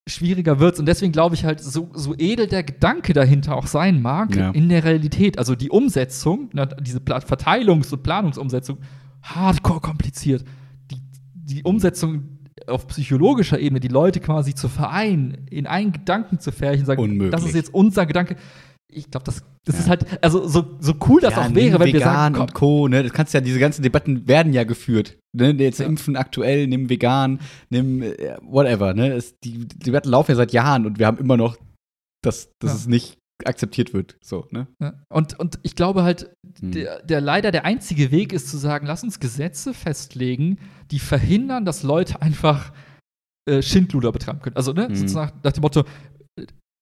[0.10, 0.80] schwieriger wird's.
[0.80, 4.52] Und deswegen glaube ich halt, so, so edel der Gedanke dahinter auch sein mag, Ja.
[4.52, 6.50] in der Realität, also die Umsetzung,
[6.82, 8.78] diese Verteilungs- und Planungsumsetzung,
[9.22, 10.46] hardcore kompliziert.
[10.92, 11.02] Die,
[11.34, 16.86] die Umsetzung auf psychologischer Ebene, die Leute quasi zu vereinen, in einen Gedanken zu färchen,
[16.86, 17.32] sagen, Unmöglich.
[17.32, 18.36] das ist jetzt unser Gedanke.
[18.90, 19.82] Ich glaube, das, das Ja.
[19.82, 22.54] ist halt, also so, so cool das ja, auch wäre, wenn wir sagen, komm, und
[22.54, 22.88] Co.
[22.88, 23.04] Ne?
[23.04, 25.18] Das kannst ja, diese ganzen Debatten werden ja geführt.
[25.36, 25.52] Ne?
[25.52, 25.86] Jetzt Ja.
[25.86, 27.40] impfen aktuell, nimm vegan,
[27.70, 28.94] nimm äh, whatever.
[28.94, 29.14] Ne?
[29.14, 31.58] Es, die, die Debatten laufen ja seit Jahren und wir haben immer noch,
[32.24, 34.18] dass, dass es nicht akzeptiert wird.
[34.24, 34.68] So, ne?
[35.10, 36.72] Und, und ich glaube halt, Hm.
[36.72, 40.58] der, der leider der einzige Weg ist zu sagen, lass uns Gesetze festlegen,
[40.90, 42.72] die verhindern, dass Leute einfach
[43.48, 44.56] äh, Schindluder betreiben können.
[44.56, 44.96] Also, ne, Mhm.
[44.96, 45.84] sozusagen nach dem Motto,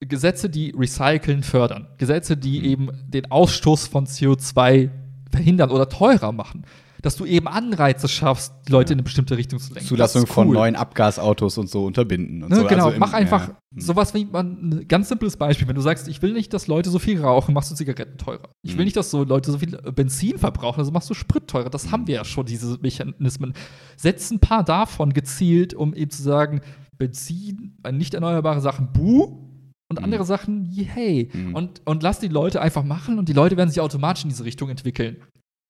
[0.01, 1.87] Gesetze, die Recyceln fördern.
[1.97, 2.65] Gesetze, die Mhm.
[2.65, 4.89] eben den Ausstoß von CO2
[5.31, 6.65] verhindern oder teurer machen.
[7.01, 9.87] Dass du eben Anreize schaffst, die Leute in eine bestimmte Richtung zu lenken.
[9.87, 10.55] Zulassung ist von cool.
[10.55, 12.41] neuen Abgasautos und so unterbinden.
[12.41, 12.63] Und Ne, so.
[12.65, 13.55] genau, Also im- mach einfach ja.
[13.77, 15.67] sowas wie man, ein ganz simples Beispiel.
[15.67, 18.49] Wenn du sagst, ich will nicht, dass Leute so viel rauchen, machst du Zigaretten teurer.
[18.63, 18.85] Ich will Mhm.
[18.85, 21.69] nicht, dass so Leute so viel äh, Benzin verbrauchen, also machst du Sprit teurer.
[21.69, 21.91] Das Mhm.
[21.91, 23.53] haben wir ja schon, diese Mechanismen.
[23.97, 26.61] Setz ein paar davon gezielt, um eben zu sagen,
[26.97, 29.44] Benzin, äh, nicht erneuerbare Sachen, buh.
[29.89, 30.03] Und Mhm.
[30.05, 31.29] andere Sachen, hey.
[31.31, 31.53] Mhm.
[31.55, 34.43] Und, und lass die Leute einfach machen und die Leute werden sich automatisch in diese
[34.45, 35.17] Richtung entwickeln.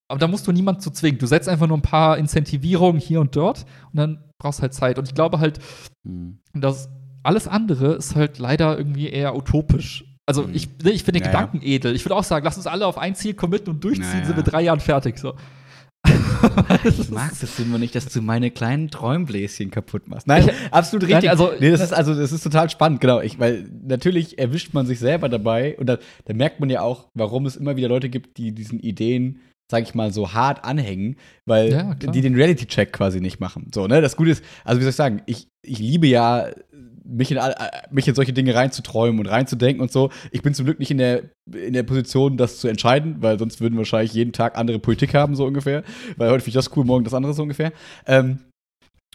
[0.08, 1.18] Aber da musst du niemand zu zwingen.
[1.20, 5.00] Du setzt einfach nur ein paar Incentivierungen hier und dort und dann brauchst halt Zeit.
[5.00, 5.60] Und ich glaube halt,
[6.06, 6.40] Mhm.
[6.54, 6.90] das
[7.24, 10.06] alles andere ist halt leider irgendwie eher utopisch.
[10.28, 10.54] Also Mhm.
[10.54, 11.40] ich, ne, ich finde den Ja, ja.
[11.46, 11.96] Gedanken edel.
[11.96, 14.26] Ich würde auch sagen, lass uns alle auf ein Ziel committen und durchziehen, Na ja.
[14.26, 15.18] sind wir drei Jahren fertig.
[15.18, 15.34] So.
[16.84, 20.28] Ich mag das immer nicht, dass du meine kleinen Träumbläschen kaputt machst.
[20.28, 21.30] Nein, absolut Nein, richtig.
[21.30, 23.22] also- nee, das ist also das ist total spannend, genau.
[23.22, 27.08] Ich, weil natürlich erwischt man sich selber dabei und da, da merkt man ja auch,
[27.14, 29.40] warum es immer wieder Leute gibt, die diesen Ideen,
[29.72, 31.16] sag ich mal, so hart anhängen,
[31.46, 33.72] weil Ja, die den Reality-Check quasi nicht machen.
[33.74, 34.02] So, ne?
[34.02, 36.48] Das Gute ist, also wie soll ich sagen, ich, ich liebe ja
[37.08, 40.10] mich in, all- äh, mich in solche Dinge reinzuträumen und reinzudenken und so.
[40.32, 43.62] Ich bin zum Glück nicht in der, in der Position, das zu entscheiden, weil sonst
[43.62, 45.84] würden wir wahrscheinlich jeden Tag andere Politik haben, so ungefähr.
[46.18, 47.72] Weil heute finde ich das cool, morgen das andere so ungefähr.
[48.08, 48.40] Ähm,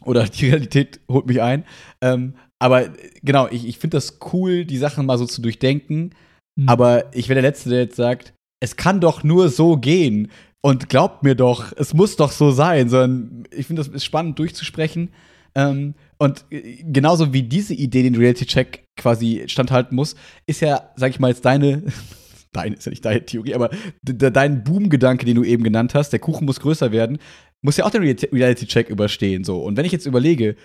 [0.05, 1.64] oder die Realität holt mich ein.
[2.01, 2.91] Ähm, aber äh,
[3.22, 6.14] genau, ich, ich finde das cool, die Sachen mal so zu durchdenken.
[6.57, 6.68] Mhm.
[6.68, 10.30] Aber ich wäre der Letzte, der jetzt sagt, es kann doch nur so gehen.
[10.62, 12.88] Und glaubt mir doch, es muss doch so sein.
[12.88, 15.11] Sondern ich finde, das ist spannend durchzusprechen.
[15.55, 20.14] Ähm, und äh, genauso wie diese Idee den Reality-Check quasi standhalten muss,
[20.46, 21.82] ist ja, sag ich mal, jetzt deine,
[22.53, 23.70] deine ist ja nicht deine Theorie, aber
[24.03, 27.18] de- de- dein Boom-Gedanke, den du eben genannt hast, der Kuchen muss größer werden,
[27.62, 29.45] muss ja auch den Real- Reality-Check überstehen.
[29.45, 29.58] So.
[29.62, 30.57] Und wenn ich jetzt überlege,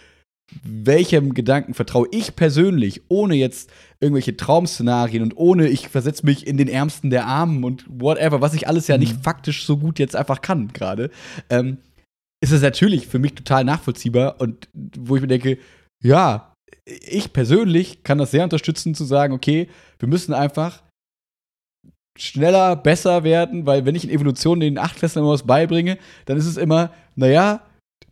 [0.63, 6.57] welchem Gedanken vertraue ich persönlich, ohne jetzt irgendwelche Traumszenarien und ohne ich versetze mich in
[6.57, 9.21] den Ärmsten der Armen und whatever, was ich alles ja nicht Mhm.
[9.23, 11.09] faktisch so gut jetzt einfach kann gerade,
[11.49, 11.77] ähm,
[12.41, 15.57] ist es natürlich für mich total nachvollziehbar und wo ich mir denke,
[16.03, 16.53] ja,
[16.85, 20.83] ich persönlich kann das sehr unterstützen zu sagen, okay, wir müssen einfach
[22.17, 26.57] schneller, besser werden, weil wenn ich in Evolution den Achtklässlern was beibringe, dann ist es
[26.57, 27.61] immer, naja,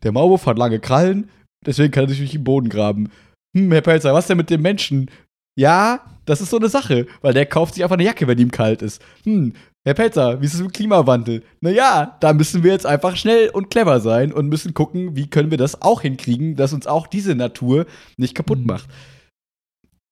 [0.03, 1.29] der Maulwurf hat lange Krallen,
[1.65, 3.11] deswegen kann er sich durch den Boden graben.
[3.55, 5.09] Hm, Herr Pelzer, was denn mit dem Menschen?
[5.57, 8.51] Ja, das ist so eine Sache, weil der kauft sich einfach eine Jacke, wenn ihm
[8.51, 9.01] kalt ist.
[9.23, 9.53] Hm,
[9.85, 11.43] Herr Pelzer, wie ist es mit dem Klimawandel?
[11.60, 15.51] Naja, da müssen wir jetzt einfach schnell und clever sein und müssen gucken, wie können
[15.51, 17.85] wir das auch hinkriegen, dass uns auch diese Natur
[18.18, 18.65] nicht kaputt Mhm.
[18.68, 18.89] macht.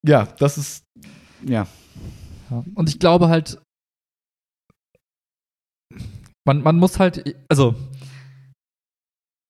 [0.06, 0.84] ja, das ist,
[1.46, 1.68] ja.
[2.50, 2.66] ja.
[2.76, 3.62] Und ich glaube halt,
[6.46, 7.76] man, man muss halt, also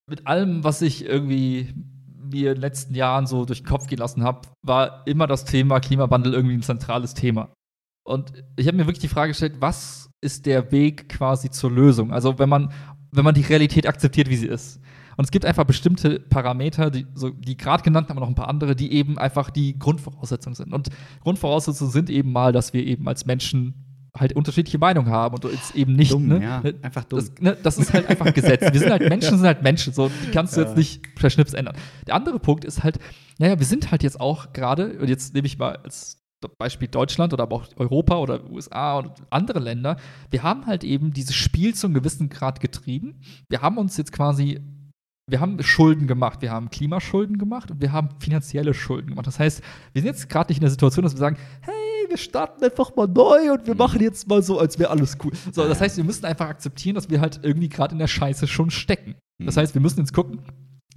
[0.08, 1.74] mit allem, was ich irgendwie
[2.16, 5.46] mir in den letzten Jahren so durch den Kopf gehen lassen habe, war immer das
[5.46, 7.54] Thema Klimawandel irgendwie ein zentrales Thema.
[8.06, 12.14] Und ich habe mir wirklich die Frage gestellt, was ist der Weg quasi zur Lösung?
[12.14, 12.72] Also wenn man,
[13.12, 14.80] wenn man die Realität akzeptiert, wie sie ist.
[15.18, 18.36] Und es gibt einfach bestimmte Parameter, die, so, die gerade genannt haben, aber noch ein
[18.36, 20.74] paar andere, die eben einfach die Grundvoraussetzungen sind.
[20.74, 20.90] Und
[21.22, 23.74] Grundvoraussetzungen sind eben mal, dass wir eben als Menschen
[24.18, 26.12] halt unterschiedliche Meinungen haben und uns eben nicht.
[26.12, 27.20] Dumm, ne, ja, ne, einfach dumm.
[27.20, 28.62] Das, ne, das ist halt einfach Gesetz.
[28.74, 29.94] Wir sind halt Menschen, sind halt Menschen.
[29.94, 30.68] So, die kannst du Ja.
[30.68, 31.76] jetzt nicht per Schnips ändern.
[32.08, 33.00] Der andere Punkt ist halt,
[33.38, 37.34] naja, wir sind halt jetzt auch gerade, und jetzt nehme ich mal als Beispiel Deutschland
[37.34, 39.98] oder aber auch Europa oder USA und andere Länder,
[40.30, 43.22] wir haben halt eben dieses Spiel zu einem gewissen Grad getrieben.
[43.50, 44.60] Wir haben uns jetzt quasi,
[45.30, 49.28] wir haben Schulden gemacht, wir haben Klimaschulden gemacht und wir haben finanzielle Schulden gemacht.
[49.28, 49.62] Das heißt,
[49.94, 52.96] wir sind jetzt gerade nicht in der Situation, dass wir sagen, hey, wir starten einfach
[52.96, 55.32] mal neu und wir machen jetzt mal so, als wäre alles cool.
[55.52, 58.48] So, das heißt, wir müssen einfach akzeptieren, dass wir halt irgendwie gerade in der Scheiße
[58.48, 59.16] schon stecken.
[59.44, 60.42] Das heißt, wir müssen jetzt gucken,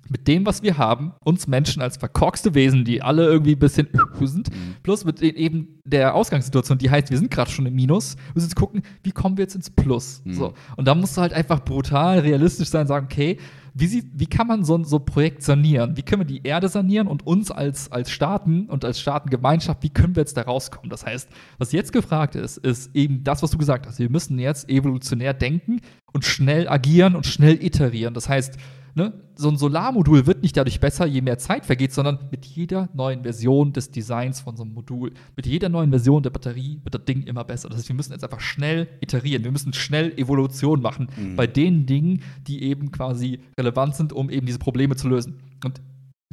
[0.08, 3.88] mit dem, was wir haben, uns Menschen als verkorkste Wesen, die alle irgendwie ein bisschen
[4.20, 4.48] sind,
[4.82, 8.34] plus mit den, eben der Ausgangssituation, die heißt, wir sind gerade schon im Minus, wir
[8.34, 10.22] müssen jetzt gucken, wie kommen wir jetzt ins Plus.
[10.24, 10.34] Mhm.
[10.34, 10.54] So.
[10.76, 13.38] Und da musst du halt einfach brutal realistisch sein und sagen, okay,
[13.76, 15.96] wie, sieht, wie kann man so ein so Projekt sanieren?
[15.96, 19.90] Wie können wir die Erde sanieren und uns als, als Staaten und als Staatengemeinschaft, wie
[19.90, 20.90] können wir jetzt da rauskommen?
[20.90, 21.28] Das heißt,
[21.58, 23.98] was jetzt gefragt ist, ist eben das, was du gesagt hast.
[23.98, 25.80] Wir müssen jetzt evolutionär denken
[26.12, 28.14] und schnell agieren und schnell iterieren.
[28.14, 28.56] Das heißt,
[28.94, 32.88] ne, so ein Solarmodul wird nicht dadurch besser, je mehr Zeit vergeht, sondern mit jeder
[32.94, 36.94] neuen Version des Designs von so einem Modul, mit jeder neuen Version der Batterie wird
[36.94, 37.68] das Ding immer besser.
[37.68, 39.44] Das heißt, wir müssen jetzt einfach schnell iterieren.
[39.44, 44.46] Wir müssen schnell Evolution machen bei den Dingen, die eben quasi relevant sind, um eben
[44.46, 45.40] diese Probleme zu lösen.
[45.64, 45.80] Und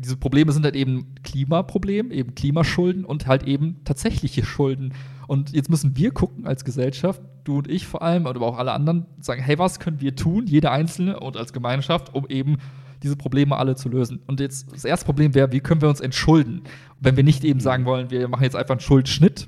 [0.02, 4.94] diese Probleme sind halt eben Klimaproblem, eben Klimaschulden und halt eben tatsächliche Schulden.
[5.28, 8.73] Und jetzt müssen wir gucken als Gesellschaft, du und ich vor allem, aber auch alle
[8.73, 12.57] anderen, sagen, hey, was können wir tun, jeder Einzelne und als Gemeinschaft, um eben
[13.03, 14.22] diese Probleme alle zu lösen.
[14.28, 16.64] Und jetzt das erste Problem wäre, wie können wir uns entschulden?
[16.99, 19.48] Wenn wir nicht eben sagen wollen, wir machen jetzt einfach einen Schuldschnitt,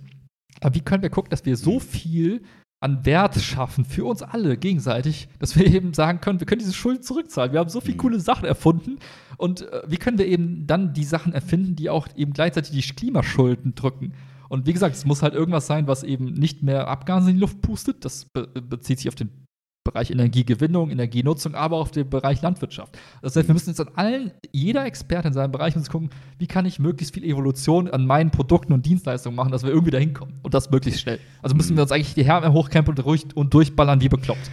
[0.62, 2.44] aber wie können wir gucken, dass wir so viel
[2.84, 6.74] an Wert schaffen für uns alle gegenseitig, dass wir eben sagen können, wir können diese
[6.74, 7.54] Schuld zurückzahlen.
[7.54, 9.00] Wir haben so viele coole Sachen erfunden
[9.38, 12.94] und äh, wie können wir eben dann die Sachen erfinden, die auch eben gleichzeitig die
[12.94, 14.14] Klimaschulden drücken.
[14.50, 17.42] Und wie gesagt, es muss halt irgendwas sein, was eben nicht mehr Abgase in die
[17.42, 18.04] Luft pustet.
[18.04, 19.43] Das be bezieht sich auf den
[19.84, 22.98] Bereich Energiegewinnung, Energienutzung, aber auch auf den Bereich Landwirtschaft.
[23.22, 26.48] Das heißt, wir müssen jetzt an allen, jeder Experte in seinem Bereich uns gucken, wie
[26.48, 30.14] kann ich möglichst viel Evolution an meinen Produkten und Dienstleistungen machen, dass wir irgendwie dahin
[30.14, 30.34] kommen.
[30.42, 31.20] Und das möglichst schnell.
[31.42, 32.96] Also müssen wir uns eigentlich die Härme hochkämpfen
[33.36, 34.50] und, durchballern wie bekloppt.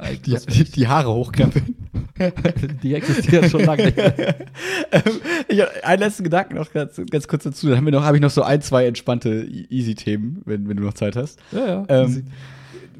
[0.00, 1.74] Äh, Die, die, die Haare hochkrempeln.
[2.82, 4.16] die existieren schon lange nicht mehr.
[4.92, 5.02] ähm,
[5.82, 7.68] einen letzten Gedanken noch ganz, ganz kurz dazu.
[7.68, 10.76] Dann haben wir noch, habe ich noch so ein, zwei entspannte e- Easy-Themen, wenn, wenn
[10.76, 11.40] du noch Zeit hast.
[11.50, 11.84] Ja, ja.
[11.88, 12.26] Ähm,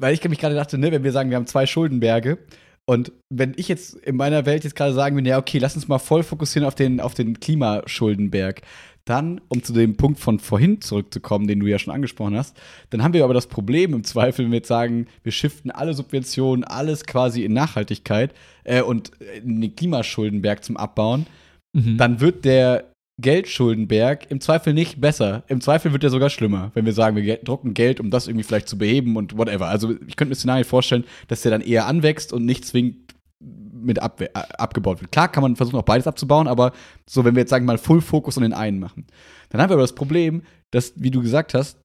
[0.03, 2.37] weil ich mich gerade dachte, ne, wenn wir sagen, wir haben zwei Schuldenberge
[2.85, 5.87] und wenn ich jetzt in meiner Welt jetzt gerade sagen würde, ja, okay, lass uns
[5.87, 8.61] mal voll fokussieren auf den, auf den Klimaschuldenberg,
[9.05, 12.57] dann, um zu dem Punkt von vorhin zurückzukommen, den du ja schon angesprochen hast,
[12.89, 15.93] dann haben wir aber das Problem im Zweifel, wenn wir jetzt sagen, wir shiften alle
[15.93, 18.33] Subventionen, alles quasi in Nachhaltigkeit
[18.65, 19.11] äh, und
[19.41, 21.25] in den Klimaschuldenberg zum Abbauen,
[21.73, 21.97] Mhm.
[21.97, 25.43] dann wird der Geldschuldenberg im Zweifel nicht besser.
[25.47, 28.43] Im Zweifel wird er sogar schlimmer, wenn wir sagen, wir drucken Geld, um das irgendwie
[28.43, 29.67] vielleicht zu beheben und whatever.
[29.67, 33.97] Also ich könnte mir Szenarien vorstellen, dass der dann eher anwächst und nicht zwingend mit
[33.97, 35.11] äh, abgebaut wird.
[35.11, 36.71] Klar kann man versuchen, auch beides abzubauen, aber
[37.07, 39.05] so, wenn wir jetzt sagen mal Full Fokus on den einen machen,
[39.49, 41.79] dann haben wir aber das Problem, dass, wie du gesagt hast,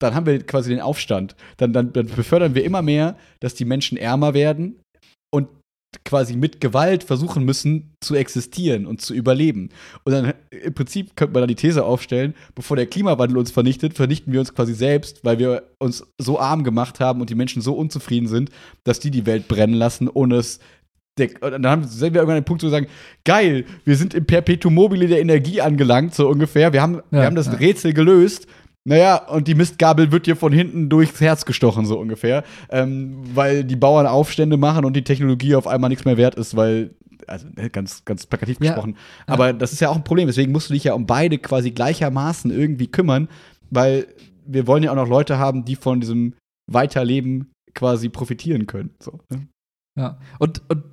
[0.00, 1.34] dann haben wir quasi den Aufstand.
[1.56, 4.80] Dann, dann, dann befördern wir immer mehr, dass die Menschen ärmer werden
[5.32, 5.48] und
[6.04, 9.70] quasi mit Gewalt versuchen müssen zu existieren und zu überleben.
[10.04, 13.94] Und dann im Prinzip könnte man dann die These aufstellen, bevor der Klimawandel uns vernichtet,
[13.94, 17.62] vernichten wir uns quasi selbst, weil wir uns so arm gemacht haben und die Menschen
[17.62, 18.50] so unzufrieden sind,
[18.84, 20.60] dass die die Welt brennen lassen, ohne es
[21.40, 22.86] und dann haben, sind wir irgendwann an den Punkt, wo wir sagen,
[23.24, 26.72] geil, wir sind im Perpetuum mobile der Energie angelangt, so ungefähr.
[26.72, 27.54] Wir haben, wir Ja, haben das ja.
[27.54, 28.46] Rätsel gelöst.
[28.88, 32.42] Naja, und die Mistgabel wird dir von hinten durchs Herz gestochen, so ungefähr.
[32.70, 36.56] Ähm, weil die Bauern Aufstände machen und die Technologie auf einmal nichts mehr wert ist,
[36.56, 36.94] weil,
[37.26, 38.72] also ne, ganz, ganz plakativ Ja.
[38.72, 38.96] gesprochen.
[39.26, 40.26] Aber das ist ja auch ein Problem.
[40.26, 43.28] Deswegen musst du dich ja um beide quasi gleichermaßen irgendwie kümmern,
[43.70, 44.06] weil
[44.46, 46.32] wir wollen ja auch noch Leute haben, die von diesem
[46.66, 48.94] Weiterleben quasi profitieren können.
[49.02, 49.48] So, ne?
[49.98, 50.84] Ja, und, und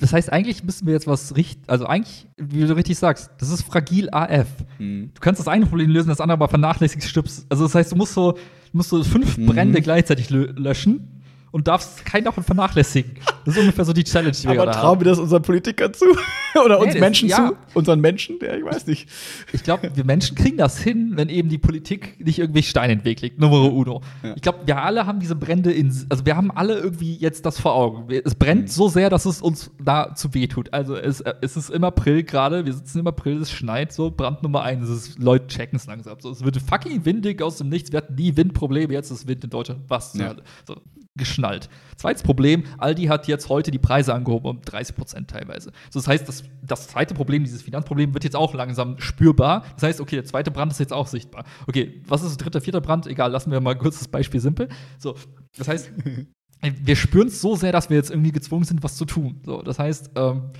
[0.00, 3.48] das heißt, eigentlich müssen wir jetzt was richtig, also eigentlich, wie du richtig sagst, das
[3.50, 4.48] ist fragil AF.
[4.78, 5.10] Mhm.
[5.14, 7.46] Du kannst das eine Problem lösen, das andere aber vernachlässigst, stirbst.
[7.48, 8.36] Also das heißt, du musst so,
[8.72, 9.46] musst so fünf Mhm.
[9.46, 11.19] Brände gleichzeitig lö löschen
[11.52, 13.12] und darfst keinen davon vernachlässigen.
[13.44, 15.00] Das ist ungefähr so die Challenge, die wir Aber trauen haben.
[15.00, 16.04] wir das unseren Politikern zu?
[16.64, 17.48] Oder Nee, uns das- Menschen ja.
[17.50, 17.78] zu?
[17.78, 18.36] Unseren Menschen?
[18.42, 19.08] Ja, ich weiß nicht.
[19.52, 22.98] Ich glaube, wir Menschen kriegen das hin, wenn eben die Politik nicht irgendwie Steine in
[23.00, 23.38] den Weg legt.
[23.40, 24.00] Numero uno.
[24.22, 24.34] Ja.
[24.36, 27.58] Ich glaube, wir alle haben diese Brände in, also wir haben alle irgendwie jetzt das
[27.60, 28.12] vor Augen.
[28.24, 28.66] Es brennt Mhm.
[28.68, 30.72] so sehr, dass es uns da zu weh tut.
[30.72, 34.10] Also es, äh, es ist im April gerade, wir sitzen im April, es schneit so,
[34.10, 36.18] Brand Nummer eins, ist, Leute checken es langsam.
[36.20, 39.44] So, es wird fucking windig aus dem Nichts, wir hatten nie Windprobleme, jetzt ist Wind
[39.44, 39.80] in Deutschland.
[39.88, 40.14] Was?
[40.14, 40.34] Ja.
[40.66, 40.76] So,
[41.16, 41.68] geschnallt.
[41.96, 45.72] Zweites Problem, Aldi hat jetzt heute die Preise angehoben um 30 Prozent teilweise.
[45.90, 49.64] So, das heißt, das, das zweite Problem, dieses Finanzproblem, wird jetzt auch langsam spürbar.
[49.74, 51.44] Das heißt, okay, der zweite Brand ist jetzt auch sichtbar.
[51.66, 53.06] Okay, was ist der dritte, vierte Brand?
[53.06, 54.68] Egal, lassen wir mal kurz das Beispiel simpel.
[54.98, 55.16] So,
[55.56, 55.92] das heißt,
[56.82, 59.40] wir spüren es so sehr, dass wir jetzt irgendwie gezwungen sind, was zu tun.
[59.44, 60.50] So, das heißt, ähm,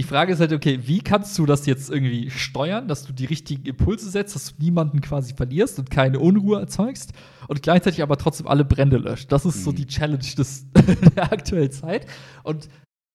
[0.00, 3.26] die Frage ist halt, okay, wie kannst du das jetzt irgendwie steuern, dass du die
[3.26, 7.12] richtigen Impulse setzt, dass du niemanden quasi verlierst und keine Unruhe erzeugst
[7.48, 9.30] und gleichzeitig aber trotzdem alle Brände löscht.
[9.30, 9.76] Das ist so Mhm.
[9.76, 10.64] die Challenge des,
[11.16, 12.06] der aktuellen Zeit.
[12.44, 12.70] Und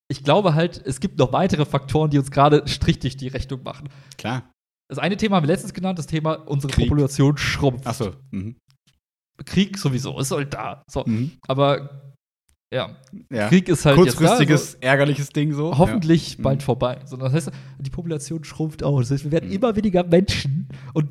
[0.09, 3.63] ich glaube halt, es gibt noch weitere Faktoren, die uns gerade Strich durch die Rechnung
[3.63, 3.89] machen.
[4.19, 4.51] Klar.
[4.87, 6.87] Das eine Thema haben wir letztens genannt, das Thema, unsere Krieg.
[6.87, 7.87] Population schrumpft.
[7.87, 8.11] Achso.
[8.29, 8.57] Mhm.
[9.43, 10.83] Krieg sowieso, ist halt da.
[10.87, 11.03] So.
[11.07, 11.31] Mhm.
[11.47, 12.13] Aber
[12.73, 12.95] ja,
[13.31, 13.47] Ja.
[13.47, 15.69] Krieg ist halt Kurzfristiges, jetzt ärgerliches Ding so.
[15.71, 16.43] da, so, hoffentlich Ja.
[16.43, 16.65] bald Mhm.
[16.65, 16.99] vorbei.
[17.05, 19.09] So, das heißt, die Population schrumpft aus.
[19.09, 19.55] Das heißt, wir werden Mhm.
[19.55, 21.09] immer weniger Menschen und,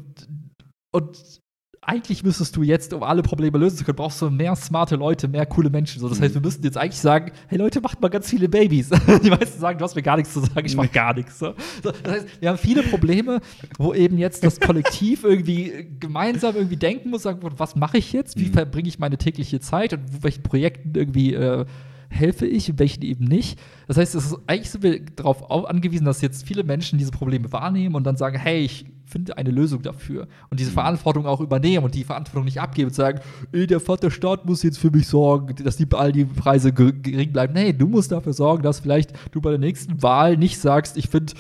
[0.93, 1.41] und
[1.87, 5.29] eigentlich müsstest du jetzt, um alle Probleme lösen zu können, brauchst du mehr smarte Leute,
[5.29, 6.01] mehr coole Menschen.
[6.01, 6.23] So, das Mhm.
[6.25, 8.89] heißt, wir müssten jetzt eigentlich sagen, hey Leute, macht mal ganz viele Babys.
[9.23, 11.39] Die meisten sagen, du hast mir gar nichts zu sagen, ich mach gar nichts.
[11.39, 11.55] So.
[11.83, 13.41] Das heißt, wir haben viele Probleme,
[13.79, 18.39] wo eben jetzt das Kollektiv irgendwie gemeinsam irgendwie denken muss, sagen, was mache ich jetzt?
[18.39, 18.53] Wie Mhm.
[18.55, 21.65] verbringe ich meine tägliche Zeit und welchen Projekten irgendwie äh,
[22.09, 23.59] helfe ich und welchen eben nicht.
[23.89, 27.11] Das heißt, es ist, eigentlich sind wir darauf au- angewiesen, dass jetzt viele Menschen diese
[27.11, 31.41] Probleme wahrnehmen und dann sagen, hey, ich finde eine Lösung dafür und diese Verantwortung auch
[31.41, 33.21] übernehmen und die Verantwortung nicht abgeben und sagen,
[33.53, 37.33] ey, der Vaterstaat muss jetzt für mich sorgen, dass die all die Preise ge- gering
[37.33, 37.53] bleiben.
[37.53, 41.09] Nee, du musst dafür sorgen, dass vielleicht du bei der nächsten Wahl nicht sagst, ich
[41.09, 41.35] finde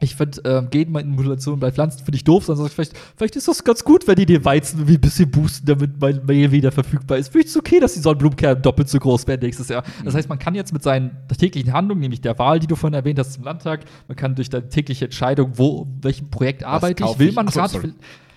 [0.00, 3.82] ich finde, ähm, Genmanipulation bei Pflanzen finde ich doof, sondern vielleicht, vielleicht ist das ganz
[3.82, 7.32] gut, wenn die den Weizen irgendwie ein bisschen boosten, damit mein Mehl wieder verfügbar ist.
[7.32, 9.82] Vielleicht ist es okay, dass die Sonnenblumenkerne doppelt so groß werden nächstes Jahr.
[10.04, 12.94] Das heißt, man kann jetzt mit seinen täglichen Handlungen, nämlich der Wahl, die du vorhin
[12.94, 17.18] erwähnt hast zum Landtag, man kann durch deine tägliche Entscheidung, wo, welchem Projekt arbeite ich,
[17.18, 17.34] will ich?
[17.34, 17.94] man gerade,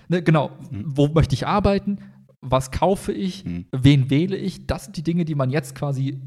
[0.08, 0.84] ne, genau, Mhm.
[0.96, 1.98] wo möchte ich arbeiten,
[2.40, 3.66] was kaufe ich, Mhm.
[3.70, 6.18] wen wähle ich, das sind die Dinge, die man jetzt quasi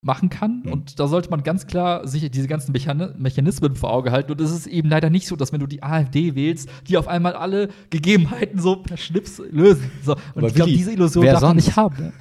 [0.00, 0.62] machen kann.
[0.64, 0.72] Mhm.
[0.72, 4.30] Und da sollte man ganz klar sich diese ganzen Mechani Mechanismen vor Auge halten.
[4.30, 7.08] Und es ist eben leider nicht so, dass wenn du die AfD wählst, die auf
[7.08, 9.90] einmal alle Gegebenheiten so per Schnips lösen.
[10.04, 10.12] So.
[10.12, 11.66] Und Aber ich glaube, diese Illusion darf man sonst?
[11.66, 11.96] nicht haben.
[11.98, 12.12] Ne?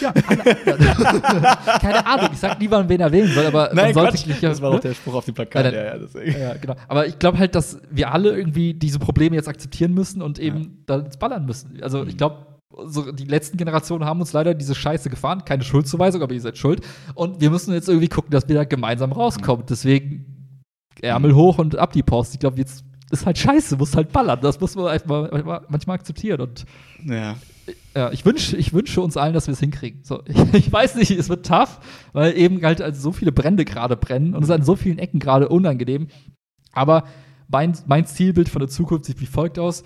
[0.00, 0.12] Ja,
[1.80, 2.30] keine Ahnung.
[2.32, 4.26] Ich sag niemandem, wen er wählen soll, aber man Nein, sollte Quatsch.
[4.26, 4.76] sich das war ne?
[4.76, 5.64] doch der Spruch auf dem Plakat.
[5.66, 6.40] Ja, dann- Ja, ja, deswegen.
[6.40, 6.74] Ja, genau.
[6.88, 10.82] Aber ich glaube halt, dass wir alle irgendwie diese Probleme jetzt akzeptieren müssen und eben
[10.86, 11.78] da ins Ballern müssen.
[11.82, 12.46] Also ich glaube,
[12.86, 15.44] so, die letzten Generationen haben uns leider diese Scheiße gefahren.
[15.44, 16.86] Keine Schuldzuweisung, aber ihr seid schuld.
[17.14, 19.64] Und wir müssen jetzt irgendwie gucken, dass wir da gemeinsam rauskommen.
[19.68, 20.56] Deswegen
[21.00, 22.34] Ärmel hoch und ab die Post.
[22.34, 24.38] Ich glaube, jetzt ist halt scheiße, muss halt ballern.
[24.42, 25.30] Das muss man einfach
[25.68, 26.40] manchmal- akzeptieren.
[26.40, 26.64] Und
[27.04, 27.36] Ja.
[27.96, 30.00] ja, ich wünsche ich wünsche uns allen, dass wir es hinkriegen.
[30.04, 31.80] So, ich, ich weiß nicht, es wird tough,
[32.12, 34.98] weil eben halt also so viele Brände gerade brennen und es ist an so vielen
[34.98, 36.08] Ecken gerade unangenehm.
[36.72, 37.04] Aber
[37.48, 39.82] mein, mein Zielbild von der Zukunft sieht wie folgt aus.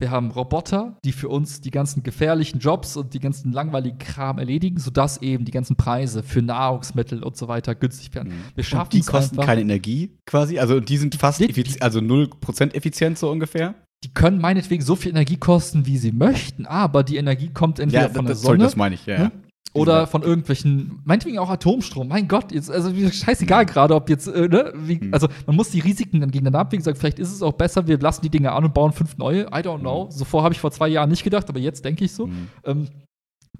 [0.00, 4.38] Wir haben Roboter, die für uns die ganzen gefährlichen Jobs und die ganzen langweiligen Kram
[4.38, 8.32] erledigen, sodass eben die ganzen Preise für Nahrungsmittel und so weiter günstig werden.
[8.56, 8.98] Wir schaffen Mhm.
[9.00, 9.46] Und die kosten einfach.
[9.46, 10.58] keine Energie quasi.
[10.58, 13.74] Also die sind fast Die- effiz also 0% effizient so ungefähr.
[14.02, 18.10] Die können meinetwegen so viel Energie kosten, wie sie möchten, aber die Energie kommt entweder
[18.10, 19.18] von der das, sorry, Sonne das meine ich, ja.
[19.18, 19.32] Ne?
[19.74, 19.80] Ja.
[19.80, 22.08] Oder von irgendwelchen, meinetwegen auch Atomstrom.
[22.08, 25.14] Mein Gott, jetzt, also scheißegal gerade, ob jetzt, äh, ne, wie, Mhm.
[25.14, 27.98] also man muss die Risiken dann gegeneinander abwägen, sagen, vielleicht ist es auch besser, wir
[27.98, 29.42] lassen die Dinge an und bauen fünf neue.
[29.46, 30.08] I don't know.
[30.10, 32.26] So vor habe ich vor zwei Jahren nicht gedacht, aber jetzt denke ich so.
[32.26, 32.48] Mhm.
[32.64, 32.88] Ähm,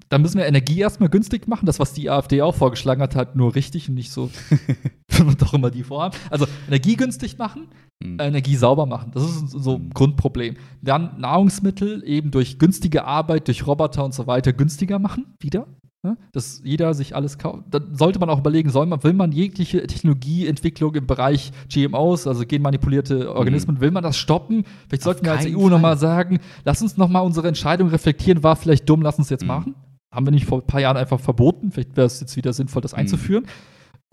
[0.09, 1.65] dann müssen wir Energie erstmal günstig machen.
[1.65, 4.29] Das, was die AfD auch vorgeschlagen hat, halt nur richtig und nicht so,
[5.39, 6.15] doch immer die vorhaben.
[6.29, 7.67] Also Energie günstig machen,
[8.03, 8.19] Mhm.
[8.19, 9.11] Energie sauber machen.
[9.13, 9.89] Das ist so ein Mhm.
[9.91, 10.57] Grundproblem.
[10.81, 15.67] Dann Nahrungsmittel eben durch günstige Arbeit, durch Roboter und so weiter günstiger machen, wieder.
[16.05, 16.17] Ne?
[16.33, 17.63] Dass jeder sich alles kauft.
[17.71, 22.45] Dann sollte man auch überlegen, soll man, will man jegliche Technologieentwicklung im Bereich GMOs, also
[22.45, 24.65] genmanipulierte Organismen, will man das stoppen?
[24.89, 25.97] Vielleicht sollten wir als EU nochmal Fall.
[25.99, 29.47] sagen, lass uns nochmal unsere Entscheidung reflektieren, war vielleicht dumm, lass uns jetzt Mhm.
[29.47, 29.75] machen.
[30.13, 31.71] Haben wir nicht vor ein paar Jahren einfach verboten?
[31.71, 32.99] Vielleicht wäre es jetzt wieder sinnvoll, das Mhm.
[32.99, 33.45] einzuführen.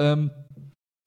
[0.00, 0.30] Ähm,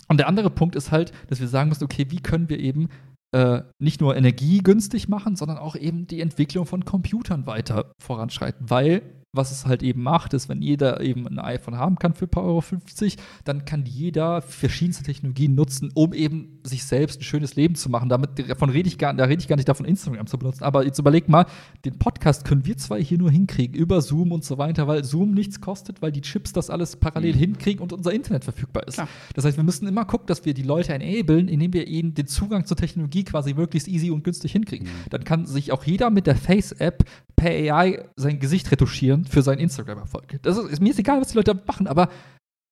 [0.09, 2.89] und der andere Punkt ist halt, dass wir sagen müssen, okay, wie können wir eben
[3.35, 8.69] äh, nicht nur Energie günstig machen, sondern auch eben die Entwicklung von Computern weiter voranschreiten.
[8.69, 9.01] Weil
[9.33, 12.29] was es halt eben macht, ist, wenn jeder eben ein iPhone haben kann für ein
[12.29, 17.55] paar Euro 50, dann kann jeder verschiedenste Technologien nutzen, um eben sich selbst ein schönes
[17.55, 18.09] Leben zu machen.
[18.09, 20.63] Damit, davon rede ich gar, da rede ich gar nicht davon, Instagram zu benutzen.
[20.63, 21.47] Aber jetzt überleg mal,
[21.83, 25.33] den Podcast können wir zwei hier nur hinkriegen, über Zoom und so weiter, weil Zoom
[25.33, 27.39] nichts kostet, weil die Chips das alles parallel mhm.
[27.39, 28.95] hinkriegen und unser Internet verfügbar ist.
[28.95, 29.07] Klar.
[29.33, 32.27] Das heißt, wir müssen immer gucken, dass wir die Leute enablen, indem wir ihnen den
[32.27, 34.87] Zugang zur Technologie quasi möglichst easy und günstig hinkriegen.
[34.87, 35.09] Mhm.
[35.09, 37.03] Dann kann sich auch jeder mit der Face-App
[37.43, 40.39] per AI sein Gesicht retuschieren für seinen Instagram-Erfolg.
[40.43, 42.07] Das ist, mir ist egal, was die Leute machen, aber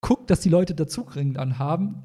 [0.02, 2.04] guckt, dass die Leute dazu dann haben,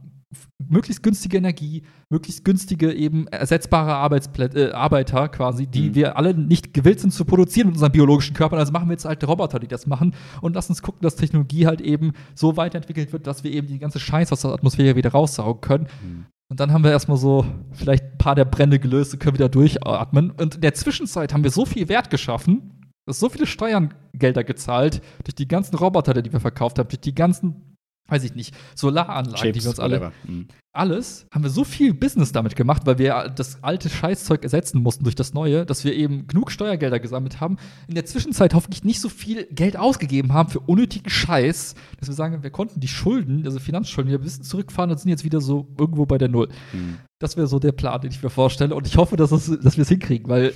[0.58, 5.94] möglichst günstige Energie, möglichst günstige eben ersetzbare Arbeitsplätze, äh, Arbeiter quasi, die mhm.
[5.94, 8.58] wir alle nicht gewillt sind zu produzieren mit unseren biologischen Körpern.
[8.58, 11.68] Also machen wir jetzt alte Roboter, die das machen und lass uns gucken, dass Technologie
[11.68, 15.10] halt eben so weiterentwickelt wird, dass wir eben die ganze Scheiße aus der Atmosphäre wieder
[15.10, 15.86] raussaugen können.
[16.02, 16.26] Mhm.
[16.48, 19.48] Und dann haben wir erstmal so vielleicht ein paar der Brände gelöst und können wieder
[19.48, 20.30] durchatmen.
[20.30, 25.34] Und in der Zwischenzeit haben wir so viel Wert geschaffen, so viele Steuergelder gezahlt durch
[25.34, 27.75] die ganzen Roboter, die wir verkauft haben, durch die ganzen,
[28.08, 30.12] weiß ich nicht, Solaranlagen, Chips, die wir uns alle.
[30.24, 30.48] Mhm.
[30.72, 35.04] Alles haben wir so viel Business damit gemacht, weil wir das alte Scheißzeug ersetzen mussten
[35.04, 37.56] durch das neue, dass wir eben genug Steuergelder gesammelt haben.
[37.88, 42.14] In der Zwischenzeit hoffentlich nicht so viel Geld ausgegeben haben für unnötigen Scheiß, dass wir
[42.14, 45.40] sagen, wir konnten die Schulden, also Finanzschulden, wieder ein bisschen zurückfahren und sind jetzt wieder
[45.40, 46.48] so irgendwo bei der Null.
[46.74, 46.98] Mhm.
[47.18, 48.74] Das wäre so der Plan, den ich mir vorstelle.
[48.74, 50.52] Und ich hoffe, dass, es, dass wir es hinkriegen, weil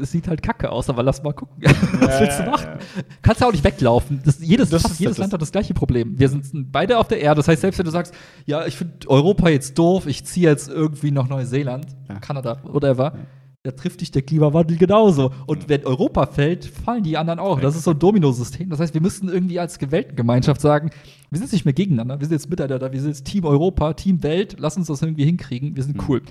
[0.00, 1.56] es sieht halt kacke aus, aber lass mal gucken.
[1.62, 2.66] Was willst du machen?
[2.66, 3.02] Ja.
[3.22, 4.20] Kannst du auch nicht weglaufen.
[4.24, 6.18] Das, jedes das fast jedes Land hat das gleiche Problem.
[6.18, 7.38] Wir sind beide auf der Erde.
[7.38, 8.12] Das heißt, selbst wenn du sagst,
[8.44, 12.18] ja, ich finde Europa jetzt doof, ich ziehe jetzt irgendwie nach Neuseeland, ja.
[12.18, 13.20] Kanada, whatever, ja.
[13.62, 15.32] da trifft dich der Klimawandel genauso.
[15.46, 17.60] Und wenn Europa fällt, fallen die anderen auch.
[17.60, 18.70] Das ist so ein Dominosystem.
[18.70, 20.90] Das heißt, wir müssen irgendwie als Gewaltengemeinschaft sagen,
[21.30, 24.24] wir sind nicht mehr gegeneinander, wir sind jetzt miteinander, wir sind jetzt Team Europa, Team
[24.24, 26.04] Welt, lass uns das irgendwie hinkriegen, wir sind mhm.
[26.08, 26.22] cool.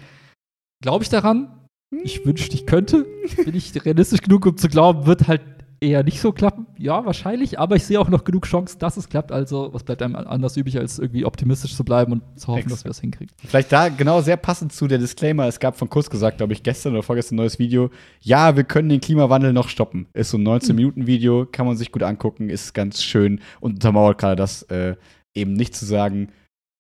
[0.82, 1.63] Glaube ich daran?
[2.04, 3.06] Ich wünschte, ich könnte.
[3.44, 5.42] Bin ich realistisch genug, um zu glauben, wird halt
[5.84, 6.66] eher nicht so klappen.
[6.78, 9.32] Ja, wahrscheinlich, aber ich sehe auch noch genug Chancen, dass es klappt.
[9.32, 12.74] Also, was bleibt einem anders übrig, als irgendwie optimistisch zu bleiben und zu hoffen, Exakt.
[12.74, 13.36] dass wir es hinkriegen.
[13.46, 15.48] Vielleicht da genau sehr passend zu der Disclaimer.
[15.48, 17.90] Es gab von Kurs gesagt, glaube ich, gestern oder vorgestern ein neues Video.
[18.22, 20.08] Ja, wir können den Klimawandel noch stoppen.
[20.14, 24.36] Ist so ein 19-Minuten-Video, kann man sich gut angucken, ist ganz schön und untermauert gerade
[24.36, 24.96] das, äh,
[25.34, 26.30] eben nicht zu sagen,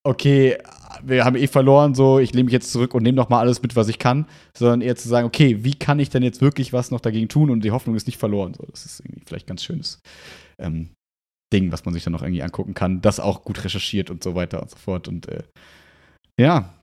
[0.03, 0.57] okay,
[1.01, 3.61] wir haben eh verloren, so, ich lehne mich jetzt zurück und nehme noch mal alles
[3.61, 4.27] mit, was ich kann,
[4.57, 7.49] sondern eher zu sagen, okay, wie kann ich denn jetzt wirklich was noch dagegen tun
[7.49, 8.53] und die Hoffnung ist nicht verloren.
[8.53, 9.99] So, das ist irgendwie vielleicht ganz schönes
[10.59, 10.89] ähm,
[11.53, 14.35] Ding, was man sich dann noch irgendwie angucken kann, das auch gut recherchiert und so
[14.35, 15.07] weiter und so fort.
[15.07, 15.43] Und äh,
[16.39, 16.73] ja,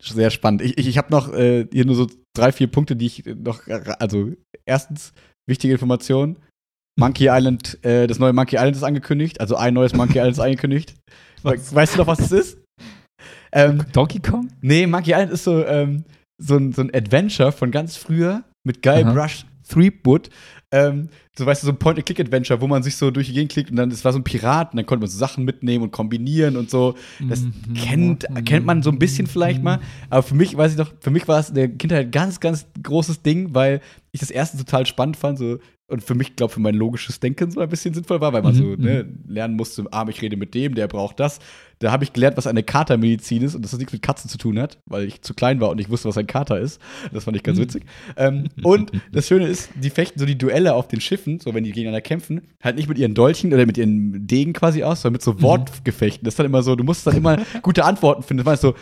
[0.00, 0.62] sehr spannend.
[0.62, 2.06] Ich, ich, ich habe noch äh, hier nur so
[2.36, 3.66] drei, vier Punkte, die ich noch,
[3.98, 4.32] also
[4.64, 5.12] erstens,
[5.48, 6.36] wichtige Information.
[6.98, 10.40] Monkey Island, äh, das neue Monkey Island ist angekündigt, also ein neues Monkey Island ist
[10.40, 10.94] angekündigt.
[11.42, 11.72] Was?
[11.72, 12.58] Weißt du noch, was es ist?
[13.52, 14.48] Ähm, Donkey Kong?
[14.60, 16.04] Nee, Monkey Island ist so, ähm,
[16.36, 19.04] so, ein, so ein Adventure von ganz früher mit Guy.
[19.04, 20.30] Brush Threepwood.
[20.70, 23.70] Ähm, so weißt du, so ein Point-and-Click-Adventure, wo man sich so durch die Gegend klickt
[23.70, 25.92] und dann, es war so ein Pirat und dann konnte man so Sachen mitnehmen und
[25.92, 26.94] kombinieren und so.
[27.28, 27.74] Das mhm.
[27.74, 29.78] kennt, kennt man so ein bisschen vielleicht mal.
[30.10, 32.40] Aber für mich, weiß ich noch, für mich war es in der Kindheit ein ganz,
[32.40, 33.80] ganz großes Ding, weil
[34.12, 35.58] ich das erste total spannend fand, so
[35.88, 38.54] und für mich, glaube für mein logisches Denken so ein bisschen sinnvoll war, weil man
[38.54, 38.58] mhm.
[38.58, 39.32] so ne, mhm.
[39.32, 41.38] lernen musste, ah, ich rede mit dem, der braucht das.
[41.78, 44.36] Da habe ich gelernt, was eine Katermedizin ist und dass das nichts mit Katzen zu
[44.36, 46.78] tun hat, weil ich zu klein war und ich wusste, was ein Kater ist.
[47.12, 47.62] Das fand ich ganz mhm.
[47.62, 47.84] witzig.
[48.16, 51.64] ähm, und das Schöne ist, die fechten so die Duelle auf den Schiffen, so wenn
[51.64, 55.14] die gegeneinander kämpfen, halt nicht mit ihren Dolchen oder mit ihren Degen quasi aus, sondern
[55.14, 55.42] mit so mhm.
[55.42, 56.24] Wortgefechten.
[56.24, 58.44] Das ist dann immer so, du musst dann immer gute Antworten finden.
[58.44, 58.74] Das war so,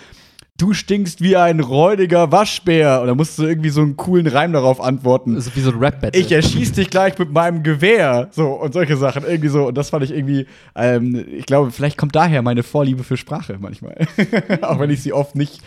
[0.56, 3.00] du stinkst wie ein räudiger Waschbär.
[3.00, 5.34] Und da musst du irgendwie so einen coolen Reim darauf antworten.
[5.34, 6.20] Das ist wie so ein Rap-Battle.
[6.20, 8.28] Ich erschieß dich gleich mit meinem Gewehr.
[8.32, 9.24] So, und solche Sachen.
[9.24, 9.68] Irgendwie so.
[9.68, 13.56] Und das fand ich irgendwie, ähm, ich glaube, vielleicht kommt daher meine Vorliebe für Sprache
[13.60, 13.96] manchmal.
[14.62, 15.60] Auch wenn ich sie oft nicht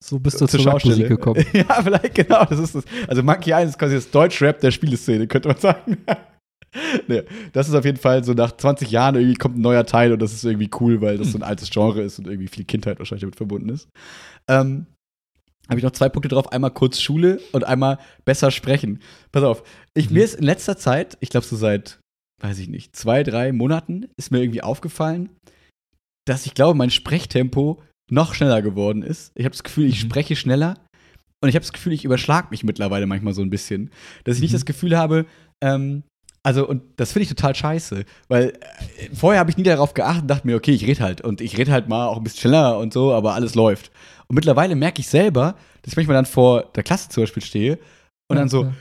[0.00, 1.44] so bist du zur Schaumusik gekommen.
[1.52, 2.84] ja, vielleicht genau, das ist das.
[3.08, 5.98] Also Monkey Island ist quasi das Deutschrap der Spieleszene, könnte man sagen.
[7.08, 7.22] Nee,
[7.52, 10.20] das ist auf jeden Fall so nach 20 Jahren irgendwie kommt ein neuer Teil und
[10.20, 12.98] das ist irgendwie cool, weil das so ein altes Genre ist und irgendwie viel Kindheit
[12.98, 13.88] wahrscheinlich damit verbunden ist.
[14.48, 14.86] Ähm,
[15.68, 16.50] habe ich noch zwei Punkte drauf.
[16.50, 19.00] Einmal kurz Schule und einmal besser sprechen.
[19.32, 19.62] Pass auf,
[19.94, 20.16] ich, mhm.
[20.16, 22.00] mir ist in letzter Zeit, ich glaube so seit,
[22.42, 25.30] weiß ich nicht, zwei, drei Monaten, ist mir irgendwie aufgefallen,
[26.26, 29.32] dass ich glaube, mein Sprechtempo noch schneller geworden ist.
[29.34, 30.08] Ich habe das Gefühl, ich mhm.
[30.08, 30.74] spreche schneller
[31.42, 33.90] und ich habe das Gefühl, ich überschlag mich mittlerweile manchmal so ein bisschen.
[34.24, 34.44] Dass ich mhm.
[34.44, 35.26] nicht das Gefühl habe,
[35.62, 36.02] ähm,
[36.48, 38.54] also, und das finde ich total scheiße, weil
[38.96, 41.42] äh, vorher habe ich nie darauf geachtet und dachte mir, okay, ich rede halt und
[41.42, 43.90] ich rede halt mal auch ein bisschen schneller und so, aber alles läuft.
[44.28, 47.78] Und mittlerweile merke ich selber, dass ich manchmal dann vor der Klasse zum Beispiel stehe
[48.30, 48.72] und dann so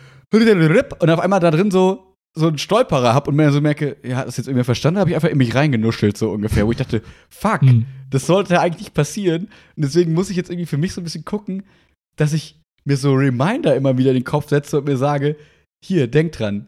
[1.01, 4.23] und auf einmal da drin so so einen Stolperer habe und mir so merke, ja,
[4.23, 7.01] das jetzt irgendwie verstanden, habe ich einfach in mich reingenuschelt, so ungefähr, wo ich dachte,
[7.29, 7.85] fuck, mhm.
[8.11, 9.49] das sollte eigentlich nicht passieren.
[9.75, 11.63] Und deswegen muss ich jetzt irgendwie für mich so ein bisschen gucken,
[12.15, 15.35] dass ich mir so Reminder immer wieder in den Kopf setze und mir sage,
[15.83, 16.67] hier, denk dran,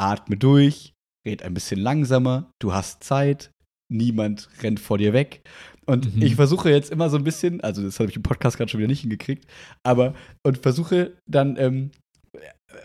[0.00, 0.92] atme durch,
[1.26, 3.50] red ein bisschen langsamer, du hast Zeit,
[3.92, 5.42] niemand rennt vor dir weg.
[5.86, 6.22] Und Mhm.
[6.22, 8.78] ich versuche jetzt immer so ein bisschen, also das habe ich im Podcast gerade schon
[8.78, 9.46] wieder nicht hingekriegt,
[9.84, 10.14] aber
[10.44, 11.90] und versuche dann, ähm,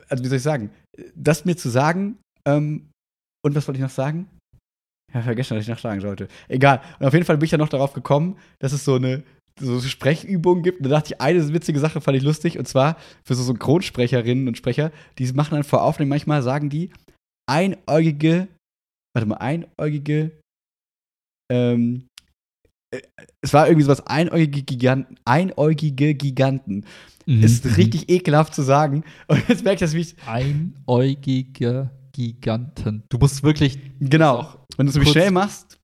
[0.10, 0.70] also wie soll ich sagen,
[1.16, 2.18] das mir zu sagen,
[2.48, 2.90] ähm,
[3.44, 4.28] und was wollte ich noch sagen?
[5.14, 6.28] Ja, vergessen, was ich noch sagen sollte.
[6.48, 6.82] Egal.
[7.00, 9.24] Und auf jeden Fall bin ich dann noch darauf gekommen, dass es so eine
[9.62, 10.86] so Sprechübungen gibt.
[10.86, 14.58] Da dachte ich, eine witzige Sache fand ich lustig, und zwar für so Synchronsprecherinnen und
[14.58, 16.92] Sprecher, die machen dann vor Aufnehmen manchmal, sagen die,
[17.50, 18.48] einäugige,
[19.16, 20.32] warte mal, einäugige,
[21.52, 22.08] ähm,
[22.94, 23.02] äh,
[23.42, 26.86] es war irgendwie sowas, einäugige Giganten, einäugige Giganten.
[27.26, 27.44] Mhm.
[27.44, 29.04] Ist richtig ekelhaft zu sagen.
[29.28, 33.04] Und jetzt merke ich, dass mich, Einäugige Giganten.
[33.10, 33.80] Du musst wirklich.
[34.00, 35.78] genau, wenn du es kurz schnell machst,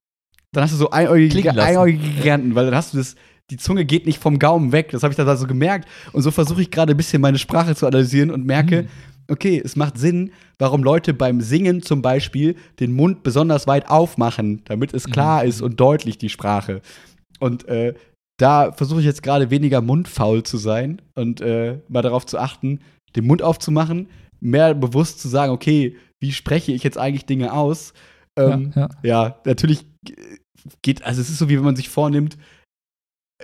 [0.52, 3.14] dann hast du so einäugige, einäugige Giganten, weil dann hast du das,
[3.50, 4.90] die Zunge geht nicht vom Gaumen weg.
[4.90, 5.88] Das habe ich dann so gemerkt.
[6.12, 8.88] Und so versuche ich gerade ein bisschen meine Sprache zu analysieren und merke, Mhm.
[9.30, 14.62] okay, es macht Sinn, warum Leute beim Singen zum Beispiel den Mund besonders weit aufmachen,
[14.66, 15.48] damit es klar Mhm.
[15.48, 16.82] ist und deutlich die Sprache.
[17.40, 17.94] Und äh,
[18.38, 22.80] da versuche ich jetzt gerade weniger mundfaul zu sein und äh, mal darauf zu achten,
[23.16, 24.08] den Mund aufzumachen,
[24.40, 27.94] mehr bewusst zu sagen, okay, wie spreche ich jetzt eigentlich Dinge aus?
[28.38, 28.88] Ähm, ja, ja.
[29.02, 29.86] ja, natürlich
[30.82, 32.36] geht, also es ist so, wie wenn man sich vornimmt,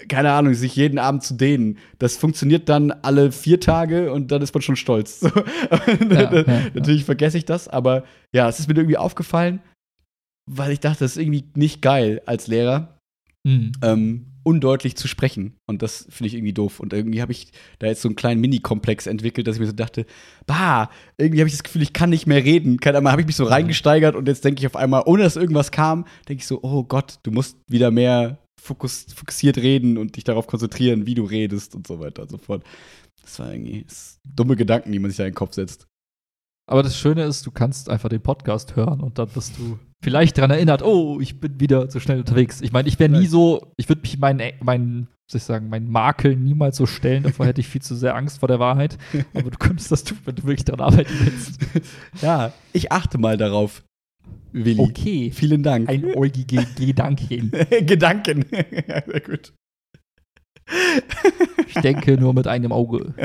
[0.08, 1.78] keine Ahnung, sich jeden Abend zu dehnen.
[1.98, 5.20] Das funktioniert dann alle vier Tage und dann ist man schon stolz.
[5.20, 5.28] So.
[6.10, 6.44] ja,
[6.74, 9.60] natürlich vergesse ich das, aber ja, es ist mir irgendwie aufgefallen,
[10.50, 12.98] weil ich dachte, das ist irgendwie nicht geil als Lehrer,
[13.46, 13.72] Mhm.
[13.82, 15.56] ähm, undeutlich zu sprechen.
[15.66, 16.80] Und das finde ich irgendwie doof.
[16.80, 19.72] Und irgendwie habe ich da jetzt so einen kleinen Mini-Komplex entwickelt, dass ich mir so
[19.72, 20.06] dachte,
[20.46, 22.78] bah, irgendwie habe ich das Gefühl, ich kann nicht mehr reden.
[22.80, 25.36] Keine Ahnung, habe ich mich so reingesteigert und jetzt denke ich auf einmal, ohne dass
[25.36, 30.24] irgendwas kam, denke ich so, oh Gott, du musst wieder mehr fokussiert reden und dich
[30.24, 32.64] darauf konzentrieren, wie du redest und so weiter und so fort.
[33.20, 35.86] Das war irgendwie das dumme Gedanken, die man sich da in den Kopf setzt.
[36.66, 40.38] Aber das Schöne ist, du kannst einfach den Podcast hören und dann bist du vielleicht
[40.38, 42.62] daran erinnert, oh, ich bin wieder so schnell unterwegs.
[42.62, 45.90] Ich meine, ich wäre nie so, ich würde mich meinen, meinen, soll ich sagen, meinen
[45.90, 47.22] Makel niemals so stellen.
[47.22, 48.96] Davor hätte ich viel zu sehr Angst vor der Wahrheit.
[49.34, 51.58] Aber du könntest das tun, wenn du wirklich daran arbeiten willst.
[52.22, 53.82] Ja, ich achte mal darauf,
[54.52, 54.80] Willi.
[54.80, 55.30] Okay.
[55.32, 55.88] Vielen Dank.
[55.88, 57.51] Einäugige Gedanken.
[57.86, 58.44] Gedanken.
[58.88, 59.52] ja, sehr gut.
[61.68, 63.14] Ich denke nur mit einem Auge.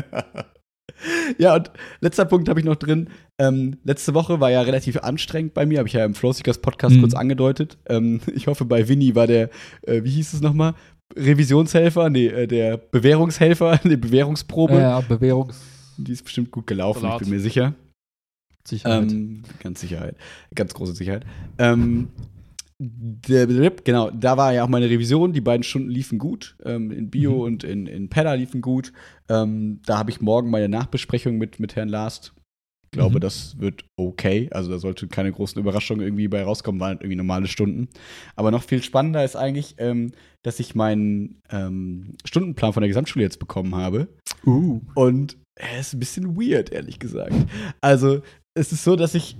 [1.37, 1.71] Ja, und
[2.01, 3.07] letzter Punkt habe ich noch drin.
[3.39, 6.95] Ähm, letzte Woche war ja relativ anstrengend bei mir, habe ich ja im Flowseekers Podcast
[6.95, 6.99] Mhm.
[7.01, 7.77] kurz angedeutet.
[7.87, 9.49] Ähm, ich hoffe, bei Winnie war der,
[9.83, 10.73] äh, wie hieß es nochmal?
[11.15, 12.09] Revisionshelfer?
[12.09, 14.73] Nee, äh, der Bewährungshelfer, die Bewährungsprobe.
[14.73, 15.61] Ja, Bewährungs.
[15.95, 17.21] Die ist bestimmt gut gelaufen, Salat.
[17.21, 17.75] ich bin mir sicher.
[18.69, 19.11] Sicherheit.
[19.11, 20.15] Ähm, ganz Sicherheit.
[20.55, 21.25] Ganz große Sicherheit.
[21.57, 22.09] Ähm,
[23.83, 25.33] genau, da war ja auch meine Revision.
[25.33, 26.55] Die beiden Stunden liefen gut.
[26.63, 27.41] Ähm, in Bio Mhm.
[27.41, 28.93] und in, in Pedda liefen gut.
[29.27, 32.33] Ähm, da habe ich morgen meine Nachbesprechung mit, mit Herrn Last.
[32.85, 33.19] Ich glaube, Mhm.
[33.19, 34.49] das wird okay.
[34.51, 37.87] Also da sollte keine großen Überraschungen irgendwie bei rauskommen, waren irgendwie normale Stunden.
[38.35, 43.23] Aber noch viel spannender ist eigentlich, ähm, dass ich meinen ähm, Stundenplan von der Gesamtschule
[43.23, 44.07] jetzt bekommen habe.
[44.45, 44.79] uh.
[44.95, 47.35] Und er ist ein bisschen weird, ehrlich gesagt.
[47.81, 48.21] Also,
[48.57, 49.35] es ist so, dass ich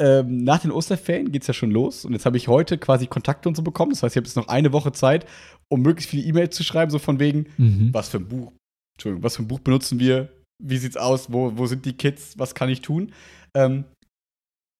[0.00, 2.04] ähm, nach den Osterferien geht es ja schon los.
[2.04, 3.92] Und jetzt habe ich heute quasi Kontakte und so bekommen.
[3.92, 5.26] Das heißt, ich habe jetzt noch eine Woche Zeit,
[5.70, 7.90] um möglichst viele E-Mails zu schreiben, so von wegen, Mhm.
[7.92, 8.52] was für ein Buch,
[8.96, 10.28] Entschuldigung, was für ein Buch benutzen wir?
[10.62, 11.32] Wie sieht's aus?
[11.32, 12.38] Wo, wo sind die Kids?
[12.38, 13.12] Was kann ich tun?
[13.56, 13.84] Ähm,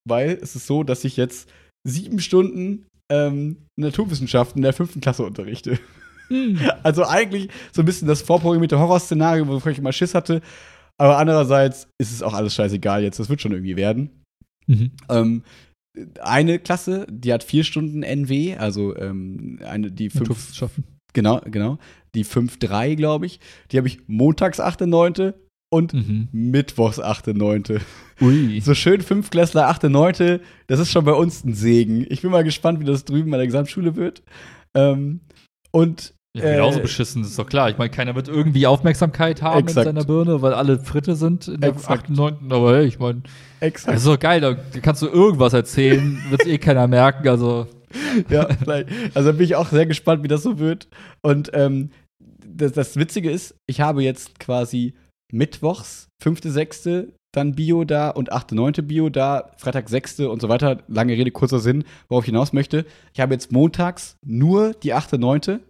[0.08, 1.48] weil es ist so, dass ich jetzt
[1.86, 5.78] sieben Stunden ähm, Naturwissenschaften in der fünften Klasse unterrichte.
[6.30, 6.58] Mhm.
[6.82, 10.40] Also eigentlich so ein bisschen das vorprogrammierte Horrorszenario, wovor ich immer Schiss hatte.
[11.00, 13.18] Aber andererseits ist es auch alles scheißegal jetzt.
[13.18, 14.22] Das wird schon irgendwie werden.
[14.66, 14.90] Mhm.
[15.08, 15.42] Ähm,
[16.20, 20.52] eine Klasse, die hat vier Stunden NW, also ähm, eine, die fünf,
[21.12, 21.78] genau, genau,
[22.14, 23.40] die 5-3, glaube ich.
[23.70, 25.34] Die habe ich montags 8.9.
[25.70, 26.28] und Mhm.
[26.32, 27.80] mittwochs 8.9.
[28.20, 28.60] Ui.
[28.62, 30.40] So schön Fünfklässler 8.9.
[30.66, 32.06] Das ist schon bei uns ein Segen.
[32.08, 34.22] Ich bin mal gespannt, wie das drüben bei der Gesamtschule wird.
[34.74, 35.20] Ähm,
[35.72, 37.68] und Ja, genauso äh, beschissen, ist doch klar.
[37.68, 39.86] Ich meine, keiner wird irgendwie Aufmerksamkeit haben Exakt.
[39.86, 42.04] in seiner Birne, weil alle Fritte sind in der Exakt.
[42.04, 42.36] 8., 9.
[42.50, 43.22] Aber hey, ich meine,
[43.60, 43.94] exakt.
[43.94, 47.28] das ist doch geil, da kannst du irgendwas erzählen, wird eh keiner merken.
[47.28, 47.66] Also,
[48.30, 48.88] ja, vielleicht.
[49.14, 50.88] Also bin ich auch sehr gespannt, wie das so wird.
[51.20, 51.90] Und ähm,
[52.46, 54.94] das, das Witzige ist, ich habe jetzt quasi
[55.30, 56.40] mittwochs, 5.,
[57.34, 58.72] dann Bio da und 8., 9.
[58.84, 60.20] Bio da, Freitag 6.
[60.20, 60.78] und so weiter.
[60.86, 62.84] Lange Rede, kurzer Sinn, worauf ich hinaus möchte.
[63.14, 65.60] Ich habe jetzt montags nur die 8., 9.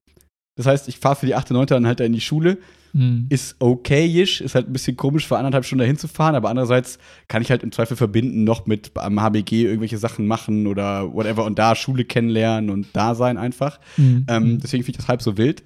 [0.56, 1.66] Das heißt, ich fahre für die 8., 9.
[1.66, 2.58] dann halt da in die Schule.
[2.92, 3.26] hm.
[3.30, 6.98] Ist okayisch, ist halt ein bisschen komisch, für anderthalb Stunden dahin zu fahren, aber andererseits
[7.28, 11.44] kann ich halt im Zweifel verbinden, noch mit am HBG irgendwelche Sachen machen oder whatever
[11.44, 13.80] und da Schule kennenlernen und da sein einfach.
[13.96, 14.26] Hm.
[14.28, 15.62] Ähm, deswegen finde ich das halb so wild.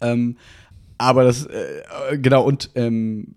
[0.00, 0.36] Ähm,
[0.98, 1.82] aber das, äh,
[2.18, 3.34] genau, und ähm,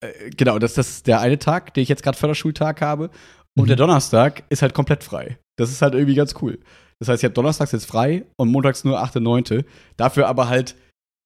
[0.00, 3.10] äh, genau, das, das ist der eine Tag, den ich jetzt gerade Förderschultag habe.
[3.54, 3.68] Und Mhm.
[3.68, 5.38] der Donnerstag ist halt komplett frei.
[5.58, 6.58] Das ist halt irgendwie ganz cool.
[6.98, 9.16] Das heißt, ich habe donnerstags jetzt frei und montags nur 8.
[9.16, 9.64] 9.
[9.96, 10.76] Dafür aber halt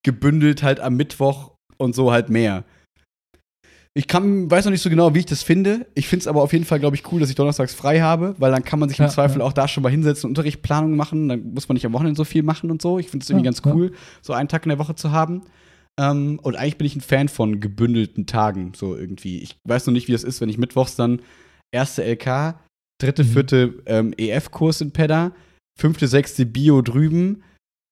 [0.05, 2.63] gebündelt halt am Mittwoch und so halt mehr.
[3.93, 5.87] Ich kann, weiß noch nicht so genau, wie ich das finde.
[5.95, 8.35] Ich finde es aber auf jeden Fall, glaube ich, cool, dass ich donnerstags frei habe,
[8.37, 9.45] weil dann kann man sich im Ja, Zweifel ja.
[9.45, 11.29] auch da schon mal hinsetzen, Unterrichtplanung machen.
[11.29, 12.99] Dann muss man nicht am Wochenende so viel machen und so.
[12.99, 15.41] Ich finde es irgendwie Ja, ganz cool, so einen Tag in der Woche zu haben.
[15.99, 19.39] Ähm, und eigentlich bin ich ein Fan von gebündelten Tagen, so irgendwie.
[19.39, 21.21] Ich weiß noch nicht, wie das ist, wenn ich mittwochs dann
[21.73, 22.53] erste LK,
[22.99, 23.27] dritte, Mhm.
[23.27, 25.31] vierte ähm, EF-Kurs in Pedda,
[25.79, 27.43] fünfte, sechste Bio drüben,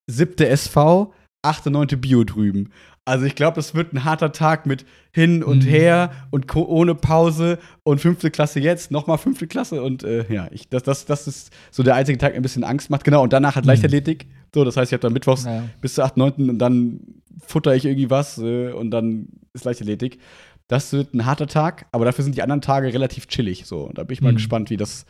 [0.10, 1.14] siebte SV,
[1.44, 2.70] achte, neunte Bio drüben.
[3.08, 4.84] Also ich glaube, das wird ein harter Tag mit
[5.14, 5.70] hin und Mhm.
[5.70, 10.70] her und ohne Pause und fünfte Klasse jetzt, nochmal fünfte Klasse und äh, ja, ich,
[10.70, 13.04] das, das, das ist so der einzige Tag, der ein bisschen Angst macht.
[13.04, 13.70] Genau, und danach hat Mhm.
[13.70, 14.26] Leichtathletik.
[14.56, 15.70] So, das heißt, ich habe dann mittwochs Naja.
[15.82, 16.50] bis zu 8, 9.
[16.50, 17.00] und dann
[17.46, 20.18] futter ich irgendwie was äh, und dann ist Leichtathletik.
[20.70, 23.66] Das wird ein harter Tag, aber dafür sind die anderen Tage relativ chillig.
[23.66, 24.38] So, und da bin ich mal Mhm.
[24.38, 25.06] gespannt, wie das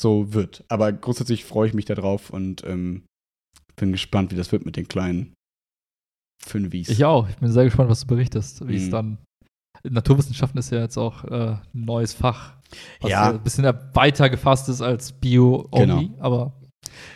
[0.00, 0.64] so wird.
[0.68, 3.02] Aber grundsätzlich freue ich mich da drauf und ähm,
[3.76, 5.34] bin gespannt, wie das wird mit den kleinen
[6.42, 6.88] Fünfis.
[6.88, 7.28] Ich auch.
[7.28, 8.90] Ich bin sehr gespannt, was du berichtest, wie es Mhm.
[8.90, 9.18] dann.
[9.88, 12.54] Naturwissenschaften ist ja jetzt auch äh, ein neues Fach.
[13.00, 13.30] Was Ja.
[13.30, 13.64] ein bisschen
[13.94, 16.02] weiter gefasst ist als Bio Genau.
[16.18, 16.52] aber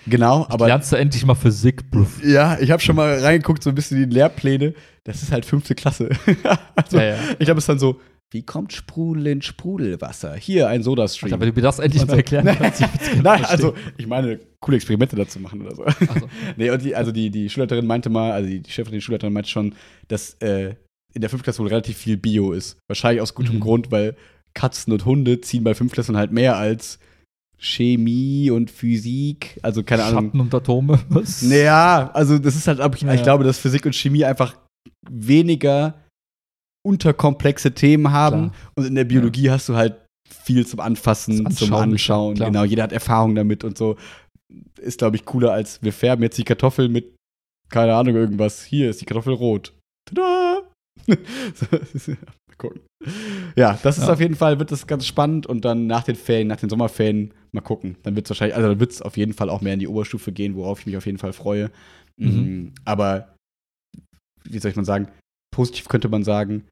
[0.06, 1.90] Genau, aber lernst du endlich mal Physik.
[1.90, 2.22] Bruff.
[2.24, 4.74] ja, ich habe schon mal reingeguckt, so ein bisschen die Lehrpläne.
[5.04, 6.10] Das ist halt fünfte Klasse.
[6.76, 7.16] also, Ja, ja.
[7.38, 8.00] Ich glaube, es ist dann so,
[8.32, 10.36] wie kommt Sprudel in Sprudelwasser?
[10.36, 11.32] Hier ein Sodastream.
[11.32, 12.82] Aber wenn du mir das endlich mal Also- erklären kannst.
[13.22, 15.82] Nein, also ich meine, coole Experimente dazu machen oder so.
[15.84, 19.00] Also, nee, und die, also die, die Schulleiterin meinte mal, also die, die Chefin der
[19.00, 19.74] Schulleiterin meinte schon,
[20.08, 20.74] dass äh,
[21.12, 22.78] in der Fünftklässler wohl relativ viel Bio ist.
[22.88, 23.60] Wahrscheinlich aus gutem Mhm.
[23.60, 24.14] Grund, weil
[24.54, 27.00] Katzen und Hunde ziehen bei Fünftklässlern halt mehr als
[27.58, 29.58] Chemie und Physik.
[29.62, 30.26] Also keine Ahnung.
[30.26, 31.00] Schatten und Atome.
[31.08, 31.42] Was?
[31.42, 34.54] Naja, also das ist halt, aber ich, Ja, ich glaube, dass Physik und Chemie einfach
[35.08, 35.94] weniger
[36.86, 38.50] unterkomplexe Themen haben.
[38.50, 38.72] Klar.
[38.76, 39.96] Und in der Biologie hast du halt
[40.28, 42.34] viel zum Anfassen, zum Anschauen.
[42.34, 42.48] klar.
[42.50, 43.96] Genau, jeder hat Erfahrung damit und so.
[44.80, 47.14] Ist, glaube ich, cooler als wir färben jetzt die Kartoffel mit,
[47.68, 48.64] keine Ahnung, irgendwas.
[48.64, 49.74] Hier ist die Kartoffel rot.
[50.06, 50.62] Tada!
[51.06, 52.80] mal gucken.
[53.56, 54.12] Ja, das ist Ja.
[54.12, 57.32] auf jeden Fall, wird das ganz spannend und dann nach den Ferien, nach den Sommerferien,
[57.52, 57.96] mal gucken.
[58.02, 59.88] Dann wird es wahrscheinlich, also dann wird es auf jeden Fall auch mehr in die
[59.88, 61.70] Oberstufe gehen, worauf ich mich auf jeden Fall freue.
[62.16, 62.28] Mhm.
[62.28, 63.34] Mm, Aber,
[64.44, 65.08] wie soll ich mal sagen,
[65.54, 66.66] positiv könnte man sagen,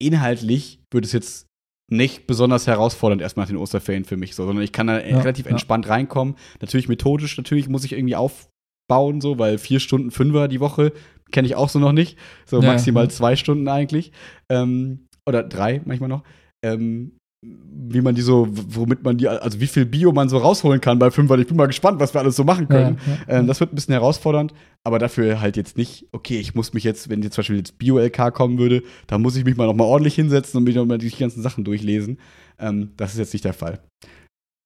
[0.00, 1.46] inhaltlich wird es jetzt
[1.90, 5.18] nicht besonders herausfordernd erstmal nach den Osterferien für mich so, sondern ich kann da Ja,
[5.18, 5.52] relativ ja.
[5.52, 6.34] entspannt reinkommen.
[6.60, 10.92] Natürlich methodisch, natürlich muss ich irgendwie aufbauen, so, weil vier Stunden Fünfer die Woche
[11.30, 12.18] kenne ich auch so noch nicht.
[12.44, 14.12] So Ja, maximal zwei Stunden eigentlich.
[14.48, 16.24] Ähm, oder drei manchmal noch.
[16.64, 20.80] Ähm, wie man die so, womit man die, also wie viel Bio man so rausholen
[20.80, 21.38] kann bei Fünfer.
[21.38, 22.98] Ich bin mal gespannt, was wir alles so machen können.
[23.06, 23.38] Ja, ja.
[23.38, 24.52] Ähm, das wird ein bisschen herausfordernd,
[24.84, 27.78] aber dafür halt jetzt nicht, okay, ich muss mich jetzt, wenn jetzt zum Beispiel jetzt
[27.78, 31.10] Bio-LK kommen würde, da muss ich mich mal nochmal ordentlich hinsetzen und mich nochmal die
[31.10, 32.18] ganzen Sachen durchlesen.
[32.58, 33.80] Ähm, das ist jetzt nicht der Fall.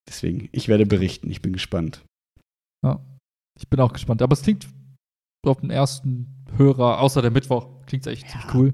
[0.08, 2.02] Deswegen, ich werde berichten, ich bin gespannt.
[3.60, 4.22] Ich bin auch gespannt.
[4.22, 4.68] Aber es klingt
[5.48, 6.26] auf den ersten
[6.56, 8.28] Hörer, außer der Mittwoch, klingt echt Ja.
[8.30, 8.72] ziemlich cool.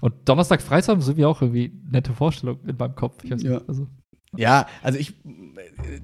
[0.00, 3.22] Und Donnerstag, Freitag sind wir auch irgendwie nette Vorstellungen in meinem Kopf.
[3.24, 3.50] Ich weiß Ja.
[3.58, 3.86] nicht, also,
[4.36, 5.12] Ja, also ich,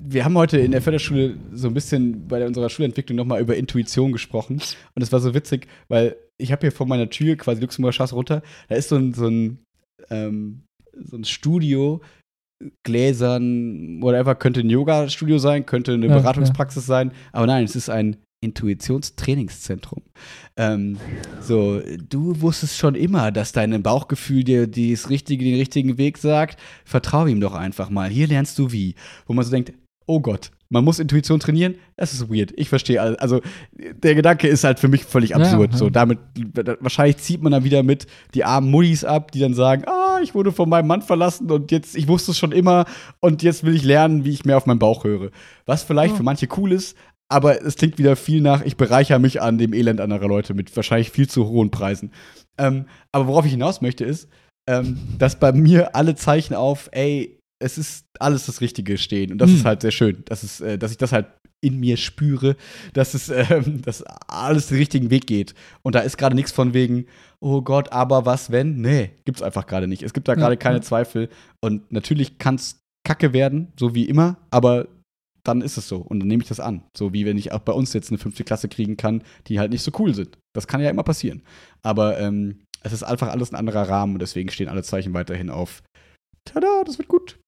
[0.00, 4.10] wir haben heute in der Förderschule so ein bisschen bei unserer Schulentwicklung nochmal über Intuition
[4.12, 4.60] gesprochen.
[4.94, 8.14] Und es war so witzig, weil ich habe hier vor meiner Tür quasi Luxemburger Straße
[8.14, 9.58] runter, da ist so ein, so ein,
[10.10, 10.62] ähm,
[11.04, 12.00] so ein Studio,
[12.84, 17.90] Gläsern, whatever, könnte ein Yoga-Studio sein, könnte eine Ja, Beratungspraxis sein, aber nein, es ist
[17.90, 20.02] ein Intuitionstrainingszentrum.
[20.56, 20.98] Ähm,
[21.40, 26.58] so, du wusstest schon immer, dass dein Bauchgefühl dir das richtige, den richtigen Weg sagt.
[26.84, 28.08] Vertrau ihm doch einfach mal.
[28.08, 28.94] Hier lernst du wie.
[29.26, 29.72] Wo man so denkt,
[30.06, 31.76] oh Gott, man muss Intuition trainieren.
[31.96, 32.52] Das ist weird.
[32.56, 33.00] Ich verstehe.
[33.20, 33.40] Also
[33.72, 35.72] der Gedanke ist halt für mich völlig absurd.
[35.72, 35.78] ja.
[35.78, 36.18] So, damit
[36.80, 40.34] wahrscheinlich zieht man dann wieder mit die armen Muddies ab, die dann sagen, ah, ich
[40.34, 42.84] wurde von meinem Mann verlassen und jetzt, ich wusste es schon immer
[43.20, 45.30] und jetzt will ich lernen, wie ich mehr auf meinen Bauch höre.
[45.66, 46.16] Was vielleicht Ja.
[46.18, 46.96] für manche cool ist,
[47.28, 50.74] aber es klingt wieder viel nach, ich bereichere mich an dem Elend anderer Leute mit
[50.76, 52.12] wahrscheinlich viel zu hohen Preisen.
[52.58, 54.28] Ähm, aber worauf ich hinaus möchte, ist,
[54.68, 59.32] ähm, dass bei mir alle Zeichen auf, ey, es ist alles das Richtige stehen.
[59.32, 59.56] Und das Hm.
[59.56, 61.26] ist halt sehr schön, dass, es, äh, dass ich das halt
[61.62, 62.54] in mir spüre,
[62.92, 65.54] dass es ähm, dass alles den richtigen Weg geht.
[65.82, 67.06] Und da ist gerade nichts von wegen,
[67.40, 68.80] oh Gott, aber was wenn?
[68.80, 70.02] Nee, gibt's einfach gerade nicht.
[70.02, 70.82] Es gibt da Ja, gerade keine ja.
[70.82, 71.28] Zweifel.
[71.60, 74.86] Und natürlich kann es kacke werden, so wie immer, aber
[75.46, 75.98] dann ist es so.
[75.98, 76.82] Und dann nehme ich das an.
[76.96, 79.70] So wie wenn ich auch bei uns jetzt eine fünfte Klasse kriegen kann, die halt
[79.70, 80.38] nicht so cool sind.
[80.54, 81.42] Das kann ja immer passieren.
[81.82, 85.50] Aber ähm, es ist einfach alles ein anderer Rahmen und deswegen stehen alle Zeichen weiterhin
[85.50, 85.82] auf.
[86.44, 87.38] Tada, das wird gut.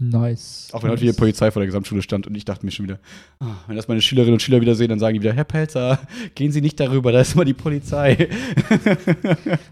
[0.00, 0.70] Nice.
[0.72, 2.98] Auch wenn heute wieder Polizei vor der Gesamtschule stand und ich dachte mir schon wieder,
[3.38, 6.00] ah, wenn das meine Schülerinnen und Schüler wieder sehen, dann sagen die wieder, Herr Pelzer,
[6.34, 8.28] gehen Sie nicht darüber, da ist immer die Polizei.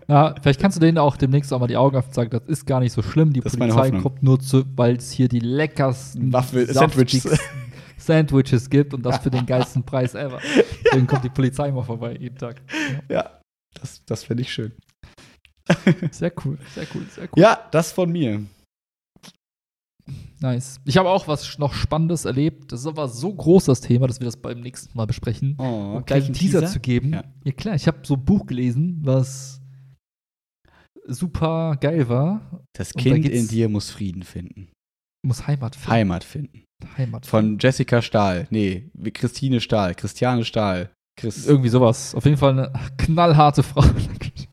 [0.09, 2.43] Ja, vielleicht kannst du denen auch demnächst auch mal die Augen öffnen und sagen, das
[2.47, 3.33] ist gar nicht so schlimm.
[3.33, 7.27] Die Das Polizei kommt nur zu, weil es hier die leckersten Waffel- Sandwiches.
[7.97, 10.41] Sandwiches gibt und das für den geilsten Preis ever.
[10.85, 12.61] Deswegen kommt die Polizei immer vorbei jeden Tag.
[13.09, 13.41] ja,
[13.81, 14.73] das, das fände ich schön.
[16.11, 17.43] Sehr cool, sehr cool, sehr cool.
[17.43, 18.43] Ja, das von mir.
[20.41, 20.81] Nice.
[20.85, 22.73] Ich habe auch was noch Spannendes erlebt.
[22.73, 25.55] Das ist aber so groß, das Thema, dass wir das beim nächsten Mal besprechen.
[25.59, 27.13] Oh, um gleich einen Teaser, zu geben.
[27.13, 27.25] Ja.
[27.45, 29.61] Ja, klar, ich habe so ein Buch gelesen, was
[31.07, 32.63] super geil war.
[32.73, 34.69] Das da Kind geht's- in dir muss Frieden finden.
[35.25, 35.91] Muss Heimat finden.
[35.91, 36.65] Heimat finden.
[36.97, 38.49] Heimat Von Jessica Stahl.
[38.51, 39.95] Nee, wie Christine Stahl.
[39.95, 40.91] Christiane Stahl.
[41.17, 41.47] Chris.
[41.47, 42.15] Irgendwie sowas.
[42.15, 43.85] Auf jeden Fall eine knallharte Frau.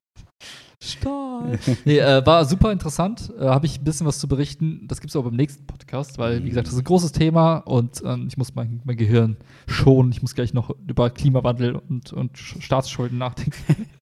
[0.81, 1.59] Stahl.
[1.85, 3.31] nee, äh, war super interessant.
[3.39, 4.85] Äh, Habe ich ein bisschen was zu berichten.
[4.87, 7.57] Das gibt es auch beim nächsten Podcast, weil, wie gesagt, das ist ein großes Thema
[7.57, 9.37] und ähm, ich muss mein, mein Gehirn
[9.67, 10.11] schonen.
[10.11, 13.87] Ich muss gleich noch über Klimawandel und, und Sch- Staatsschulden nachdenken.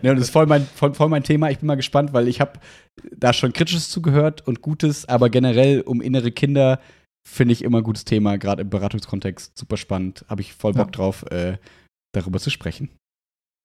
[0.00, 1.50] Ja, und das ist voll mein, voll, voll mein Thema.
[1.50, 2.52] Ich bin mal gespannt, weil ich habe
[3.14, 6.80] da schon Kritisches zugehört und Gutes, aber generell um innere Kinder
[7.28, 9.58] finde ich immer ein gutes Thema, gerade im Beratungskontext.
[9.58, 10.24] Super spannend.
[10.30, 10.92] Habe ich voll Bock Ja.
[10.92, 11.58] drauf, äh,
[12.14, 12.88] darüber zu sprechen.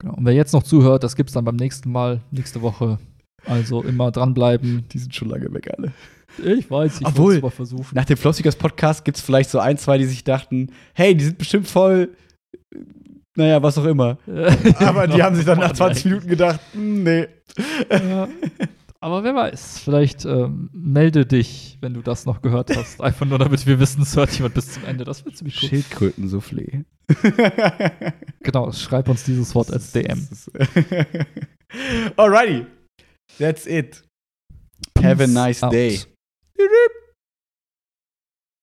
[0.02, 0.16] Genau.
[0.16, 2.98] Und wer jetzt noch zuhört, das gibt es dann beim nächsten Mal, nächste Woche.
[3.46, 4.86] Also immer dranbleiben.
[4.92, 5.92] Die sind schon lange weg, alle.
[6.44, 7.96] Ich weiß, ich Obwohl- wollt's mal versuchen.
[7.96, 11.26] Nach dem Flossigers Podcast gibt es vielleicht so ein, zwei, die sich dachten, hey, die
[11.26, 12.10] sind bestimmt voll,
[13.36, 14.18] naja, was auch immer.
[14.80, 17.28] Aber die haben sich dann nach 20 Minuten gedacht, hm, nee.
[17.92, 18.28] Ja.
[19.04, 23.02] Aber wer weiß, vielleicht ähm, melde dich, wenn du das noch gehört hast.
[23.02, 25.04] Einfach nur, damit wir wissen, es hört jemand bis zum Ende.
[25.06, 25.70] Das wird ziemlich cool.
[25.70, 26.86] Schildkrötensoufflé.
[28.44, 30.28] Genau, schreib uns dieses Wort als DM.
[32.18, 32.66] Alrighty.
[33.38, 34.04] That's it.
[34.98, 35.72] Have a nice out.
[35.72, 36.00] day.